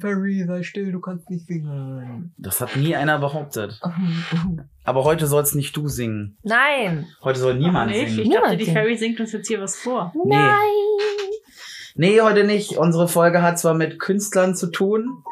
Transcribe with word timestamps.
Ferry, 0.00 0.44
sei 0.46 0.62
still, 0.62 0.92
du 0.92 1.00
kannst 1.00 1.28
nicht 1.30 1.46
singen. 1.46 2.32
Das 2.38 2.60
hat 2.60 2.76
nie 2.76 2.96
einer 2.96 3.18
behauptet. 3.18 3.80
Aber 4.84 5.04
heute 5.04 5.26
sollst 5.26 5.54
nicht 5.54 5.76
du 5.76 5.88
singen. 5.88 6.36
Nein. 6.42 7.06
Heute 7.22 7.38
soll 7.38 7.54
niemand 7.58 7.90
nicht. 7.90 8.10
singen. 8.10 8.18
Ich 8.22 8.28
dachte, 8.30 8.40
Niemand 8.40 8.60
die 8.60 8.64
singt. 8.64 8.76
Fairy 8.76 8.96
singt 8.96 9.20
uns 9.20 9.32
jetzt 9.32 9.48
hier 9.48 9.60
was 9.60 9.76
vor. 9.76 10.12
Nee. 10.24 10.34
Nein. 10.36 10.56
Nee, 11.96 12.20
heute 12.20 12.44
nicht. 12.44 12.76
Unsere 12.78 13.08
Folge 13.08 13.42
hat 13.42 13.58
zwar 13.58 13.74
mit 13.74 13.98
Künstlern 13.98 14.54
zu 14.54 14.68
tun. 14.68 15.22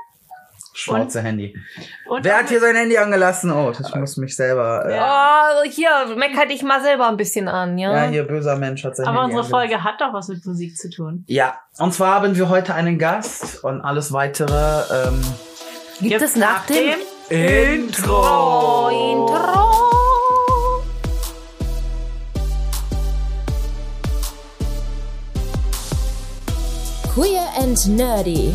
Schwarze 0.81 1.21
Handy. 1.23 1.57
Und 2.09 2.25
Wer 2.25 2.39
hat 2.39 2.49
hier 2.51 2.61
sein 2.61 2.77
Handy 2.77 2.97
angelassen? 2.97 3.51
Oh, 3.51 3.73
ich 3.73 3.95
muss 3.97 4.17
mich 4.17 4.37
selber. 4.37 4.85
Äh, 4.89 5.01
Oh, 5.01 5.69
hier, 5.69 6.15
mecker 6.17 6.47
dich 6.47 6.63
mal 6.63 6.81
selber 6.81 7.09
ein 7.09 7.17
bisschen 7.17 7.49
an, 7.49 7.77
ja? 7.79 8.05
ja, 8.05 8.09
hier 8.11 8.23
böser 8.23 8.55
Mensch 8.57 8.85
hat 8.85 8.95
sein 8.97 9.07
aber 9.09 9.23
Handy 9.23 9.35
unsere 9.37 9.57
angelassen. 9.57 9.71
Folge 9.77 9.85
hat 9.85 10.01
doch 10.01 10.13
was 10.13 10.29
mit 10.29 10.47
Musik 10.47 10.77
zu 10.77 10.89
tun. 10.89 11.25
Ja, 11.27 11.59
und 11.79 11.93
zwar 11.93 12.15
haben 12.15 12.37
wir 12.37 12.49
heute 12.49 12.75
einen 12.75 12.97
Gast 12.99 13.65
und 13.65 13.81
alles 13.81 14.13
weitere. 14.13 14.83
Ähm, 15.09 15.21
Gibt 16.01 16.13
Jetzt 16.13 16.23
es 16.23 16.37
nach 16.37 16.65
dem 16.67 16.95
Intro. 17.29 18.89
Intro? 18.89 19.75
Queer 27.15 27.47
and 27.59 27.87
Nerdy, 27.89 28.55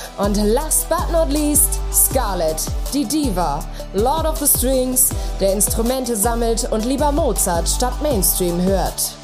Und 0.21 0.37
last 0.37 0.87
but 0.87 1.11
not 1.11 1.31
least, 1.31 1.79
Scarlett, 1.91 2.61
die 2.93 3.05
Diva, 3.05 3.65
Lord 3.95 4.27
of 4.27 4.37
the 4.37 4.45
Strings, 4.45 5.09
der 5.39 5.53
Instrumente 5.53 6.15
sammelt 6.15 6.71
und 6.71 6.85
lieber 6.85 7.11
Mozart 7.11 7.67
statt 7.67 7.99
Mainstream 8.03 8.61
hört. 8.61 9.15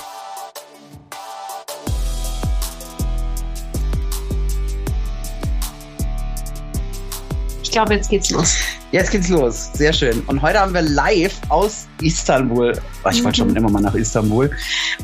Ich 7.62 7.70
glaube, 7.70 7.94
jetzt 7.94 8.10
geht's 8.10 8.32
los. 8.32 8.56
Jetzt 8.92 9.12
geht's 9.12 9.30
los. 9.30 9.70
Sehr 9.74 9.94
schön. 9.94 10.24
Und 10.26 10.42
heute 10.42 10.60
haben 10.60 10.74
wir 10.74 10.82
live 10.82 11.40
aus 11.50 11.86
Istanbul. 12.02 12.74
Oh, 13.04 13.10
ich 13.10 13.24
wollte 13.24 13.38
schon 13.38 13.56
immer 13.56 13.70
mal 13.70 13.84
nach 13.84 13.94
Istanbul. 13.94 14.50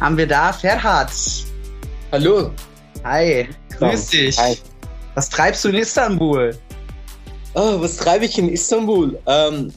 Haben 0.01 0.17
wir 0.17 0.25
da 0.25 0.53
Ferhat. 0.53 1.11
Hallo. 2.11 2.49
Hi. 3.03 3.47
Grüß 3.77 4.07
dich. 4.07 4.39
Hi. 4.39 4.57
Was 5.15 5.29
treibst 5.29 5.63
du 5.63 5.69
in 5.69 5.75
Istanbul? 5.75 6.57
Oh, 7.53 7.79
was 7.79 7.97
treibe 7.97 8.25
ich 8.25 8.37
in 8.39 8.49
Istanbul? 8.49 9.19
Ähm, 9.27 9.71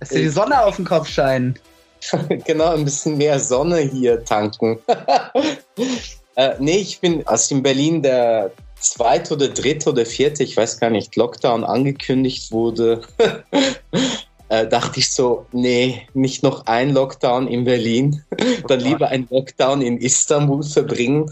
Lässt 0.00 0.12
dir 0.12 0.22
die 0.22 0.28
Sonne 0.28 0.60
auf 0.64 0.76
den 0.76 0.84
Kopf 0.84 1.08
scheinen? 1.08 1.56
genau, 2.44 2.74
ein 2.74 2.84
bisschen 2.84 3.16
mehr 3.16 3.38
Sonne 3.38 3.78
hier 3.78 4.24
tanken. 4.24 4.80
äh, 6.36 6.54
nee, 6.58 6.78
ich 6.78 7.00
bin, 7.00 7.24
als 7.28 7.48
in 7.52 7.62
Berlin 7.62 8.02
der 8.02 8.50
zweite 8.80 9.34
oder 9.34 9.48
dritte 9.48 9.90
oder 9.90 10.04
vierte, 10.04 10.42
ich 10.42 10.56
weiß 10.56 10.80
gar 10.80 10.90
nicht, 10.90 11.14
Lockdown 11.14 11.62
angekündigt 11.62 12.50
wurde, 12.50 13.02
äh, 14.48 14.66
dachte 14.66 14.98
ich 14.98 15.12
so, 15.12 15.46
nee, 15.52 16.02
nicht 16.14 16.42
noch 16.42 16.66
ein 16.66 16.92
Lockdown 16.92 17.46
in 17.46 17.62
Berlin, 17.62 18.24
dann 18.66 18.80
lieber 18.80 19.08
ein 19.10 19.28
Lockdown 19.30 19.80
in 19.80 19.98
Istanbul 19.98 20.64
verbringen. 20.64 21.30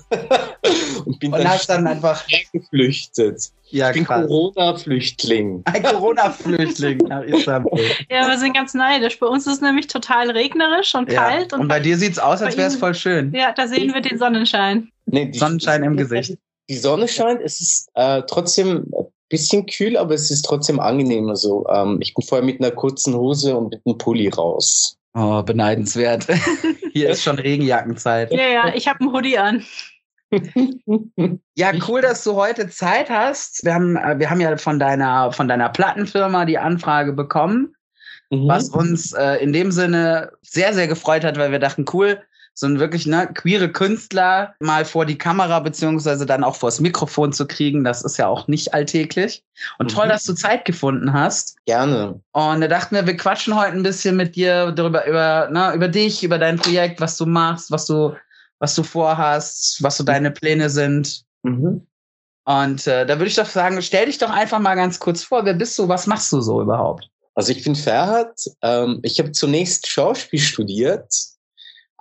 Und 1.22 1.32
bin 1.32 1.32
Und 1.34 1.38
dann 1.44 1.48
hast 1.52 1.68
dann 1.68 1.86
einfach. 1.86 2.24
geflüchtet. 2.52 3.50
Ja, 3.70 3.88
Ich 3.90 3.94
bin. 3.96 4.06
Corona-Flüchtling. 4.06 5.62
Ein 5.66 5.82
Corona-Flüchtling 5.82 6.98
nach 7.08 7.22
Istanbul. 7.22 7.80
Ja, 8.10 8.26
wir 8.28 8.38
sind 8.38 8.54
ganz 8.54 8.74
neidisch. 8.74 9.18
Bei 9.18 9.26
uns 9.26 9.46
ist 9.46 9.54
es 9.54 9.60
nämlich 9.60 9.86
total 9.86 10.30
regnerisch 10.30 10.94
und 10.94 11.10
Ja. 11.12 11.24
kalt. 11.28 11.52
Und 11.52 11.60
Und, 11.60 11.68
bei 11.68 11.80
dir 11.80 11.96
sieht's 11.96 12.18
aus, 12.18 12.42
als 12.42 12.56
wäre 12.56 12.68
es 12.68 12.76
voll 12.76 12.94
schön. 12.94 13.32
ja, 13.34 13.52
da 13.52 13.66
sehen 13.68 13.92
wir 13.94 14.00
den 14.00 14.18
Sonnenschein. 14.18 14.90
Nee, 15.06 15.26
die- 15.26 15.38
Sonnenschein 15.38 15.82
im 15.84 15.96
Gesicht. 15.96 16.38
Die 16.68 16.76
Sonne 16.76 17.08
scheint, 17.08 17.40
es 17.42 17.60
ist 17.60 17.88
äh, 17.94 18.22
trotzdem 18.28 18.86
ein 18.96 19.06
bisschen 19.28 19.66
kühl, 19.66 19.96
aber 19.96 20.14
es 20.14 20.30
ist 20.30 20.42
trotzdem 20.42 20.78
angenehm. 20.80 21.28
Also 21.28 21.66
ähm, 21.68 21.98
ich 22.00 22.14
bin 22.14 22.24
vorher 22.24 22.44
mit 22.46 22.60
einer 22.60 22.70
kurzen 22.70 23.14
Hose 23.14 23.56
und 23.56 23.70
mit 23.70 23.80
einem 23.84 23.98
Pulli 23.98 24.28
raus. 24.28 24.96
Oh, 25.14 25.42
beneidenswert. 25.42 26.26
Hier 26.92 27.10
ist 27.10 27.22
schon 27.24 27.38
Regenjackenzeit. 27.40 28.32
Ja, 28.32 28.48
ja, 28.48 28.74
ich 28.74 28.86
habe 28.86 29.00
einen 29.00 29.12
Hoodie 29.12 29.38
an. 29.38 29.64
Ja, 31.56 31.72
cool, 31.88 32.00
dass 32.00 32.24
du 32.24 32.34
heute 32.34 32.68
Zeit 32.68 33.10
hast. 33.10 33.64
Wir 33.64 33.74
haben, 33.74 33.96
äh, 33.96 34.18
wir 34.18 34.30
haben 34.30 34.40
ja 34.40 34.56
von 34.56 34.78
deiner, 34.78 35.32
von 35.32 35.48
deiner 35.48 35.68
Plattenfirma 35.68 36.44
die 36.44 36.58
Anfrage 36.58 37.12
bekommen, 37.12 37.74
Mhm. 38.32 38.46
was 38.46 38.68
uns 38.68 39.12
äh, 39.12 39.34
in 39.36 39.52
dem 39.52 39.72
Sinne 39.72 40.30
sehr, 40.42 40.72
sehr 40.72 40.86
gefreut 40.86 41.24
hat, 41.24 41.36
weil 41.36 41.50
wir 41.50 41.58
dachten, 41.58 41.84
cool, 41.92 42.20
so 42.54 42.66
ein 42.66 42.78
wirklich 42.78 43.06
ne, 43.06 43.28
queere 43.32 43.70
Künstler 43.70 44.54
mal 44.60 44.84
vor 44.84 45.04
die 45.04 45.18
Kamera 45.18 45.58
beziehungsweise 45.60 46.26
dann 46.26 46.44
auch 46.44 46.54
vors 46.56 46.78
Mikrofon 46.80 47.32
zu 47.32 47.46
kriegen, 47.46 47.82
das 47.84 48.02
ist 48.02 48.18
ja 48.18 48.26
auch 48.28 48.46
nicht 48.48 48.72
alltäglich. 48.74 49.42
Und 49.78 49.86
Mhm. 49.90 49.96
toll, 49.96 50.08
dass 50.08 50.24
du 50.24 50.34
Zeit 50.34 50.64
gefunden 50.64 51.12
hast. 51.12 51.56
Gerne. 51.64 52.20
Und 52.32 52.60
da 52.60 52.68
dachten 52.68 52.94
wir, 52.94 53.06
wir 53.06 53.16
quatschen 53.16 53.58
heute 53.58 53.72
ein 53.72 53.82
bisschen 53.82 54.16
mit 54.16 54.36
dir 54.36 54.70
darüber, 54.72 55.06
über, 55.06 55.48
ne, 55.50 55.72
über 55.74 55.88
dich, 55.88 56.22
über 56.22 56.38
dein 56.38 56.56
Projekt, 56.56 57.00
was 57.00 57.16
du 57.16 57.26
machst, 57.26 57.70
was 57.72 57.86
du, 57.86 58.14
was 58.60 58.74
du 58.74 58.84
vorhast, 58.84 59.82
was 59.82 59.96
so 59.96 60.04
deine 60.04 60.30
Pläne 60.30 60.70
sind. 60.70 61.24
Mhm. 61.42 61.86
Und 62.44 62.86
äh, 62.86 63.06
da 63.06 63.18
würde 63.18 63.28
ich 63.28 63.36
doch 63.36 63.46
sagen, 63.46 63.80
stell 63.82 64.06
dich 64.06 64.18
doch 64.18 64.30
einfach 64.30 64.58
mal 64.58 64.74
ganz 64.74 65.00
kurz 65.00 65.24
vor, 65.24 65.44
wer 65.44 65.54
bist 65.54 65.78
du, 65.78 65.88
was 65.88 66.06
machst 66.06 66.32
du 66.32 66.40
so 66.40 66.62
überhaupt? 66.62 67.08
Also 67.34 67.52
ich 67.52 67.64
bin 67.64 67.74
Ferhat. 67.74 68.44
Ähm, 68.62 69.00
ich 69.02 69.18
habe 69.18 69.32
zunächst 69.32 69.86
Schauspiel 69.86 70.40
studiert. 70.40 71.12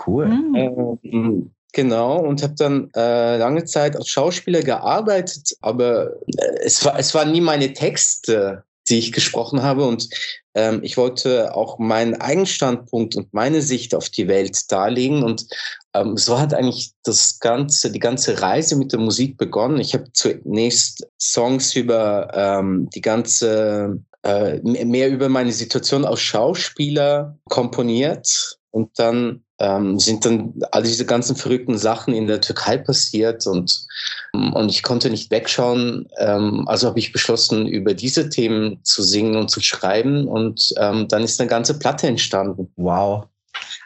Cool. 0.06 0.28
Hm. 0.28 1.00
Ähm, 1.04 1.52
genau, 1.74 2.20
und 2.20 2.42
habe 2.44 2.56
dann 2.56 2.90
äh, 2.96 3.38
lange 3.38 3.66
Zeit 3.66 3.96
als 3.96 4.10
Schauspieler 4.10 4.62
gearbeitet, 4.62 5.56
aber 5.62 6.14
äh, 6.38 6.60
es, 6.64 6.84
war, 6.84 6.98
es 6.98 7.14
waren 7.14 7.32
nie 7.32 7.42
meine 7.42 7.74
Texte, 7.74 8.64
die 8.90 8.98
ich 8.98 9.12
gesprochen 9.12 9.62
habe. 9.62 9.86
Und 9.86 10.10
ähm, 10.56 10.80
ich 10.84 10.98
wollte 10.98 11.56
auch 11.56 11.80
meinen 11.80 12.16
Eigenstandpunkt 12.16 13.16
und 13.16 13.34
meine 13.34 13.62
Sicht 13.62 13.94
auf 13.94 14.10
die 14.10 14.28
Welt 14.28 14.72
darlegen. 14.72 15.24
Und 15.24 15.46
ähm, 15.94 16.18
so 16.18 16.40
hat 16.40 16.54
eigentlich 16.54 16.92
das 17.04 17.40
ganze, 17.40 17.92
die 17.92 18.00
ganze 18.00 18.42
Reise 18.42 18.76
mit 18.76 18.92
der 18.92 19.00
Musik 19.00 19.38
begonnen. 19.38 19.80
Ich 19.80 19.94
habe 19.94 20.12
zunächst 20.14 21.08
Songs 21.20 21.76
über 21.76 22.30
ähm, 22.34 22.90
die 22.94 23.02
ganze, 23.02 24.00
äh, 24.24 24.60
mehr 24.62 25.10
über 25.10 25.30
meine 25.30 25.52
Situation 25.52 26.06
als 26.06 26.22
Schauspieler 26.22 27.38
komponiert. 27.50 28.58
Und 28.72 29.00
dann 29.00 29.44
ähm, 29.60 30.00
sind 30.00 30.26
dann 30.26 30.54
all 30.72 30.84
diese 30.84 31.06
ganzen 31.06 31.36
verrückten 31.36 31.78
Sachen 31.78 32.14
in 32.14 32.28
der 32.28 32.40
Türkei 32.40 32.78
passiert 32.78 33.48
und, 33.48 33.88
und 34.32 34.70
ich 34.70 34.84
konnte 34.84 35.10
nicht 35.10 35.32
wegschauen. 35.32 36.08
Ähm, 36.18 36.66
also 36.68 36.88
habe 36.88 37.00
ich 37.00 37.12
beschlossen, 37.12 37.66
über 37.66 37.96
diese 37.96 38.30
Themen 38.30 38.80
zu 38.84 39.02
singen 39.02 39.36
und 39.36 39.50
zu 39.50 39.60
schreiben 39.60 40.28
und 40.28 40.72
ähm, 40.78 41.08
dann 41.08 41.24
ist 41.24 41.42
eine 41.42 41.50
ganze 41.50 41.80
Platte 41.80 42.06
entstanden. 42.06 42.72
Wow. 42.76 43.26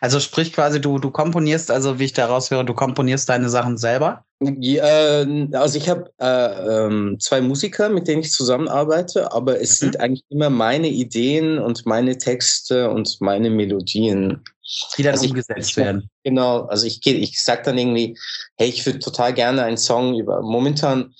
Also 0.03 0.19
sprich 0.19 0.51
quasi, 0.51 0.81
du, 0.81 0.99
du 0.99 1.11
komponierst, 1.11 1.71
also 1.71 1.97
wie 1.97 2.03
ich 2.03 2.11
daraus 2.11 2.51
höre, 2.51 2.65
du 2.65 2.73
komponierst 2.73 3.29
deine 3.29 3.47
Sachen 3.47 3.77
selber. 3.77 4.25
Ja, 4.41 5.21
äh, 5.21 5.47
also 5.53 5.77
ich 5.77 5.87
habe 5.87 6.11
äh, 6.19 6.85
ähm, 6.87 7.15
zwei 7.21 7.39
Musiker, 7.39 7.87
mit 7.87 8.09
denen 8.09 8.21
ich 8.21 8.31
zusammenarbeite, 8.31 9.31
aber 9.31 9.61
es 9.61 9.69
Mhm. 9.79 9.85
sind 9.85 10.01
eigentlich 10.01 10.25
immer 10.27 10.49
meine 10.49 10.89
Ideen 10.89 11.57
und 11.57 11.85
meine 11.85 12.17
Texte 12.17 12.89
und 12.89 13.15
meine 13.21 13.49
Melodien. 13.49 14.43
Die 14.97 15.03
dann 15.03 15.13
Also 15.13 15.27
umgesetzt 15.27 15.69
ich- 15.69 15.77
werden. 15.77 16.09
Genau, 16.25 16.63
also 16.65 16.85
ich 16.85 16.99
ich 17.05 17.41
sag 17.41 17.63
dann 17.63 17.77
irgendwie, 17.77 18.17
hey, 18.57 18.67
ich 18.67 18.85
würde 18.85 18.99
total 18.99 19.33
gerne 19.33 19.63
einen 19.63 19.77
Song 19.77 20.19
über. 20.19 20.41
Momentan 20.41 21.13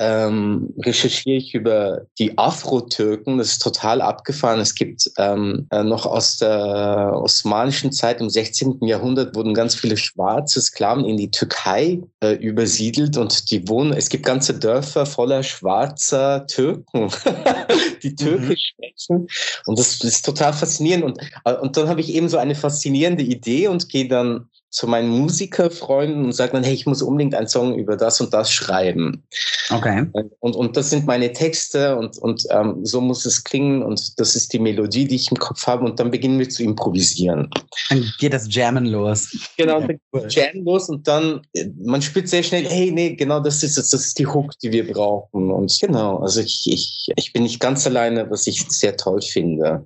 ähm, 0.00 0.72
recherchiere 0.78 1.36
ich 1.36 1.54
über 1.54 2.06
die 2.18 2.38
Afro-Türken. 2.38 3.36
Das 3.36 3.52
ist 3.52 3.62
total 3.62 4.00
abgefahren. 4.00 4.58
Es 4.58 4.74
gibt 4.74 5.10
ähm, 5.18 5.66
äh, 5.70 5.84
noch 5.84 6.06
aus 6.06 6.38
der 6.38 7.12
osmanischen 7.14 7.92
Zeit 7.92 8.20
im 8.20 8.30
16. 8.30 8.78
Jahrhundert 8.86 9.36
wurden 9.36 9.52
ganz 9.52 9.74
viele 9.74 9.98
schwarze 9.98 10.60
Sklaven 10.62 11.04
in 11.04 11.18
die 11.18 11.30
Türkei 11.30 12.00
äh, 12.20 12.32
übersiedelt 12.32 13.18
und 13.18 13.50
die 13.50 13.68
wohnen. 13.68 13.92
Es 13.92 14.08
gibt 14.08 14.24
ganze 14.24 14.58
Dörfer 14.58 15.04
voller 15.04 15.42
schwarzer 15.42 16.46
Türken, 16.46 17.10
die 18.02 18.14
Türkisch 18.14 18.72
sprechen. 18.72 19.28
Und 19.66 19.78
das 19.78 20.02
ist 20.02 20.24
total 20.24 20.54
faszinierend. 20.54 21.04
Und, 21.04 21.20
äh, 21.44 21.54
und 21.54 21.76
dann 21.76 21.88
habe 21.88 22.00
ich 22.00 22.14
eben 22.14 22.30
so 22.30 22.38
eine 22.38 22.54
faszinierende 22.54 23.22
Idee 23.22 23.68
und 23.68 23.90
gehe 23.90 24.08
dann 24.08 24.48
zu 24.70 24.86
meinen 24.86 25.08
Musikerfreunden 25.08 26.26
und 26.26 26.32
sage 26.32 26.52
dann, 26.52 26.62
hey, 26.62 26.74
ich 26.74 26.86
muss 26.86 27.02
unbedingt 27.02 27.34
einen 27.34 27.48
Song 27.48 27.76
über 27.76 27.96
das 27.96 28.20
und 28.20 28.32
das 28.32 28.52
schreiben. 28.52 29.24
Okay. 29.70 30.06
Und, 30.38 30.54
und 30.54 30.76
das 30.76 30.90
sind 30.90 31.06
meine 31.06 31.32
Texte 31.32 31.96
und, 31.96 32.16
und 32.18 32.46
ähm, 32.50 32.84
so 32.84 33.00
muss 33.00 33.26
es 33.26 33.42
klingen 33.42 33.82
und 33.82 34.18
das 34.20 34.36
ist 34.36 34.52
die 34.52 34.60
Melodie, 34.60 35.06
die 35.08 35.16
ich 35.16 35.30
im 35.30 35.38
Kopf 35.38 35.66
habe 35.66 35.84
und 35.84 35.98
dann 35.98 36.12
beginnen 36.12 36.38
wir 36.38 36.48
zu 36.48 36.62
improvisieren. 36.62 37.50
Dann 37.88 38.04
geht 38.18 38.32
das 38.32 38.52
Jammen 38.54 38.86
los. 38.86 39.36
Genau, 39.56 39.80
dann 39.80 39.98
cool. 40.12 40.26
Jammen 40.28 40.64
los 40.64 40.88
und 40.88 41.06
dann, 41.06 41.42
man 41.82 42.00
spürt 42.00 42.28
sehr 42.28 42.44
schnell, 42.44 42.64
hey, 42.64 42.92
nee, 42.92 43.16
genau 43.16 43.40
das 43.40 43.64
ist 43.64 43.76
es, 43.76 43.90
das 43.90 44.06
ist 44.06 44.18
die 44.20 44.26
Hook, 44.26 44.56
die 44.62 44.70
wir 44.70 44.90
brauchen. 44.92 45.50
Und 45.50 45.76
genau, 45.80 46.18
also 46.18 46.40
ich, 46.40 46.62
ich, 46.66 47.08
ich 47.16 47.32
bin 47.32 47.42
nicht 47.42 47.58
ganz 47.58 47.86
alleine, 47.86 48.30
was 48.30 48.46
ich 48.46 48.64
sehr 48.68 48.96
toll 48.96 49.20
finde. 49.20 49.84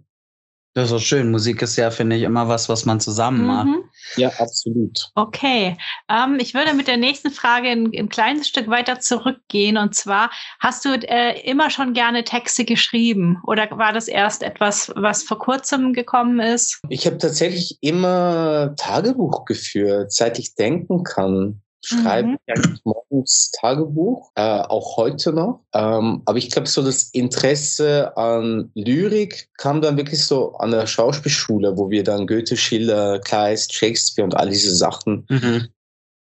Das 0.74 0.86
ist 0.86 0.90
so 0.90 0.98
schön. 0.98 1.30
Musik 1.30 1.62
ist 1.62 1.76
ja, 1.76 1.90
finde 1.90 2.16
ich, 2.16 2.24
immer 2.24 2.48
was, 2.48 2.68
was 2.68 2.84
man 2.84 2.98
zusammen 2.98 3.42
mhm. 3.42 3.46
macht. 3.46 3.68
Ja, 4.16 4.28
absolut. 4.38 5.10
Okay. 5.14 5.76
Ähm, 6.08 6.38
ich 6.40 6.54
würde 6.54 6.74
mit 6.74 6.88
der 6.88 6.96
nächsten 6.96 7.30
Frage 7.30 7.68
ein, 7.68 7.90
ein, 7.96 8.08
kleines 8.08 8.48
Stück 8.48 8.68
weiter 8.68 9.00
zurückgehen. 9.00 9.76
Und 9.76 9.94
zwar, 9.94 10.30
hast 10.60 10.84
du 10.84 10.90
äh, 10.90 11.40
immer 11.48 11.70
schon 11.70 11.92
gerne 11.92 12.24
Texte 12.24 12.64
geschrieben? 12.64 13.40
Oder 13.46 13.68
war 13.72 13.92
das 13.92 14.08
erst 14.08 14.42
etwas, 14.42 14.92
was 14.96 15.22
vor 15.22 15.38
kurzem 15.38 15.92
gekommen 15.92 16.40
ist? 16.40 16.80
Ich 16.88 17.06
habe 17.06 17.18
tatsächlich 17.18 17.78
immer 17.80 18.74
Tagebuch 18.76 19.44
geführt, 19.44 20.12
seit 20.12 20.38
ich 20.38 20.54
denken 20.54 21.02
kann 21.02 21.60
schreibe 21.86 22.28
mhm. 22.28 22.38
eigentlich 22.46 22.84
morgens 22.84 23.50
Tagebuch, 23.60 24.30
äh, 24.34 24.60
auch 24.60 24.96
heute 24.96 25.32
noch. 25.32 25.60
Ähm, 25.72 26.22
aber 26.24 26.38
ich 26.38 26.50
glaube, 26.50 26.68
so 26.68 26.82
das 26.82 27.04
Interesse 27.10 28.16
an 28.16 28.70
Lyrik 28.74 29.48
kam 29.56 29.80
dann 29.80 29.96
wirklich 29.96 30.24
so 30.24 30.54
an 30.54 30.70
der 30.70 30.86
Schauspielschule, 30.86 31.76
wo 31.76 31.90
wir 31.90 32.04
dann 32.04 32.26
Goethe, 32.26 32.56
Schiller, 32.56 33.20
Kleist, 33.20 33.74
Shakespeare 33.74 34.24
und 34.24 34.36
all 34.36 34.50
diese 34.50 34.74
Sachen 34.74 35.26
mhm. 35.28 35.68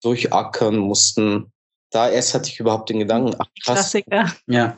durchackern 0.02 0.78
mussten. 0.78 1.52
Da 1.92 2.10
erst 2.10 2.34
hatte 2.34 2.50
ich 2.50 2.60
überhaupt 2.60 2.90
den 2.90 3.00
Gedanken, 3.00 3.36
ach 3.38 3.48
krass. 3.64 3.92
Klassiker. 3.92 4.34
Ja. 4.48 4.78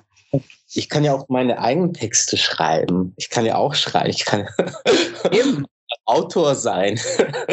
Ich 0.73 0.89
kann 0.89 1.05
ja 1.05 1.13
auch 1.13 1.29
meine 1.29 1.59
eigenen 1.59 1.93
Texte 1.93 2.35
schreiben. 2.35 3.13
Ich 3.15 3.29
kann 3.29 3.45
ja 3.45 3.55
auch 3.55 3.73
schreiben. 3.73 4.09
Ich 4.09 4.25
kann 4.25 4.47
Eben. 5.31 5.65
Autor 6.05 6.55
sein. 6.55 6.99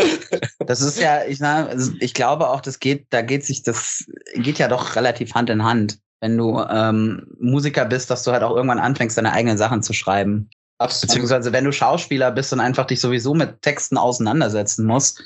das 0.67 0.81
ist 0.81 0.99
ja, 0.99 1.25
ich, 1.25 1.41
na, 1.41 1.67
also 1.67 1.93
ich 2.01 2.15
glaube 2.15 2.49
auch, 2.49 2.61
das 2.61 2.79
geht, 2.79 3.07
da 3.11 3.23
geht 3.23 3.45
sich, 3.45 3.63
das 3.63 4.05
geht 4.35 4.59
ja 4.59 4.69
doch 4.69 4.97
relativ 4.97 5.35
Hand 5.35 5.51
in 5.51 5.65
Hand, 5.65 5.99
wenn 6.21 6.37
du 6.37 6.61
ähm, 6.61 7.27
Musiker 7.41 7.85
bist, 7.85 8.11
dass 8.11 8.25
du 8.25 8.33
halt 8.33 8.43
auch 8.43 8.55
irgendwann 8.55 8.79
anfängst, 8.79 9.17
deine 9.17 9.33
eigenen 9.33 9.59
Sachen 9.59 9.83
zu 9.83 9.93
schreiben. 9.93 10.51
Absolut. 10.79 11.09
Beziehungsweise 11.09 11.53
wenn 11.53 11.65
du 11.65 11.73
Schauspieler 11.73 12.31
bist 12.31 12.53
und 12.53 12.61
einfach 12.61 12.87
dich 12.87 13.01
sowieso 13.01 13.35
mit 13.35 13.63
Texten 13.63 13.97
auseinandersetzen 13.97 14.87
musst, 14.87 15.23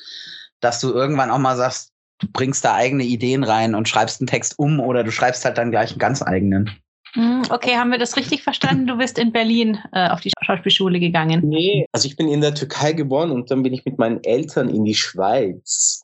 dass 0.61 0.81
du 0.81 0.93
irgendwann 0.93 1.31
auch 1.31 1.38
mal 1.38 1.56
sagst, 1.56 1.93
du 2.19 2.29
bringst 2.32 2.64
da 2.64 2.75
eigene 2.75 3.05
Ideen 3.05 3.44
rein 3.44 3.75
und 3.75 3.88
schreibst 3.88 4.20
einen 4.20 4.29
Text 4.29 4.58
um 4.58 4.81
oder 4.81 5.05
du 5.05 5.11
schreibst 5.11 5.44
halt 5.44 5.58
dann 5.58 5.70
gleich 5.70 5.90
einen 5.90 5.99
ganz 5.99 6.22
eigenen. 6.22 6.70
Hm, 7.17 7.45
okay, 7.49 7.77
haben 7.77 7.91
wir 7.91 7.99
das 7.99 8.17
richtig 8.17 8.43
verstanden? 8.43 8.87
Du 8.87 8.99
bist 8.99 9.19
in 9.19 9.33
Berlin 9.33 9.79
äh, 9.93 10.11
auf 10.11 10.21
die 10.21 10.31
Schauspielschule 10.45 11.01
gegangen. 11.01 11.41
Nee, 11.49 11.87
also 11.93 12.07
ich 12.07 12.17
bin 12.17 12.29
in 12.29 12.43
der 12.43 12.55
Türkei 12.55 12.93
geboren 12.93 13.31
und 13.31 13.51
dann 13.51 13.63
bin 13.63 13.73
ich 13.73 13.87
mit 13.87 13.99
meinen 13.99 14.23
Eltern 14.23 14.69
in 14.69 14.85
die 14.85 14.95
Schweiz. 14.95 16.03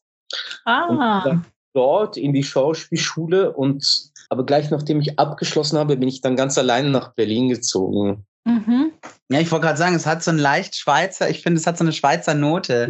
Ah. 0.64 1.42
dort 1.74 2.16
in 2.16 2.32
die 2.32 2.42
Schauspielschule 2.42 3.52
und 3.52 4.10
aber 4.30 4.46
gleich 4.46 4.70
nachdem 4.70 5.02
ich 5.02 5.18
abgeschlossen 5.18 5.76
habe, 5.76 5.98
bin 5.98 6.08
ich 6.08 6.22
dann 6.22 6.36
ganz 6.36 6.56
alleine 6.56 6.88
nach 6.88 7.12
Berlin 7.12 7.50
gezogen. 7.50 8.24
Mhm. 8.44 8.92
Ja, 9.30 9.40
ich 9.40 9.50
wollte 9.52 9.66
gerade 9.66 9.78
sagen, 9.78 9.94
es 9.94 10.06
hat 10.06 10.22
so 10.22 10.30
ein 10.30 10.38
leicht 10.38 10.74
Schweizer, 10.76 11.28
ich 11.28 11.42
finde, 11.42 11.60
es 11.60 11.66
hat 11.66 11.76
so 11.76 11.84
eine 11.84 11.92
Schweizer 11.92 12.32
Note. 12.32 12.88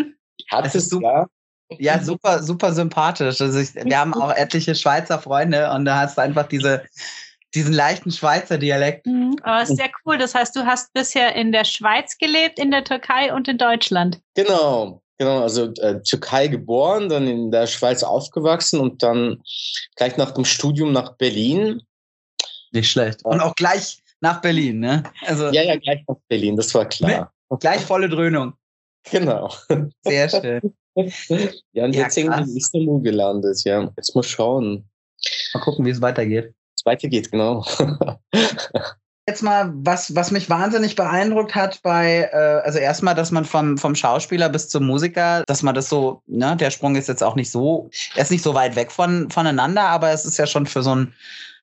hat 0.50 0.66
es, 0.66 0.74
es 0.74 0.88
super, 0.88 1.28
ja. 1.70 1.76
ja, 1.78 2.02
super, 2.02 2.42
super 2.42 2.72
sympathisch. 2.72 3.40
Also 3.40 3.60
ich, 3.60 3.72
wir 3.76 3.98
haben 4.00 4.14
auch 4.14 4.32
etliche 4.32 4.74
Schweizer 4.74 5.20
Freunde 5.20 5.70
und 5.70 5.84
da 5.84 6.00
hast 6.00 6.18
du 6.18 6.22
einfach 6.22 6.48
diese, 6.48 6.82
diesen 7.54 7.72
leichten 7.72 8.10
Schweizer 8.10 8.58
Dialekt. 8.58 9.06
Mhm, 9.06 9.36
aber 9.42 9.62
ist 9.62 9.76
sehr 9.76 9.90
cool. 10.04 10.18
Das 10.18 10.34
heißt, 10.34 10.54
du 10.54 10.64
hast 10.64 10.92
bisher 10.92 11.34
in 11.34 11.52
der 11.52 11.64
Schweiz 11.64 12.16
gelebt, 12.18 12.58
in 12.58 12.70
der 12.70 12.84
Türkei 12.84 13.32
und 13.34 13.48
in 13.48 13.58
Deutschland. 13.58 14.20
Genau, 14.34 15.02
genau. 15.18 15.42
Also 15.42 15.72
äh, 15.80 16.00
Türkei 16.02 16.46
geboren, 16.46 17.08
dann 17.08 17.26
in 17.26 17.50
der 17.50 17.66
Schweiz 17.66 18.02
aufgewachsen 18.02 18.80
und 18.80 19.02
dann 19.02 19.42
gleich 19.96 20.16
nach 20.16 20.30
dem 20.32 20.44
Studium 20.44 20.92
nach 20.92 21.16
Berlin. 21.16 21.82
Nicht 22.72 22.90
schlecht. 22.90 23.24
Und 23.24 23.40
auch 23.40 23.54
gleich 23.56 23.98
nach 24.20 24.40
Berlin, 24.40 24.80
ne? 24.80 25.02
Also 25.26 25.48
ja, 25.48 25.62
ja, 25.62 25.76
gleich 25.76 26.04
nach 26.06 26.16
Berlin, 26.28 26.56
das 26.56 26.72
war 26.74 26.88
klar. 26.88 27.32
Gleich 27.58 27.80
volle 27.80 28.08
Dröhnung. 28.08 28.54
Genau. 29.10 29.52
Sehr 30.02 30.28
schön. 30.28 30.74
ja, 31.72 31.84
und 31.84 31.94
ja, 31.94 32.02
jetzt 32.02 32.16
irgendwie 32.16 32.42
in 32.42 32.56
Istanbul 32.56 33.02
gelandet, 33.02 33.64
ja. 33.64 33.90
Jetzt 33.96 34.14
mal 34.14 34.22
schauen. 34.22 34.88
Mal 35.54 35.60
gucken, 35.60 35.84
wie 35.84 35.90
es 35.90 36.00
weitergeht 36.00 36.54
es 36.80 36.86
weitergeht, 36.86 37.30
genau. 37.30 37.64
Jetzt 39.28 39.42
mal, 39.42 39.70
was, 39.74 40.14
was 40.16 40.30
mich 40.32 40.50
wahnsinnig 40.50 40.96
beeindruckt 40.96 41.54
hat 41.54 41.82
bei, 41.82 42.28
äh, 42.32 42.62
also 42.64 42.78
erstmal, 42.78 43.14
dass 43.14 43.30
man 43.30 43.44
vom, 43.44 43.78
vom 43.78 43.94
Schauspieler 43.94 44.48
bis 44.48 44.68
zum 44.68 44.86
Musiker, 44.86 45.44
dass 45.46 45.62
man 45.62 45.74
das 45.74 45.88
so, 45.88 46.22
ne, 46.26 46.56
der 46.56 46.70
Sprung 46.70 46.96
ist 46.96 47.06
jetzt 47.06 47.22
auch 47.22 47.36
nicht 47.36 47.50
so, 47.50 47.90
er 48.16 48.22
ist 48.22 48.32
nicht 48.32 48.42
so 48.42 48.54
weit 48.54 48.74
weg 48.74 48.90
von, 48.90 49.30
voneinander, 49.30 49.82
aber 49.82 50.10
es 50.10 50.24
ist 50.24 50.38
ja 50.38 50.46
schon 50.46 50.66
für 50.66 50.82
so 50.82 50.92
einen, 50.92 51.14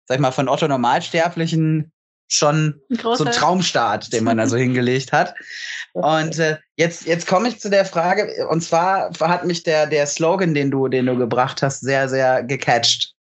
sag 0.06 0.16
ich 0.16 0.22
mal, 0.22 0.32
von 0.32 0.48
Otto 0.48 0.68
Normalsterblichen 0.68 1.92
schon 2.30 2.80
so 2.90 3.26
ein 3.26 3.32
Traumstart, 3.32 4.14
den 4.14 4.24
man 4.24 4.38
da 4.38 4.48
so 4.48 4.58
hingelegt 4.58 5.12
hat. 5.12 5.34
Und 5.94 6.38
äh, 6.40 6.58
jetzt, 6.76 7.06
jetzt 7.06 7.28
komme 7.28 7.50
ich 7.50 7.60
zu 7.60 7.70
der 7.70 7.86
Frage, 7.86 8.48
und 8.50 8.62
zwar 8.62 9.10
hat 9.20 9.46
mich 9.46 9.64
der, 9.64 9.88
der 9.88 10.06
Slogan, 10.06 10.54
den 10.54 10.70
du, 10.70 10.88
den 10.88 11.08
du 11.08 11.18
gebracht 11.18 11.64
hast, 11.64 11.82
sehr, 11.82 12.08
sehr 12.08 12.44
gecatcht. 12.44 13.16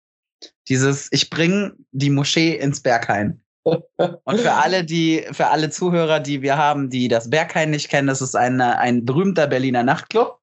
Dieses, 0.68 1.08
ich 1.10 1.30
bringe 1.30 1.74
die 1.90 2.10
Moschee 2.10 2.56
ins 2.56 2.80
Berghain. 2.80 3.40
Und 3.64 4.40
für 4.40 4.52
alle, 4.52 4.84
die, 4.84 5.24
für 5.30 5.48
alle 5.48 5.70
Zuhörer, 5.70 6.18
die 6.20 6.42
wir 6.42 6.56
haben, 6.56 6.90
die 6.90 7.08
das 7.08 7.30
Berghain 7.30 7.70
nicht 7.70 7.88
kennen, 7.88 8.08
das 8.08 8.20
ist 8.20 8.34
ein, 8.34 8.60
ein 8.60 9.04
berühmter 9.04 9.46
Berliner 9.46 9.84
Nachtclub 9.84 10.40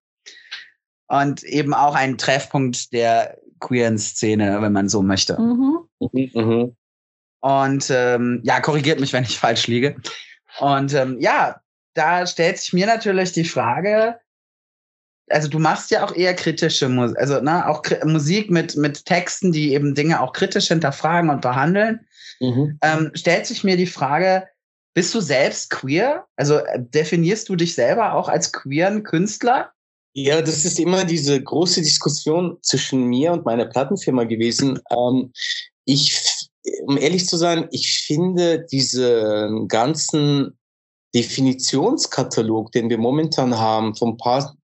und 1.08 1.44
eben 1.44 1.74
auch 1.74 1.96
ein 1.96 2.18
Treffpunkt 2.18 2.94
der 2.94 3.38
queeren 3.60 3.98
Szene, 3.98 4.62
wenn 4.62 4.72
man 4.72 4.88
so 4.88 5.02
möchte. 5.02 5.40
Mhm. 5.40 5.80
Mhm. 6.00 6.76
Und 7.42 7.90
ähm, 7.90 8.42
ja, 8.44 8.62
korrigiert 8.62 9.00
mich, 9.00 9.12
wenn 9.12 9.24
ich 9.24 9.38
falsch 9.38 9.68
liege. 9.68 9.96
Und 10.60 10.94
ähm, 10.94 11.18
ja, 11.20 11.60
da 11.94 12.26
stellt 12.26 12.58
sich 12.58 12.74
mir 12.74 12.86
natürlich 12.86 13.32
die 13.32 13.46
Frage, 13.46 14.20
also 15.30 15.48
du 15.48 15.60
machst 15.60 15.92
ja 15.92 16.06
auch 16.06 16.16
eher 16.16 16.34
kritische 16.34 16.90
Musik, 16.90 17.18
also 17.18 17.40
ne, 17.42 17.68
auch 17.68 17.84
Musik 18.04 18.50
mit, 18.50 18.76
mit 18.76 19.06
Texten, 19.06 19.52
die 19.52 19.74
eben 19.74 19.96
Dinge 19.96 20.22
auch 20.22 20.34
kritisch 20.34 20.68
hinterfragen 20.68 21.30
und 21.30 21.42
behandeln. 21.42 22.02
Mhm. 22.40 22.78
Ähm, 22.82 23.12
stellt 23.14 23.46
sich 23.46 23.64
mir 23.64 23.78
die 23.78 23.86
Frage, 23.86 24.48
bist 24.94 25.14
du 25.14 25.22
selbst 25.22 25.70
queer? 25.70 26.26
Also 26.36 26.58
äh, 26.58 26.80
definierst 26.80 27.50
du 27.50 27.56
dich 27.56 27.76
selber 27.76 28.14
auch 28.14 28.30
als 28.30 28.52
queeren 28.52 29.04
Künstler? 29.04 29.72
Ja, 30.14 30.42
das 30.42 30.66
ist 30.66 30.80
immer 30.80 31.06
diese 31.06 31.42
große 31.42 31.82
Diskussion 31.82 32.58
zwischen 32.62 33.06
mir 33.06 33.32
und 33.32 33.46
meiner 33.46 33.66
Plattenfirma 33.66 34.24
gewesen. 34.24 34.80
Ähm, 34.92 35.32
ich, 35.86 36.20
um 36.86 36.98
ehrlich 36.98 37.28
zu 37.28 37.38
sein, 37.38 37.68
ich 37.72 38.04
finde 38.06 38.66
diese 38.72 39.50
ganzen 39.68 40.59
Definitionskatalog, 41.16 42.72
den 42.72 42.90
wir 42.90 42.98
momentan 42.98 43.58
haben, 43.58 43.96
vom 43.96 44.18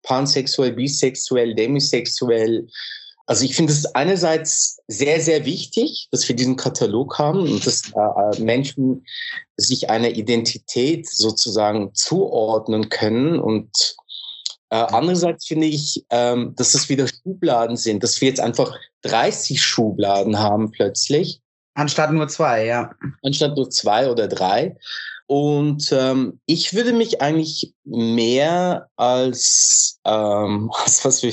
pansexuell, 0.02 0.72
bisexuell, 0.72 1.54
demisexuell. 1.54 2.66
Also 3.26 3.44
ich 3.46 3.56
finde 3.56 3.72
es 3.72 3.86
einerseits 3.94 4.78
sehr, 4.86 5.20
sehr 5.20 5.46
wichtig, 5.46 6.08
dass 6.10 6.28
wir 6.28 6.36
diesen 6.36 6.56
Katalog 6.56 7.18
haben 7.18 7.40
und 7.40 7.66
dass 7.66 7.82
äh, 7.94 8.42
Menschen 8.42 9.06
sich 9.56 9.88
einer 9.88 10.10
Identität 10.10 11.08
sozusagen 11.08 11.94
zuordnen 11.94 12.90
können. 12.90 13.38
Und 13.40 13.96
äh, 14.68 14.76
andererseits 14.76 15.46
finde 15.46 15.66
ich, 15.68 16.04
ähm, 16.10 16.54
dass 16.56 16.74
es 16.74 16.90
wieder 16.90 17.06
Schubladen 17.08 17.78
sind, 17.78 18.02
dass 18.02 18.20
wir 18.20 18.28
jetzt 18.28 18.40
einfach 18.40 18.76
30 19.02 19.62
Schubladen 19.62 20.38
haben 20.38 20.70
plötzlich. 20.70 21.40
Anstatt 21.74 22.12
nur 22.12 22.28
zwei, 22.28 22.66
ja. 22.66 22.90
Anstatt 23.22 23.56
nur 23.56 23.70
zwei 23.70 24.10
oder 24.10 24.28
drei. 24.28 24.76
Und 25.26 25.90
ähm, 25.92 26.40
ich 26.46 26.74
würde 26.74 26.92
mich 26.92 27.22
eigentlich 27.22 27.72
mehr 27.84 28.88
als 28.96 29.98
ähm, 30.04 30.70
was, 30.84 31.04
was 31.04 31.22
wie, 31.22 31.32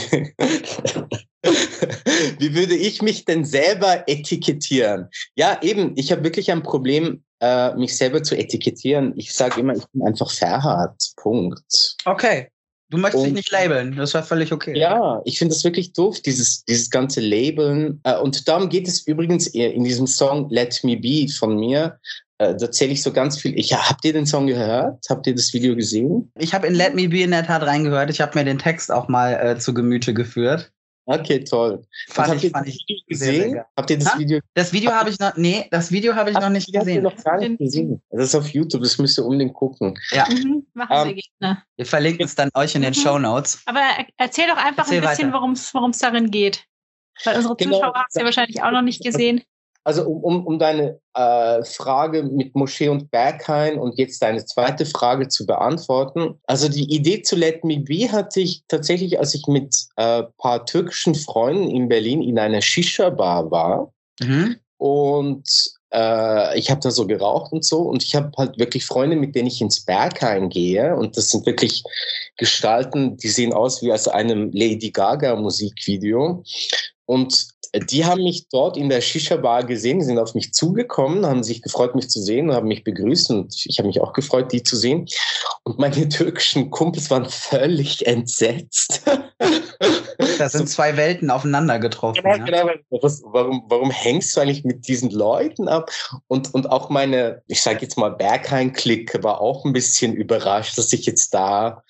wie 2.40 2.56
würde 2.56 2.76
ich 2.76 3.02
mich 3.02 3.26
denn 3.26 3.44
selber 3.46 4.08
etikettieren? 4.08 5.10
Ja, 5.36 5.60
eben, 5.62 5.94
ich 5.98 6.12
habe 6.12 6.24
wirklich 6.24 6.52
ein 6.52 6.64
Problem, 6.64 7.24
äh, 7.42 7.74
mich 7.76 7.98
selber 7.98 8.24
zu 8.24 8.36
etikettieren. 8.38 9.14
Ich 9.18 9.34
sage 9.34 9.60
immer, 9.60 9.76
ich 9.76 9.86
bin 9.92 10.04
einfach 10.04 10.32
Ferhat. 10.32 10.96
Punkt. 11.18 11.98
Okay. 12.06 12.48
Du 12.92 12.98
möchtest 12.98 13.22
und, 13.22 13.30
dich 13.30 13.36
nicht 13.36 13.52
labeln, 13.52 13.96
das 13.96 14.14
war 14.14 14.22
völlig 14.22 14.52
okay. 14.52 14.78
Ja, 14.78 15.22
ich 15.24 15.40
finde 15.40 15.56
das 15.56 15.64
wirklich 15.64 15.94
doof, 15.94 16.20
dieses, 16.20 16.66
dieses 16.66 16.90
ganze 16.90 17.22
Labeln. 17.22 18.02
Äh, 18.04 18.18
und 18.18 18.48
darum 18.50 18.68
geht 18.68 18.88
es 18.88 19.08
übrigens 19.08 19.48
in 19.48 19.86
diesem 19.86 20.08
Song 20.08 20.50
Let 20.50 20.84
Me 20.84 20.98
Be 20.98 21.28
von 21.30 21.56
mir. 21.56 22.00
Äh, 22.42 22.56
da 22.58 22.72
zähle 22.72 22.92
ich 22.94 23.04
so 23.04 23.12
ganz 23.14 23.38
viel. 23.40 23.58
Ich, 23.58 23.74
habt 23.74 24.04
ihr 24.06 24.14
den 24.14 24.26
Song 24.26 24.48
gehört? 24.48 25.06
Habt 25.10 25.28
ihr 25.28 25.36
das 25.36 25.54
Video 25.54 25.76
gesehen? 25.76 26.32
Ich 26.40 26.54
habe 26.54 26.68
in 26.68 26.74
Let 26.76 26.96
Me 26.96 27.08
Be 27.08 27.22
in 27.22 27.32
der 27.32 27.46
Tat 27.46 27.62
reingehört. 27.64 28.10
Ich 28.10 28.22
habe 28.22 28.38
mir 28.38 28.46
den 28.46 28.58
Text 28.60 28.92
auch 28.92 29.08
mal 29.08 29.34
äh, 29.34 29.58
zu 29.60 29.74
Gemüte 29.74 30.14
geführt. 30.14 30.72
Okay, 31.08 31.44
toll. 31.44 31.82
Fand 32.10 32.30
habt 32.30 32.38
ich- 32.38 32.44
ihr 32.46 32.50
fand 32.52 32.68
das 32.68 32.76
ich 32.76 32.86
Video 32.88 33.04
sehr, 33.10 33.18
sehr 33.18 33.34
gesehen? 33.40 33.54
geil. 33.56 33.66
habt 33.76 33.90
ihr 33.90 33.98
das 34.00 34.14
Ha? 34.14 34.20
Video 34.20 34.40
Das 34.54 34.72
Video 34.72 34.92
habe 34.92 35.10
ich 35.10 35.20
noch, 35.20 35.36
nee, 35.36 35.68
das 35.72 35.92
Video 35.92 36.16
habe 36.16 36.30
ich 36.30 36.36
noch 36.38 36.50
nicht 36.50 36.68
Habt 36.68 36.74
ihr 36.76 36.80
gesehen. 36.80 37.04
noch 37.04 37.16
gar 37.24 37.38
nicht 37.40 37.58
gesehen? 37.58 38.02
Das 38.12 38.26
ist 38.26 38.36
auf 38.36 38.48
YouTube, 38.50 38.84
das 38.84 38.98
müsst 39.00 39.18
ihr 39.18 39.26
unbedingt 39.26 39.54
gucken. 39.54 39.98
Ja, 40.12 40.28
Mhm, 40.30 40.66
machen 40.74 41.10
Ähm, 41.10 41.16
wir 41.16 41.22
gerne. 41.40 41.64
wir 41.76 41.86
verlinken 41.86 42.26
es 42.26 42.36
dann 42.36 42.50
euch 42.54 42.76
in 42.76 42.84
den 42.84 42.92
Mhm. 42.92 42.96
Show 43.02 43.18
Notes. 43.20 43.62
Aber 43.66 43.80
er- 43.80 44.06
erzähl 44.18 44.48
doch 44.48 44.58
einfach 44.58 44.84
Erzähl 44.84 45.04
ein 45.04 45.10
bisschen, 45.10 45.28
weiter. 45.30 45.38
worum 45.40 45.52
es 45.54 45.74
worum 45.74 45.90
es 45.90 45.98
darin 45.98 46.30
geht. 46.32 46.66
Weil 47.26 47.36
unsere 47.36 47.56
Genau. 47.56 47.78
Zuschauer 47.78 47.94
haben 47.96 48.06
es 48.08 48.16
ja 48.16 48.24
wahrscheinlich 48.24 48.64
auch 48.64 48.72
noch 48.72 48.82
nicht 48.84 49.04
gesehen. 49.04 49.42
Also 49.84 50.04
um, 50.04 50.24
um, 50.24 50.46
um 50.46 50.60
deine 50.60 51.00
äh, 51.16 51.64
Frage 51.64 52.24
mit 52.24 52.56
Moschee 52.56 52.90
und 52.90 53.10
Berghain 53.10 53.80
und 53.80 53.98
jetzt 53.98 54.22
deine 54.22 54.46
zweite 54.46 54.86
Frage 54.86 55.28
zu 55.28 55.46
beantworten. 55.46 56.40
Also 56.46 56.70
die 56.70 56.94
Idee 56.94 57.24
zu 57.24 57.36
Let 57.36 57.64
Me 57.64 57.80
Be 57.80 58.12
hatte 58.12 58.42
ich 58.42 58.64
tatsächlich, 58.68 59.20
als 59.20 59.34
ich 59.34 59.48
mit 59.48 59.76
äh, 59.96 60.24
paar 60.38 60.66
türkischen 60.66 61.16
Freunden 61.16 61.70
in 61.72 61.90
Berlin 61.90 62.22
in 62.22 62.38
einer 62.38 62.62
Shisha-Bar 62.62 63.50
war. 63.50 63.92
Mhm. 64.20 64.58
Und 64.78 65.48
äh, 65.94 66.58
ich 66.58 66.70
habe 66.72 66.82
da 66.82 66.92
so 66.92 67.06
geraucht 67.06 67.52
und 67.52 67.66
so. 67.66 67.80
Und 67.82 68.04
ich 68.04 68.16
habe 68.16 68.32
halt 68.38 68.58
wirklich 68.58 68.86
Freunde, 68.86 69.16
mit 69.16 69.36
denen 69.36 69.48
ich 69.48 69.62
ins 69.62 69.84
Berghain 69.84 70.50
gehe. 70.50 70.96
Und 70.96 71.18
das 71.18 71.30
sind 71.30 71.46
wirklich 71.46 71.84
Gestalten, 72.38 73.18
die 73.18 73.30
sehen 73.30 73.54
aus 73.54 73.82
wie 73.82 73.92
aus 73.92 74.08
einem 74.08 74.52
Lady 74.52 74.92
Gaga 74.92 75.36
Musikvideo. 75.36 76.44
Und 77.06 77.48
die 77.74 78.06
haben 78.06 78.24
mich 78.24 78.48
dort 78.50 78.76
in 78.76 78.90
der 78.90 79.00
Shisha-Bar 79.02 79.64
gesehen, 79.64 80.02
sind 80.02 80.20
auf 80.20 80.36
mich 80.36 80.54
zugekommen, 80.54 81.26
haben 81.26 81.44
sich 81.44 81.62
gefreut, 81.62 81.96
mich 81.96 82.10
zu 82.10 82.22
sehen, 82.22 82.52
haben 82.54 82.68
mich 82.68 82.84
begrüßt 82.84 83.30
und 83.32 83.66
ich 83.66 83.78
habe 83.78 83.88
mich 83.88 84.02
auch 84.02 84.14
gefreut, 84.14 84.52
die 84.52 84.64
zu 84.64 84.76
sehen. 84.76 85.08
Und 85.64 85.80
meine 85.80 86.10
türkischen 86.10 86.70
Kumpels 86.70 87.10
waren 87.10 87.30
völlig 87.30 88.06
entsetzt. 88.06 89.04
Da 90.38 90.50
sind 90.50 90.70
zwei 90.70 90.98
Welten 90.98 91.30
aufeinander 91.30 91.80
getroffen. 91.80 92.22
Genau, 92.24 92.46
genau. 92.46 92.70
Was, 93.02 93.22
warum, 93.26 93.64
warum 93.68 93.92
hängst 93.92 94.36
du 94.36 94.42
eigentlich 94.42 94.64
mit 94.64 94.88
diesen 94.88 95.10
Leuten 95.12 95.68
ab? 95.68 95.92
Und, 96.28 96.54
und 96.54 96.70
auch 96.70 96.90
meine, 96.90 97.42
ich 97.48 97.62
sage 97.62 97.80
jetzt 97.82 97.98
mal, 97.98 98.10
Berghain-Clique 98.10 99.24
war 99.24 99.42
auch 99.42 99.66
ein 99.66 99.74
bisschen 99.74 100.14
überrascht, 100.14 100.78
dass 100.78 100.94
ich 100.94 101.06
jetzt 101.06 101.34
da 101.34 101.84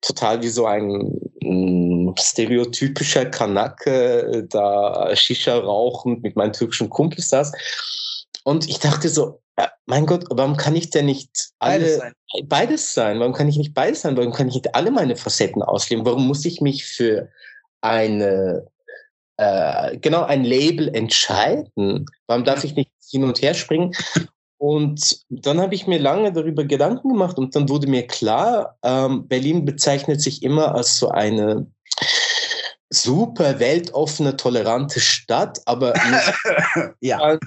total 0.00 0.42
wie 0.42 0.48
so 0.48 0.66
ein 0.66 1.20
mm, 1.42 2.14
stereotypischer 2.18 3.26
Kanake 3.26 4.20
äh, 4.20 4.46
da 4.48 5.14
Shisha 5.14 5.56
rauchend 5.56 6.22
mit 6.22 6.36
meinen 6.36 6.52
türkischen 6.52 6.88
Kumpels 6.90 7.30
saß. 7.30 7.52
Und 8.44 8.68
ich 8.68 8.78
dachte 8.78 9.08
so, 9.08 9.40
äh, 9.56 9.66
mein 9.86 10.06
Gott, 10.06 10.24
warum 10.30 10.56
kann 10.56 10.76
ich 10.76 10.90
denn 10.90 11.06
nicht 11.06 11.50
alle 11.58 11.80
Beides 11.80 11.98
sein. 11.98 12.12
beides 12.44 12.94
sein? 12.94 13.20
Warum 13.20 13.32
kann 13.32 13.48
ich 13.48 13.56
nicht 13.56 13.74
beides 13.74 14.02
sein? 14.02 14.16
Warum 14.16 14.32
kann 14.32 14.48
ich 14.48 14.54
nicht 14.54 14.74
alle 14.74 14.90
meine 14.90 15.16
Facetten 15.16 15.62
ausleben? 15.62 16.06
Warum 16.06 16.26
muss 16.26 16.44
ich 16.44 16.60
mich 16.60 16.84
für 16.84 17.28
eine, 17.80 18.66
äh, 19.36 19.98
genau 19.98 20.22
ein 20.22 20.44
Label 20.44 20.94
entscheiden? 20.94 22.06
Warum 22.26 22.44
darf 22.44 22.64
ich 22.64 22.76
nicht 22.76 22.90
hin 23.10 23.24
und 23.24 23.42
her 23.42 23.54
springen? 23.54 23.94
Und 24.58 25.20
dann 25.30 25.60
habe 25.60 25.74
ich 25.74 25.86
mir 25.86 25.98
lange 25.98 26.32
darüber 26.32 26.64
Gedanken 26.64 27.08
gemacht 27.10 27.38
und 27.38 27.54
dann 27.54 27.68
wurde 27.68 27.86
mir 27.86 28.06
klar, 28.06 28.76
ähm, 28.82 29.26
Berlin 29.28 29.64
bezeichnet 29.64 30.20
sich 30.20 30.42
immer 30.42 30.74
als 30.74 30.96
so 30.98 31.08
eine 31.10 31.66
super 32.90 33.58
weltoffene, 33.60 34.36
tolerante 34.36 35.00
Stadt, 35.00 35.60
aber 35.66 35.94
Ja. 37.00 37.38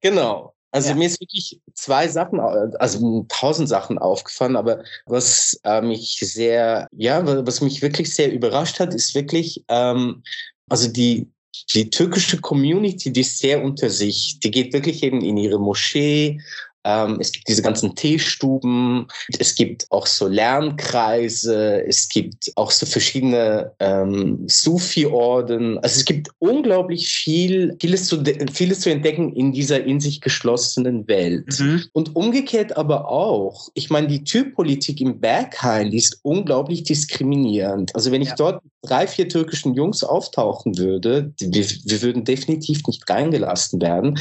Genau. 0.00 0.54
Also 0.70 0.90
Ja. 0.90 0.94
mir 0.96 1.06
ist 1.06 1.20
wirklich 1.20 1.60
zwei 1.74 2.08
Sachen, 2.08 2.40
also 2.40 3.24
tausend 3.28 3.68
Sachen 3.68 3.98
aufgefallen, 3.98 4.56
aber 4.56 4.82
was 5.06 5.58
äh, 5.64 5.80
mich 5.80 6.18
sehr, 6.20 6.88
ja, 6.92 7.26
wa- 7.26 7.42
was 7.46 7.60
mich 7.60 7.80
wirklich 7.80 8.14
sehr 8.14 8.32
überrascht 8.32 8.78
hat, 8.80 8.94
ist 8.94 9.14
wirklich, 9.14 9.64
ähm, 9.68 10.22
also 10.68 10.88
die, 10.90 11.30
die 11.74 11.90
türkische 11.90 12.40
Community, 12.40 13.12
die 13.12 13.20
ist 13.20 13.38
sehr 13.38 13.62
unter 13.62 13.90
sich. 13.90 14.38
Die 14.40 14.50
geht 14.50 14.72
wirklich 14.72 15.02
eben 15.02 15.20
in 15.20 15.36
ihre 15.36 15.58
Moschee. 15.58 16.40
Ähm, 16.84 17.18
es 17.20 17.32
gibt 17.32 17.48
diese 17.48 17.60
ganzen 17.60 17.94
Teestuben. 17.96 19.08
Es 19.38 19.54
gibt 19.54 19.86
auch 19.90 20.06
so 20.06 20.28
Lernkreise. 20.28 21.84
Es 21.86 22.08
gibt 22.08 22.52
auch 22.54 22.70
so 22.70 22.86
verschiedene 22.86 23.72
ähm, 23.80 24.44
Sufi-Orden. 24.48 25.78
Also 25.78 25.98
es 25.98 26.04
gibt 26.04 26.30
unglaublich 26.38 27.08
viel, 27.08 27.76
vieles 27.80 28.06
zu, 28.06 28.22
vieles 28.52 28.80
zu 28.80 28.90
entdecken 28.90 29.32
in 29.34 29.52
dieser 29.52 29.84
in 29.84 30.00
sich 30.00 30.20
geschlossenen 30.20 31.06
Welt. 31.08 31.58
Mhm. 31.58 31.84
Und 31.92 32.16
umgekehrt 32.16 32.76
aber 32.76 33.08
auch. 33.10 33.68
Ich 33.74 33.90
meine, 33.90 34.06
die 34.06 34.24
Türpolitik 34.24 35.00
im 35.00 35.20
Berghain, 35.20 35.90
die 35.90 35.98
ist 35.98 36.20
unglaublich 36.22 36.84
diskriminierend. 36.84 37.94
Also 37.94 38.12
wenn 38.12 38.22
ich 38.22 38.28
Ja. 38.28 38.36
dort 38.36 38.62
drei, 38.82 39.06
vier 39.06 39.28
türkischen 39.28 39.74
Jungs 39.74 40.04
auftauchen 40.04 40.78
würde, 40.78 41.32
wir, 41.40 41.64
wir 41.64 42.02
würden 42.02 42.24
definitiv 42.24 42.82
nicht 42.86 43.08
reingelassen 43.08 43.80
werden. 43.80 44.18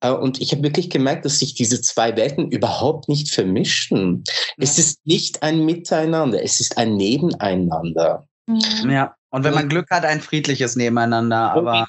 Äh, 0.00 0.10
Und 0.10 0.40
ich 0.40 0.52
habe 0.52 0.62
wirklich 0.62 0.90
gemerkt, 0.90 1.24
dass 1.24 1.38
sich 1.38 1.54
diese 1.54 1.80
zwei 1.80 2.16
Welten 2.16 2.50
überhaupt 2.50 3.08
nicht 3.08 3.30
vermischen. 3.30 4.24
Es 4.58 4.78
ist 4.78 5.06
nicht 5.06 5.42
ein 5.42 5.64
Miteinander, 5.64 6.42
es 6.42 6.60
ist 6.60 6.78
ein 6.78 6.96
Nebeneinander. 6.96 8.26
Mhm. 8.46 8.90
Ja. 8.90 9.14
Und 9.30 9.44
wenn 9.44 9.54
man 9.54 9.68
Glück 9.68 9.88
hat, 9.90 10.04
ein 10.04 10.20
friedliches 10.20 10.76
Nebeneinander, 10.76 11.52
aber 11.52 11.86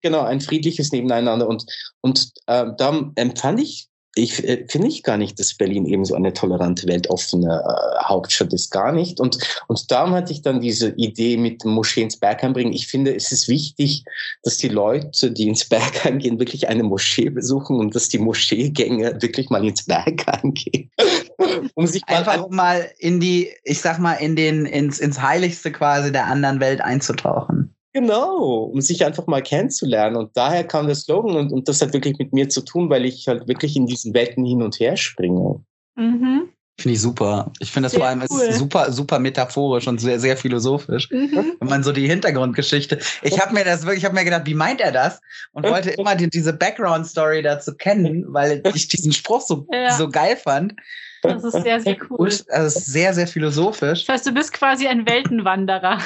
genau, 0.00 0.20
ein 0.22 0.40
friedliches 0.40 0.92
Nebeneinander. 0.92 1.48
Und, 1.48 1.64
und 2.02 2.30
äh, 2.46 2.66
da 2.76 3.10
empfand 3.16 3.60
ich, 3.60 3.87
ich 4.18 4.44
äh, 4.46 4.64
finde 4.68 4.88
ich 4.88 5.02
gar 5.02 5.16
nicht, 5.16 5.38
dass 5.38 5.54
Berlin 5.54 5.86
eben 5.86 6.04
so 6.04 6.14
eine 6.14 6.32
tolerante, 6.32 6.86
weltoffene 6.86 7.62
äh, 7.64 8.04
Hauptstadt 8.04 8.52
ist, 8.52 8.70
gar 8.70 8.92
nicht. 8.92 9.20
Und, 9.20 9.38
und 9.68 9.90
darum 9.90 10.12
hatte 10.12 10.32
ich 10.32 10.42
dann 10.42 10.60
diese 10.60 10.90
Idee 10.96 11.36
mit 11.36 11.64
Moschee 11.64 12.02
ins 12.02 12.16
Bergheim 12.16 12.52
bringen. 12.52 12.72
Ich 12.72 12.88
finde, 12.88 13.14
es 13.14 13.32
ist 13.32 13.48
wichtig, 13.48 14.04
dass 14.42 14.58
die 14.58 14.68
Leute, 14.68 15.30
die 15.30 15.48
ins 15.48 15.64
Bergheim 15.64 16.18
gehen, 16.18 16.38
wirklich 16.38 16.68
eine 16.68 16.82
Moschee 16.82 17.30
besuchen 17.30 17.78
und 17.78 17.94
dass 17.94 18.08
die 18.08 18.18
Moscheegänger 18.18 19.22
wirklich 19.22 19.50
mal 19.50 19.64
ins 19.64 19.84
Bergheim 19.84 20.54
gehen. 20.54 20.90
um 21.74 21.86
sich 21.86 22.02
mal 22.08 22.16
einfach 22.16 22.42
um 22.42 22.54
mal 22.54 22.90
in 22.98 23.20
die, 23.20 23.50
ich 23.64 23.80
sag 23.80 23.98
mal, 23.98 24.14
in 24.14 24.36
den, 24.36 24.66
ins, 24.66 24.98
ins 24.98 25.20
Heiligste 25.20 25.70
quasi 25.70 26.12
der 26.12 26.26
anderen 26.26 26.60
Welt 26.60 26.80
einzutauchen. 26.80 27.67
Genau, 27.92 28.64
um 28.72 28.80
sich 28.80 29.04
einfach 29.04 29.26
mal 29.26 29.42
kennenzulernen. 29.42 30.16
Und 30.16 30.36
daher 30.36 30.64
kam 30.64 30.86
der 30.86 30.94
Slogan 30.94 31.36
und, 31.36 31.52
und 31.52 31.68
das 31.68 31.80
hat 31.80 31.92
wirklich 31.92 32.18
mit 32.18 32.32
mir 32.32 32.48
zu 32.48 32.60
tun, 32.60 32.90
weil 32.90 33.04
ich 33.04 33.26
halt 33.26 33.48
wirklich 33.48 33.76
in 33.76 33.86
diesen 33.86 34.12
Welten 34.14 34.44
hin 34.44 34.62
und 34.62 34.78
her 34.78 34.96
springe. 34.96 35.64
Mhm. 35.96 36.48
Finde 36.80 36.94
ich 36.94 37.00
super. 37.00 37.50
Ich 37.58 37.72
finde 37.72 37.86
das 37.86 37.92
Sehr 37.92 38.00
vor 38.00 38.08
allem 38.08 38.22
cool. 38.30 38.40
ist 38.42 38.58
super, 38.58 38.92
super 38.92 39.18
metaphorisch 39.18 39.88
und 39.88 40.00
sehr, 40.00 40.20
sehr 40.20 40.36
philosophisch. 40.36 41.10
Mhm. 41.10 41.56
Wenn 41.58 41.68
man 41.68 41.82
so 41.82 41.90
die 41.90 42.06
Hintergrundgeschichte. 42.06 43.00
Ich 43.22 43.40
habe 43.40 43.52
mir 43.52 43.64
das 43.64 43.82
wirklich, 43.82 43.98
ich 43.98 44.04
habe 44.04 44.14
mir 44.14 44.24
gedacht, 44.24 44.46
wie 44.46 44.54
meint 44.54 44.80
er 44.80 44.92
das? 44.92 45.20
Und 45.52 45.68
wollte 45.68 45.90
immer 45.90 46.14
die, 46.14 46.30
diese 46.30 46.52
Background-Story 46.52 47.42
dazu 47.42 47.74
kennen, 47.74 48.26
weil 48.28 48.62
ich 48.74 48.86
diesen 48.86 49.12
Spruch 49.12 49.40
so, 49.40 49.66
Ja. 49.72 49.96
so 49.96 50.08
geil 50.08 50.36
fand. 50.36 50.74
Das 51.22 51.42
ist 51.42 51.64
sehr, 51.64 51.80
sehr 51.80 51.96
cool. 52.10 52.16
Und 52.18 52.44
also 52.50 52.78
sehr, 52.78 53.12
sehr 53.12 53.26
philosophisch. 53.26 54.04
Das 54.04 54.14
heißt, 54.14 54.26
du 54.28 54.32
bist 54.32 54.52
quasi 54.52 54.86
ein 54.86 55.04
Weltenwanderer. 55.08 55.98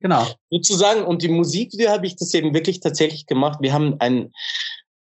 Genau. 0.00 0.26
Sozusagen, 0.50 1.04
und 1.04 1.22
die 1.22 1.28
Musikvideo 1.28 1.90
habe 1.90 2.06
ich 2.06 2.16
das 2.16 2.32
eben 2.34 2.54
wirklich 2.54 2.80
tatsächlich 2.80 3.26
gemacht. 3.26 3.58
Wir 3.60 3.72
haben 3.72 3.96
ein, 3.98 4.32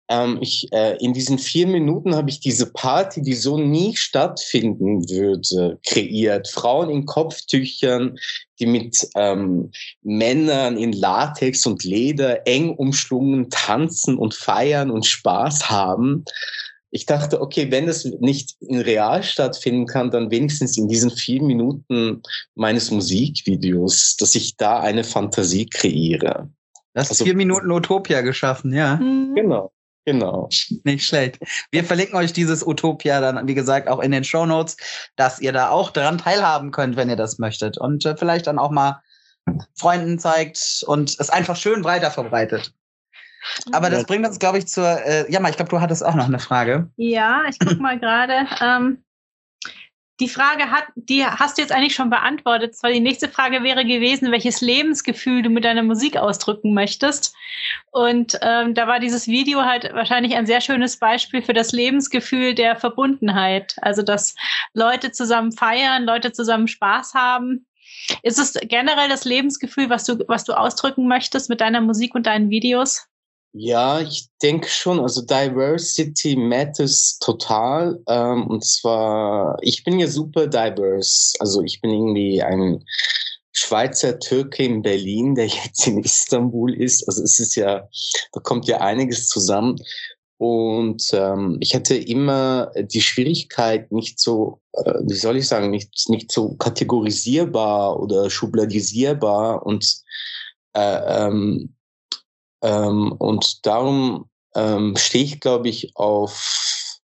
ähm, 0.08 0.38
ich, 0.42 0.70
äh, 0.72 0.96
in 0.98 1.14
diesen 1.14 1.38
vier 1.38 1.66
Minuten 1.66 2.14
habe 2.14 2.28
ich 2.28 2.40
diese 2.40 2.70
Party, 2.70 3.22
die 3.22 3.34
so 3.34 3.56
nie 3.56 3.96
stattfinden 3.96 5.08
würde, 5.08 5.78
kreiert. 5.86 6.48
Frauen 6.48 6.90
in 6.90 7.06
Kopftüchern, 7.06 8.18
die 8.58 8.66
mit 8.66 9.08
ähm, 9.16 9.70
Männern 10.02 10.76
in 10.76 10.92
Latex 10.92 11.64
und 11.64 11.84
Leder 11.84 12.46
eng 12.46 12.74
umschlungen 12.74 13.48
tanzen 13.48 14.18
und 14.18 14.34
feiern 14.34 14.90
und 14.90 15.06
Spaß 15.06 15.70
haben. 15.70 16.24
Ich 16.94 17.06
dachte, 17.06 17.40
okay, 17.40 17.70
wenn 17.70 17.86
das 17.86 18.04
nicht 18.04 18.56
in 18.60 18.78
real 18.80 19.22
stattfinden 19.22 19.86
kann, 19.86 20.10
dann 20.10 20.30
wenigstens 20.30 20.76
in 20.76 20.88
diesen 20.88 21.10
vier 21.10 21.42
Minuten 21.42 22.22
meines 22.54 22.90
Musikvideos, 22.90 24.16
dass 24.18 24.34
ich 24.34 24.58
da 24.58 24.80
eine 24.80 25.02
Fantasie 25.02 25.66
kreiere. 25.66 26.50
Das 26.92 27.08
Also- 27.08 27.24
vier 27.24 27.34
Minuten 27.34 27.70
Utopia 27.72 28.20
geschaffen, 28.20 28.74
ja. 28.74 28.96
Mhm. 28.96 29.34
Genau, 29.34 29.72
genau. 30.04 30.50
Nicht 30.84 31.06
schlecht. 31.06 31.38
Wir 31.70 31.82
verlinken 31.82 32.16
euch 32.16 32.34
dieses 32.34 32.66
Utopia 32.66 33.22
dann, 33.22 33.48
wie 33.48 33.54
gesagt, 33.54 33.88
auch 33.88 34.00
in 34.00 34.12
den 34.12 34.24
Show 34.24 34.44
Notes, 34.44 34.76
dass 35.16 35.40
ihr 35.40 35.52
da 35.52 35.70
auch 35.70 35.90
daran 35.90 36.18
teilhaben 36.18 36.72
könnt, 36.72 36.96
wenn 36.96 37.08
ihr 37.08 37.16
das 37.16 37.38
möchtet. 37.38 37.78
Und 37.78 38.04
äh, 38.04 38.16
vielleicht 38.18 38.46
dann 38.46 38.58
auch 38.58 38.70
mal 38.70 39.00
Freunden 39.74 40.18
zeigt 40.18 40.84
und 40.86 41.16
es 41.18 41.30
einfach 41.30 41.56
schön 41.56 41.84
weiter 41.84 42.10
verbreitet. 42.10 42.74
Aber 43.72 43.90
das 43.90 44.04
bringt 44.04 44.26
uns, 44.26 44.38
glaube 44.38 44.58
ich, 44.58 44.68
zur. 44.68 45.04
Äh, 45.04 45.30
Jammer, 45.30 45.50
ich 45.50 45.56
glaube, 45.56 45.70
du 45.70 45.80
hattest 45.80 46.04
auch 46.04 46.14
noch 46.14 46.26
eine 46.26 46.38
Frage. 46.38 46.90
Ja, 46.96 47.42
ich 47.48 47.58
guck 47.58 47.80
mal 47.80 47.98
gerade. 47.98 48.46
Ähm, 48.60 49.04
die 50.20 50.28
Frage 50.28 50.70
hat, 50.70 50.84
die 50.94 51.26
hast 51.26 51.58
du 51.58 51.62
jetzt 51.62 51.72
eigentlich 51.72 51.96
schon 51.96 52.08
beantwortet. 52.08 52.76
Zwar 52.76 52.92
die 52.92 53.00
nächste 53.00 53.28
Frage 53.28 53.64
wäre 53.64 53.84
gewesen, 53.84 54.30
welches 54.30 54.60
Lebensgefühl 54.60 55.42
du 55.42 55.50
mit 55.50 55.64
deiner 55.64 55.82
Musik 55.82 56.16
ausdrücken 56.16 56.74
möchtest. 56.74 57.34
Und 57.90 58.38
ähm, 58.40 58.74
da 58.74 58.86
war 58.86 59.00
dieses 59.00 59.26
Video 59.26 59.64
halt 59.64 59.92
wahrscheinlich 59.94 60.36
ein 60.36 60.46
sehr 60.46 60.60
schönes 60.60 60.98
Beispiel 60.98 61.42
für 61.42 61.54
das 61.54 61.72
Lebensgefühl 61.72 62.54
der 62.54 62.76
Verbundenheit. 62.76 63.74
Also 63.82 64.02
dass 64.02 64.36
Leute 64.74 65.10
zusammen 65.10 65.50
feiern, 65.50 66.04
Leute 66.04 66.32
zusammen 66.32 66.68
Spaß 66.68 67.14
haben. 67.14 67.66
Ist 68.22 68.38
es 68.38 68.54
generell 68.62 69.08
das 69.08 69.24
Lebensgefühl, 69.24 69.90
was 69.90 70.04
du, 70.04 70.18
was 70.28 70.44
du 70.44 70.52
ausdrücken 70.52 71.08
möchtest 71.08 71.48
mit 71.48 71.60
deiner 71.60 71.80
Musik 71.80 72.14
und 72.14 72.26
deinen 72.26 72.48
Videos? 72.48 73.08
Ja, 73.54 74.00
ich 74.00 74.28
denke 74.40 74.68
schon. 74.68 74.98
Also 75.00 75.22
Diversity 75.22 76.36
matters 76.36 77.18
total. 77.20 78.00
Ähm, 78.08 78.46
und 78.46 78.64
zwar, 78.64 79.58
ich 79.60 79.84
bin 79.84 79.98
ja 79.98 80.06
super 80.06 80.46
diverse. 80.46 81.34
Also 81.38 81.62
ich 81.62 81.80
bin 81.82 81.90
irgendwie 81.90 82.42
ein 82.42 82.82
Schweizer 83.52 84.18
Türke 84.18 84.64
in 84.64 84.80
Berlin, 84.80 85.34
der 85.34 85.46
jetzt 85.48 85.86
in 85.86 85.98
Istanbul 85.98 86.74
ist. 86.74 87.06
Also 87.06 87.22
es 87.22 87.38
ist 87.38 87.54
ja, 87.54 87.86
da 88.32 88.40
kommt 88.40 88.66
ja 88.66 88.80
einiges 88.80 89.28
zusammen. 89.28 89.76
Und 90.38 91.10
ähm, 91.12 91.58
ich 91.60 91.74
hatte 91.74 91.94
immer 91.94 92.72
die 92.76 93.02
Schwierigkeit, 93.02 93.92
nicht 93.92 94.18
so, 94.18 94.60
äh, 94.72 94.94
wie 95.06 95.14
soll 95.14 95.36
ich 95.36 95.46
sagen, 95.46 95.70
nicht, 95.70 96.08
nicht 96.08 96.32
so 96.32 96.54
kategorisierbar 96.56 98.00
oder 98.00 98.28
schubladisierbar 98.30 99.64
und 99.64 100.02
äh, 100.72 101.26
ähm, 101.26 101.76
ähm, 102.62 103.12
und 103.12 103.66
darum 103.66 104.28
ähm, 104.54 104.96
stehe 104.96 105.24
ich, 105.24 105.40
glaube 105.40 105.68
ich, 105.68 105.92
auf 105.96 107.00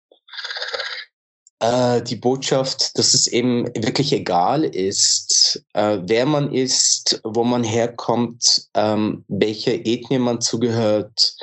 äh, 1.62 2.02
die 2.02 2.16
Botschaft, 2.16 2.98
dass 2.98 3.14
es 3.14 3.26
eben 3.26 3.66
wirklich 3.76 4.12
egal 4.12 4.64
ist, 4.64 5.64
äh, 5.74 5.98
wer 6.02 6.26
man 6.26 6.52
ist, 6.52 7.20
wo 7.24 7.44
man 7.44 7.62
herkommt, 7.62 8.68
ähm, 8.74 9.24
welche 9.28 9.72
Ethnie 9.72 10.18
man 10.18 10.40
zugehört, 10.40 11.36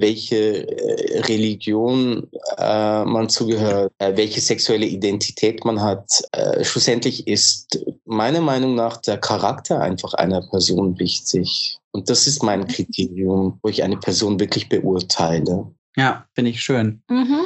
welche 0.00 0.68
äh, 0.68 1.20
Religion 1.20 2.28
äh, 2.56 3.04
man 3.04 3.28
zugehört, 3.28 3.92
äh, 3.98 4.16
welche 4.16 4.40
sexuelle 4.40 4.86
Identität 4.86 5.64
man 5.64 5.80
hat. 5.80 6.08
Äh, 6.32 6.64
schlussendlich 6.64 7.26
ist 7.26 7.78
meiner 8.04 8.40
Meinung 8.40 8.74
nach 8.74 8.96
der 8.98 9.18
Charakter 9.18 9.80
einfach 9.80 10.14
einer 10.14 10.42
Person 10.48 10.98
wichtig. 10.98 11.78
Und 11.92 12.08
das 12.08 12.26
ist 12.26 12.42
mein 12.42 12.66
Kriterium, 12.66 13.58
wo 13.62 13.68
ich 13.68 13.82
eine 13.82 13.96
Person 13.96 14.38
wirklich 14.38 14.68
beurteile. 14.68 15.66
Ja, 15.96 16.26
finde 16.34 16.50
ich 16.50 16.62
schön. 16.62 17.02
Mhm. 17.08 17.40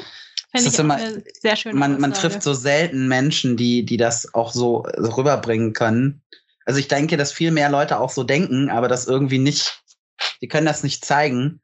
Finde 0.55 0.69
ich 0.69 0.79
immer, 0.79 0.99
sehr 1.41 1.57
schön. 1.57 1.77
Man, 1.77 2.01
man 2.01 2.13
trifft 2.13 2.43
so 2.43 2.55
selten 2.55 3.09
Menschen, 3.09 3.57
die, 3.57 3.85
die 3.85 3.97
das 3.97 4.35
auch 4.35 4.53
so, 4.53 4.87
so 4.97 5.11
rüberbringen 5.11 5.73
können. 5.73 6.23
Also 6.65 6.79
ich 6.79 6.87
denke, 6.89 7.17
dass 7.17 7.33
viel 7.33 7.51
mehr 7.51 7.71
Leute 7.71 7.99
auch 7.99 8.11
so 8.11 8.23
denken, 8.23 8.71
aber 8.71 8.87
das 8.87 9.07
irgendwie 9.07 9.39
nicht, 9.39 9.83
die 10.41 10.49
können 10.49 10.67
das 10.67 10.85
nicht 10.85 11.05
zeigen 11.05 11.61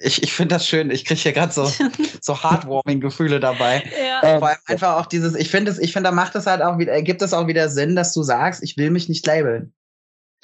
ich, 0.00 0.22
ich 0.22 0.32
finde 0.32 0.54
das 0.54 0.66
schön. 0.66 0.90
Ich 0.90 1.04
kriege 1.04 1.20
hier 1.20 1.32
gerade 1.32 1.52
so, 1.52 1.70
so 2.20 2.42
Heartwarming-Gefühle 2.42 3.40
dabei. 3.40 3.82
Ja. 4.00 4.38
Vor 4.38 4.48
allem 4.48 4.58
einfach 4.66 4.96
auch 4.96 5.06
dieses, 5.06 5.34
ich 5.34 5.50
finde 5.50 5.70
es, 5.70 5.78
ich 5.78 5.92
finde, 5.92 6.08
da 6.08 6.14
macht 6.14 6.34
es 6.36 6.46
halt 6.46 6.62
auch 6.62 6.78
wieder, 6.78 7.00
gibt 7.02 7.22
es 7.22 7.32
auch 7.32 7.46
wieder 7.46 7.68
Sinn, 7.68 7.96
dass 7.96 8.12
du 8.14 8.22
sagst, 8.22 8.62
ich 8.62 8.76
will 8.76 8.90
mich 8.90 9.08
nicht 9.08 9.26
labeln. 9.26 9.72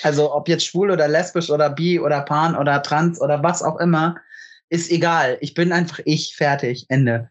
Also 0.03 0.35
ob 0.35 0.49
jetzt 0.49 0.67
schwul 0.67 0.91
oder 0.91 1.07
lesbisch 1.07 1.51
oder 1.51 1.71
bi 1.71 2.01
oder 2.01 2.23
pan 2.23 2.57
oder 2.57 2.83
trans 2.83 3.21
oder 3.21 3.43
was 3.43 3.63
auch 3.63 3.79
immer, 3.79 4.17
ist 4.69 4.91
egal. 4.91 5.39
Ich 5.41 5.55
bin 5.55 5.73
einfach 5.73 6.01
ich, 6.05 6.35
fertig, 6.37 6.87
Ende. 6.89 7.31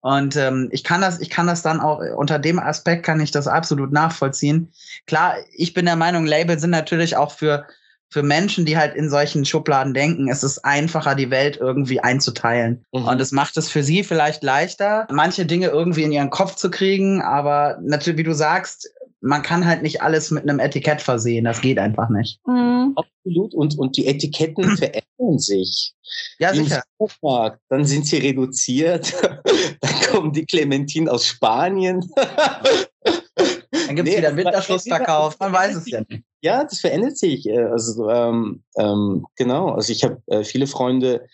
Und 0.00 0.34
ähm, 0.36 0.68
ich 0.72 0.82
kann 0.82 1.02
das, 1.02 1.20
ich 1.20 1.30
kann 1.30 1.46
das 1.46 1.62
dann 1.62 1.78
auch 1.78 2.00
unter 2.16 2.38
dem 2.38 2.58
Aspekt 2.58 3.04
kann 3.04 3.20
ich 3.20 3.30
das 3.30 3.46
absolut 3.46 3.92
nachvollziehen. 3.92 4.72
Klar, 5.06 5.36
ich 5.52 5.74
bin 5.74 5.84
der 5.84 5.96
Meinung, 5.96 6.26
Label 6.26 6.58
sind 6.58 6.70
natürlich 6.70 7.16
auch 7.16 7.32
für 7.32 7.66
für 8.10 8.22
Menschen, 8.22 8.64
die 8.66 8.76
halt 8.76 8.94
in 8.94 9.08
solchen 9.08 9.44
Schubladen 9.44 9.94
denken, 9.94 10.28
ist 10.28 10.42
es 10.42 10.62
einfacher, 10.64 11.14
die 11.14 11.30
Welt 11.30 11.56
irgendwie 11.58 12.00
einzuteilen. 12.00 12.84
Mhm. 12.92 13.04
Und 13.04 13.20
es 13.20 13.32
macht 13.32 13.56
es 13.56 13.68
für 13.68 13.82
sie 13.82 14.02
vielleicht 14.02 14.42
leichter, 14.42 15.06
manche 15.10 15.46
Dinge 15.46 15.68
irgendwie 15.68 16.02
in 16.02 16.12
ihren 16.12 16.30
Kopf 16.30 16.56
zu 16.56 16.70
kriegen. 16.70 17.22
Aber 17.22 17.78
natürlich, 17.82 18.18
wie 18.18 18.24
du 18.24 18.34
sagst, 18.34 18.90
man 19.20 19.42
kann 19.42 19.66
halt 19.66 19.82
nicht 19.82 20.02
alles 20.02 20.30
mit 20.30 20.42
einem 20.42 20.58
Etikett 20.58 21.00
versehen. 21.00 21.44
Das 21.44 21.60
geht 21.60 21.78
einfach 21.78 22.08
nicht. 22.08 22.40
Mhm. 22.46 22.94
Absolut. 22.96 23.54
Und, 23.54 23.78
und 23.78 23.96
die 23.96 24.06
Etiketten 24.06 24.76
verändern 24.76 25.38
sich. 25.38 25.94
Ja, 26.38 26.52
sicher. 26.52 26.82
Supermarkt, 26.98 27.60
dann 27.68 27.84
sind 27.84 28.06
sie 28.06 28.16
reduziert. 28.16 29.14
dann 29.80 30.00
kommen 30.10 30.32
die 30.32 30.46
Clementine 30.46 31.10
aus 31.10 31.26
Spanien. 31.26 32.10
Dann 33.90 33.96
gibt 33.96 34.08
es 34.08 34.14
nee, 34.14 34.20
wieder 34.20 34.36
Winterschlussverkauf. 34.36 35.36
Man 35.40 35.52
weiß 35.52 35.74
es 35.74 35.90
ja 35.90 36.00
nicht. 36.08 36.22
Ja, 36.42 36.62
das 36.62 36.78
verändert 36.78 37.18
sich. 37.18 37.46
Äh, 37.48 37.64
also 37.64 38.08
ähm, 38.08 38.62
ähm, 38.76 39.26
genau. 39.34 39.70
Also 39.70 39.92
ich 39.92 40.04
habe 40.04 40.22
äh, 40.28 40.44
viele 40.44 40.68
Freunde, 40.68 41.26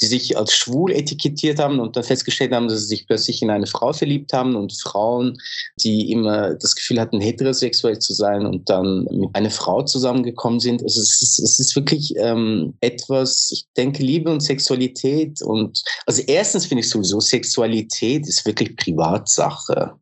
die 0.00 0.04
sich 0.06 0.36
als 0.36 0.52
schwul 0.52 0.92
etikettiert 0.92 1.58
haben 1.58 1.80
und 1.80 1.96
dann 1.96 2.04
festgestellt 2.04 2.52
haben, 2.52 2.68
dass 2.68 2.80
sie 2.80 2.88
sich 2.88 3.06
plötzlich 3.06 3.40
in 3.40 3.48
eine 3.48 3.66
Frau 3.66 3.94
verliebt 3.94 4.34
haben 4.34 4.56
und 4.56 4.78
Frauen, 4.78 5.38
die 5.82 6.12
immer 6.12 6.54
das 6.54 6.76
Gefühl 6.76 7.00
hatten, 7.00 7.20
heterosexuell 7.20 7.98
zu 7.98 8.12
sein 8.12 8.44
und 8.44 8.68
dann 8.68 9.04
mit 9.10 9.30
einer 9.32 9.50
Frau 9.50 9.82
zusammengekommen 9.82 10.60
sind. 10.60 10.82
Also 10.82 11.00
es 11.00 11.22
ist, 11.22 11.38
es 11.38 11.58
ist 11.58 11.74
wirklich 11.74 12.14
ähm, 12.18 12.74
etwas. 12.80 13.50
Ich 13.52 13.66
denke, 13.76 14.02
Liebe 14.02 14.30
und 14.30 14.42
Sexualität 14.42 15.40
und 15.40 15.82
also 16.06 16.22
erstens 16.26 16.66
finde 16.66 16.80
ich 16.80 16.90
sowieso 16.90 17.20
Sexualität 17.20 18.28
ist 18.28 18.44
wirklich 18.44 18.76
Privatsache. 18.76 19.94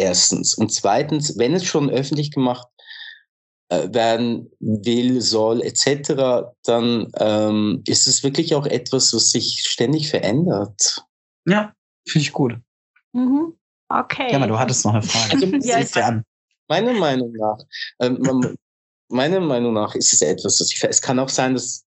Erstens. 0.00 0.54
Und 0.54 0.72
zweitens, 0.72 1.36
wenn 1.36 1.54
es 1.54 1.64
schon 1.64 1.90
öffentlich 1.90 2.30
gemacht 2.30 2.66
äh, 3.68 3.92
werden 3.92 4.50
will, 4.58 5.20
soll, 5.20 5.60
etc., 5.60 6.48
dann 6.64 7.12
ähm, 7.18 7.82
ist 7.86 8.06
es 8.06 8.22
wirklich 8.22 8.54
auch 8.54 8.64
etwas, 8.64 9.12
was 9.12 9.28
sich 9.28 9.62
ständig 9.68 10.08
verändert. 10.08 11.04
Ja, 11.46 11.74
finde 12.08 12.22
ich 12.22 12.32
gut. 12.32 12.56
Mhm. 13.12 13.58
Okay. 13.90 14.30
Ja, 14.30 14.38
aber 14.38 14.46
du 14.46 14.58
hattest 14.58 14.86
noch 14.86 14.94
eine 14.94 15.02
Frage. 15.02 15.34
Also, 15.34 15.68
ja, 15.68 15.80
ja 15.80 16.06
an. 16.06 16.24
Meiner 16.68 16.94
Meinung 16.94 17.32
nach, 17.32 17.58
ähm, 18.00 18.56
meiner 19.08 19.40
Meinung 19.40 19.74
nach 19.74 19.94
ist 19.94 20.14
es 20.14 20.22
etwas, 20.22 20.60
was 20.60 20.72
ich, 20.72 20.82
es 20.82 21.02
kann 21.02 21.18
auch 21.18 21.28
sein, 21.28 21.54
dass 21.54 21.84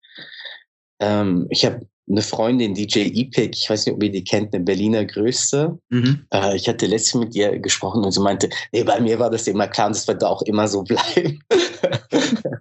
ähm, 0.99 1.47
ich 1.49 1.65
habe 1.65 1.87
eine 2.09 2.21
Freundin, 2.21 2.73
DJ 2.73 3.11
Ipek, 3.13 3.55
ich 3.55 3.69
weiß 3.69 3.85
nicht, 3.85 3.95
ob 3.95 4.03
ihr 4.03 4.11
die 4.11 4.23
kennt, 4.23 4.53
eine 4.53 4.63
Berliner 4.63 5.05
Größe. 5.05 5.77
Mhm. 5.89 6.25
Äh, 6.33 6.55
ich 6.55 6.67
hatte 6.67 6.85
letztens 6.85 7.25
mit 7.25 7.35
ihr 7.35 7.59
gesprochen 7.59 8.03
und 8.03 8.11
sie 8.11 8.19
meinte, 8.19 8.49
nee, 8.71 8.83
bei 8.83 8.99
mir 8.99 9.19
war 9.19 9.29
das 9.29 9.47
immer 9.47 9.67
klar 9.67 9.87
und 9.87 9.95
das 9.95 10.07
wird 10.07 10.23
auch 10.23 10.41
immer 10.43 10.67
so 10.67 10.83
bleiben. 10.83 11.39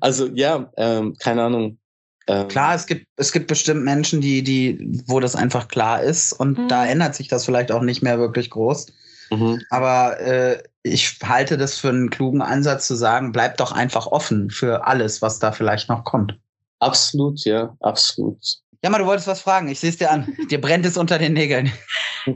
also 0.00 0.28
ja, 0.34 0.70
ähm, 0.76 1.16
keine 1.18 1.42
Ahnung. 1.42 1.78
Ähm, 2.26 2.48
klar, 2.48 2.74
es 2.74 2.86
gibt, 2.86 3.06
es 3.16 3.32
gibt 3.32 3.48
bestimmt 3.48 3.84
Menschen, 3.84 4.20
die, 4.20 4.42
die, 4.42 5.02
wo 5.06 5.20
das 5.20 5.36
einfach 5.36 5.68
klar 5.68 6.02
ist 6.02 6.32
und 6.32 6.56
mhm. 6.56 6.68
da 6.68 6.86
ändert 6.86 7.14
sich 7.14 7.28
das 7.28 7.44
vielleicht 7.44 7.72
auch 7.72 7.82
nicht 7.82 8.02
mehr 8.02 8.18
wirklich 8.18 8.50
groß. 8.50 8.86
Mhm. 9.30 9.60
Aber 9.70 10.20
äh, 10.20 10.62
ich 10.82 11.18
halte 11.24 11.58
das 11.58 11.78
für 11.78 11.88
einen 11.88 12.10
klugen 12.10 12.42
Ansatz 12.42 12.86
zu 12.86 12.94
sagen, 12.94 13.32
bleib 13.32 13.56
doch 13.56 13.72
einfach 13.72 14.06
offen 14.06 14.50
für 14.50 14.86
alles, 14.86 15.20
was 15.20 15.38
da 15.38 15.50
vielleicht 15.50 15.88
noch 15.88 16.04
kommt. 16.04 16.38
Absolut, 16.78 17.44
ja, 17.44 17.76
absolut. 17.80 18.38
Ja, 18.82 18.90
mal, 18.90 18.98
du 18.98 19.06
wolltest 19.06 19.28
was 19.28 19.40
fragen. 19.40 19.68
Ich 19.68 19.80
sehe 19.80 19.90
es 19.90 19.96
dir 19.96 20.10
an. 20.10 20.36
dir 20.50 20.60
brennt 20.60 20.84
es 20.84 20.96
unter 20.96 21.18
den 21.18 21.32
Nägeln. 21.32 21.72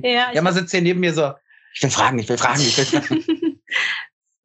Ja, 0.02 0.32
ja 0.32 0.42
mal 0.42 0.52
sitzt 0.52 0.70
hier 0.70 0.82
neben 0.82 1.00
mir 1.00 1.14
so. 1.14 1.32
Ich 1.74 1.82
will 1.82 1.90
fragen, 1.90 2.18
ich 2.18 2.28
will 2.28 2.38
fragen, 2.38 2.60
ich 2.60 2.76
will 2.76 2.84
fragen. 3.00 3.24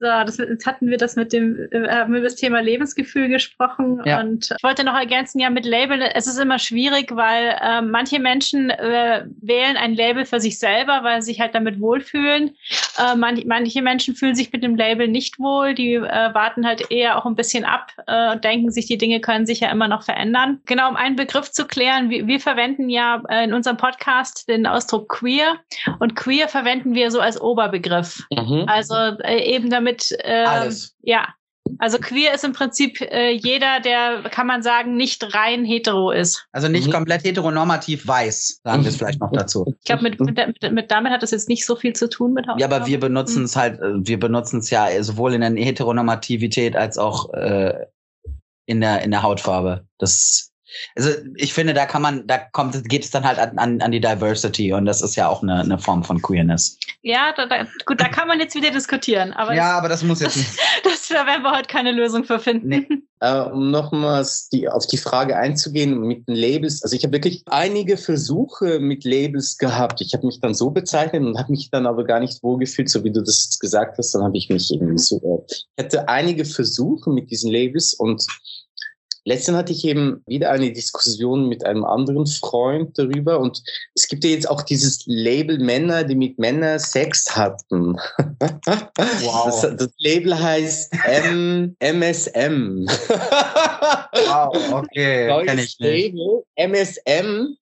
So, 0.03 0.10
das, 0.10 0.38
jetzt 0.38 0.65
hatten 0.65 0.89
wir 0.89 0.97
das 0.97 1.15
mit 1.15 1.32
dem, 1.32 1.69
äh, 1.71 1.88
haben 1.88 2.13
über 2.13 2.25
das 2.25 2.36
Thema 2.36 2.62
Lebensgefühl 2.62 3.29
gesprochen. 3.29 4.01
Ja. 4.03 4.19
Und 4.19 4.51
ich 4.51 4.62
wollte 4.62 4.84
noch 4.84 4.95
ergänzen, 4.95 5.39
ja, 5.39 5.49
mit 5.49 5.65
Label, 5.65 6.01
es 6.01 6.27
ist 6.27 6.38
immer 6.38 6.60
schwierig, 6.60 7.15
weil 7.15 7.56
äh, 7.62 7.82
manche 7.82 8.19
Menschen 8.19 8.69
äh, 8.69 9.25
wählen 9.39 9.77
ein 9.77 9.95
Label 9.95 10.25
für 10.25 10.41
sich 10.41 10.60
selber, 10.60 11.03
weil 11.03 11.21
sie 11.21 11.32
sich 11.32 11.39
halt 11.39 11.56
damit 11.56 11.79
wohlfühlen. 11.79 12.58
Äh, 12.97 13.15
manch, 13.15 13.45
manche 13.45 13.82
Menschen 13.82 14.15
fühlen 14.15 14.36
sich 14.36 14.51
mit 14.51 14.63
dem 14.63 14.75
Label 14.75 15.08
nicht 15.08 15.39
wohl, 15.39 15.73
die 15.73 15.93
äh, 15.93 16.34
warten 16.34 16.65
halt 16.65 16.91
eher 16.91 17.17
auch 17.17 17.25
ein 17.25 17.36
bisschen 17.36 17.63
ab 17.63 17.91
äh, 18.08 18.34
und 18.34 18.43
denken 18.43 18.71
sich, 18.71 18.88
die 18.88 18.97
Dinge 18.97 19.21
können 19.21 19.45
sich 19.45 19.62
ja 19.62 19.71
immer 19.71 19.88
noch 19.88 20.03
verändern. 20.03 20.60
Genau, 20.65 20.89
um 20.89 20.95
einen 20.95 21.15
Begriff 21.15 21.51
zu 21.51 21.65
klären, 21.65 22.10
wir, 22.10 22.27
wir 22.27 22.39
verwenden 22.39 22.89
ja 22.89 23.23
äh, 23.29 23.45
in 23.45 23.53
unserem 23.53 23.77
Podcast 23.77 24.49
den 24.49 24.67
Ausdruck 24.67 25.10
queer 25.10 25.56
und 25.99 26.15
queer 26.15 26.47
verwenden 26.49 26.93
wir 26.93 27.10
so 27.10 27.19
als 27.19 27.39
Oberbegriff. 27.39 28.25
Mhm. 28.32 28.65
Also 28.67 28.95
äh, 28.95 29.43
eben 29.43 29.69
damit 29.69 29.93
mit 29.93 30.19
ähm, 30.23 30.47
alles. 30.47 30.95
Ja. 31.01 31.27
Also 31.80 31.97
queer 31.97 32.34
ist 32.34 32.43
im 32.43 32.54
Prinzip 32.54 33.02
äh, 33.02 33.32
jeder, 33.32 33.80
der, 33.80 34.23
kann 34.30 34.47
man 34.47 34.63
sagen, 34.63 34.95
nicht 34.95 35.34
rein 35.34 35.65
hetero 35.65 36.12
ist. 36.12 36.45
Also 36.52 36.67
nicht 36.67 36.88
mhm. 36.88 36.91
komplett 36.91 37.23
heteronormativ 37.23 38.08
weiß, 38.08 38.62
sagen 38.63 38.84
wir 38.84 38.89
es 38.89 38.97
vielleicht 38.97 39.19
noch 39.19 39.32
dazu. 39.32 39.65
Ich 39.84 39.86
glaube, 39.86 40.04
mit, 40.04 40.19
mit, 40.19 40.71
mit, 40.71 40.91
damit 40.91 41.12
hat 41.12 41.23
es 41.23 41.32
jetzt 41.32 41.49
nicht 41.49 41.65
so 41.65 41.76
viel 41.76 41.93
zu 41.93 42.10
tun 42.10 42.34
mit 42.34 42.47
Hautfarbe. 42.47 42.62
Ja, 42.62 42.67
aber 42.67 42.88
wir 42.88 42.99
benutzen 42.99 43.39
mhm. 43.39 43.45
es 43.45 43.56
halt, 43.56 43.80
äh, 43.82 43.93
wir 43.95 44.19
benutzen 44.19 44.60
es 44.60 44.69
ja 44.69 45.04
sowohl 45.04 45.34
in 45.34 45.41
der 45.41 45.52
Heteronormativität 45.52 46.76
als 46.76 46.97
auch 46.97 47.34
äh, 47.34 47.73
in 48.65 48.80
der 48.80 49.04
in 49.04 49.12
der 49.12 49.23
Hautfarbe. 49.23 49.86
Das 49.97 50.52
Also 50.95 51.12
ich 51.36 51.53
finde, 51.53 51.73
da 51.73 51.86
kann 51.86 52.01
man, 52.01 52.27
da 52.27 52.38
kommt, 52.38 52.88
geht 52.89 53.03
es 53.03 53.12
dann 53.12 53.23
halt 53.23 53.39
an, 53.39 53.57
an, 53.57 53.81
an 53.81 53.91
die 53.91 54.01
Diversity 54.01 54.73
und 54.73 54.86
das 54.86 55.01
ist 55.01 55.15
ja 55.15 55.27
auch 55.27 55.43
eine, 55.43 55.62
eine 55.62 55.79
Form 55.79 56.03
von 56.03 56.21
Queerness. 56.21 56.77
Ja, 57.01 57.33
da, 57.36 57.45
da, 57.45 57.67
gut, 57.86 57.99
da 57.99 58.07
kann 58.07 58.27
man 58.27 58.39
jetzt 58.39 58.55
wieder 58.55 58.71
diskutieren. 58.71 59.33
Aber 59.33 59.53
ja, 59.53 59.77
aber 59.77 59.89
das 59.89 60.03
muss 60.03 60.21
jetzt 60.21 60.38
nicht. 60.38 60.49
das, 60.83 61.07
da 61.07 61.25
werden 61.25 61.43
wir 61.43 61.51
heute 61.51 61.67
keine 61.67 61.91
Lösung 61.91 62.23
für 62.23 62.39
finden. 62.39 62.67
Nee. 62.67 62.88
Äh, 63.23 63.39
um 63.39 63.71
nochmals 63.71 64.49
die, 64.49 64.67
auf 64.67 64.86
die 64.86 64.97
Frage 64.97 65.38
einzugehen 65.38 65.97
mit 66.01 66.27
den 66.27 66.36
Labels. 66.36 66.83
Also 66.83 66.93
ich 66.93 67.05
habe 67.05 67.13
wirklich 67.13 67.41
einige 67.45 67.95
Versuche 67.95 68.81
mit 68.81 69.05
Labels 69.05 69.57
gehabt. 69.57 70.01
Ich 70.01 70.13
habe 70.13 70.25
mich 70.25 70.41
dann 70.41 70.53
so 70.53 70.71
bezeichnet 70.71 71.23
und 71.23 71.39
habe 71.39 71.53
mich 71.53 71.71
dann 71.71 71.88
aber 71.88 72.03
gar 72.03 72.19
nicht 72.19 72.43
wohlgefühlt, 72.43 72.89
so 72.89 73.01
wie 73.05 73.13
du 73.13 73.21
das 73.21 73.57
gesagt 73.62 73.97
hast. 73.97 74.13
Dann 74.13 74.23
habe 74.23 74.36
ich 74.36 74.49
mich 74.49 74.69
irgendwie 74.73 74.97
so. 74.97 75.45
Äh, 75.47 75.53
ich 75.77 75.86
hatte 75.86 76.09
einige 76.09 76.43
Versuche 76.43 77.12
mit 77.12 77.31
diesen 77.31 77.49
Labels 77.49 77.93
und 77.93 78.21
Letztens 79.25 79.57
hatte 79.57 79.71
ich 79.71 79.86
eben 79.86 80.21
wieder 80.27 80.51
eine 80.51 80.73
Diskussion 80.73 81.47
mit 81.47 81.65
einem 81.65 81.86
anderen 81.86 82.27
Freund 82.27 82.97
darüber 82.97 83.39
und 83.39 83.63
es 83.95 84.07
gibt 84.07 84.23
ja 84.23 84.31
jetzt 84.31 84.49
auch 84.49 84.62
dieses 84.62 85.03
Label 85.05 85.59
Männer, 85.59 86.03
die 86.03 86.15
mit 86.15 86.38
Männern 86.39 86.79
Sex 86.79 87.36
hatten. 87.36 87.97
Wow. 89.21 89.45
Das, 89.45 89.77
das 89.77 89.89
Label 89.97 90.38
heißt 90.38 90.93
M 91.05 91.75
MSM. 91.79 92.86
wow, 92.88 94.55
okay, 94.73 95.27
kenne 95.45 95.62
ich 95.62 95.79
nicht. 95.79 96.13
Label, 96.13 96.43
MSM, 96.55 97.55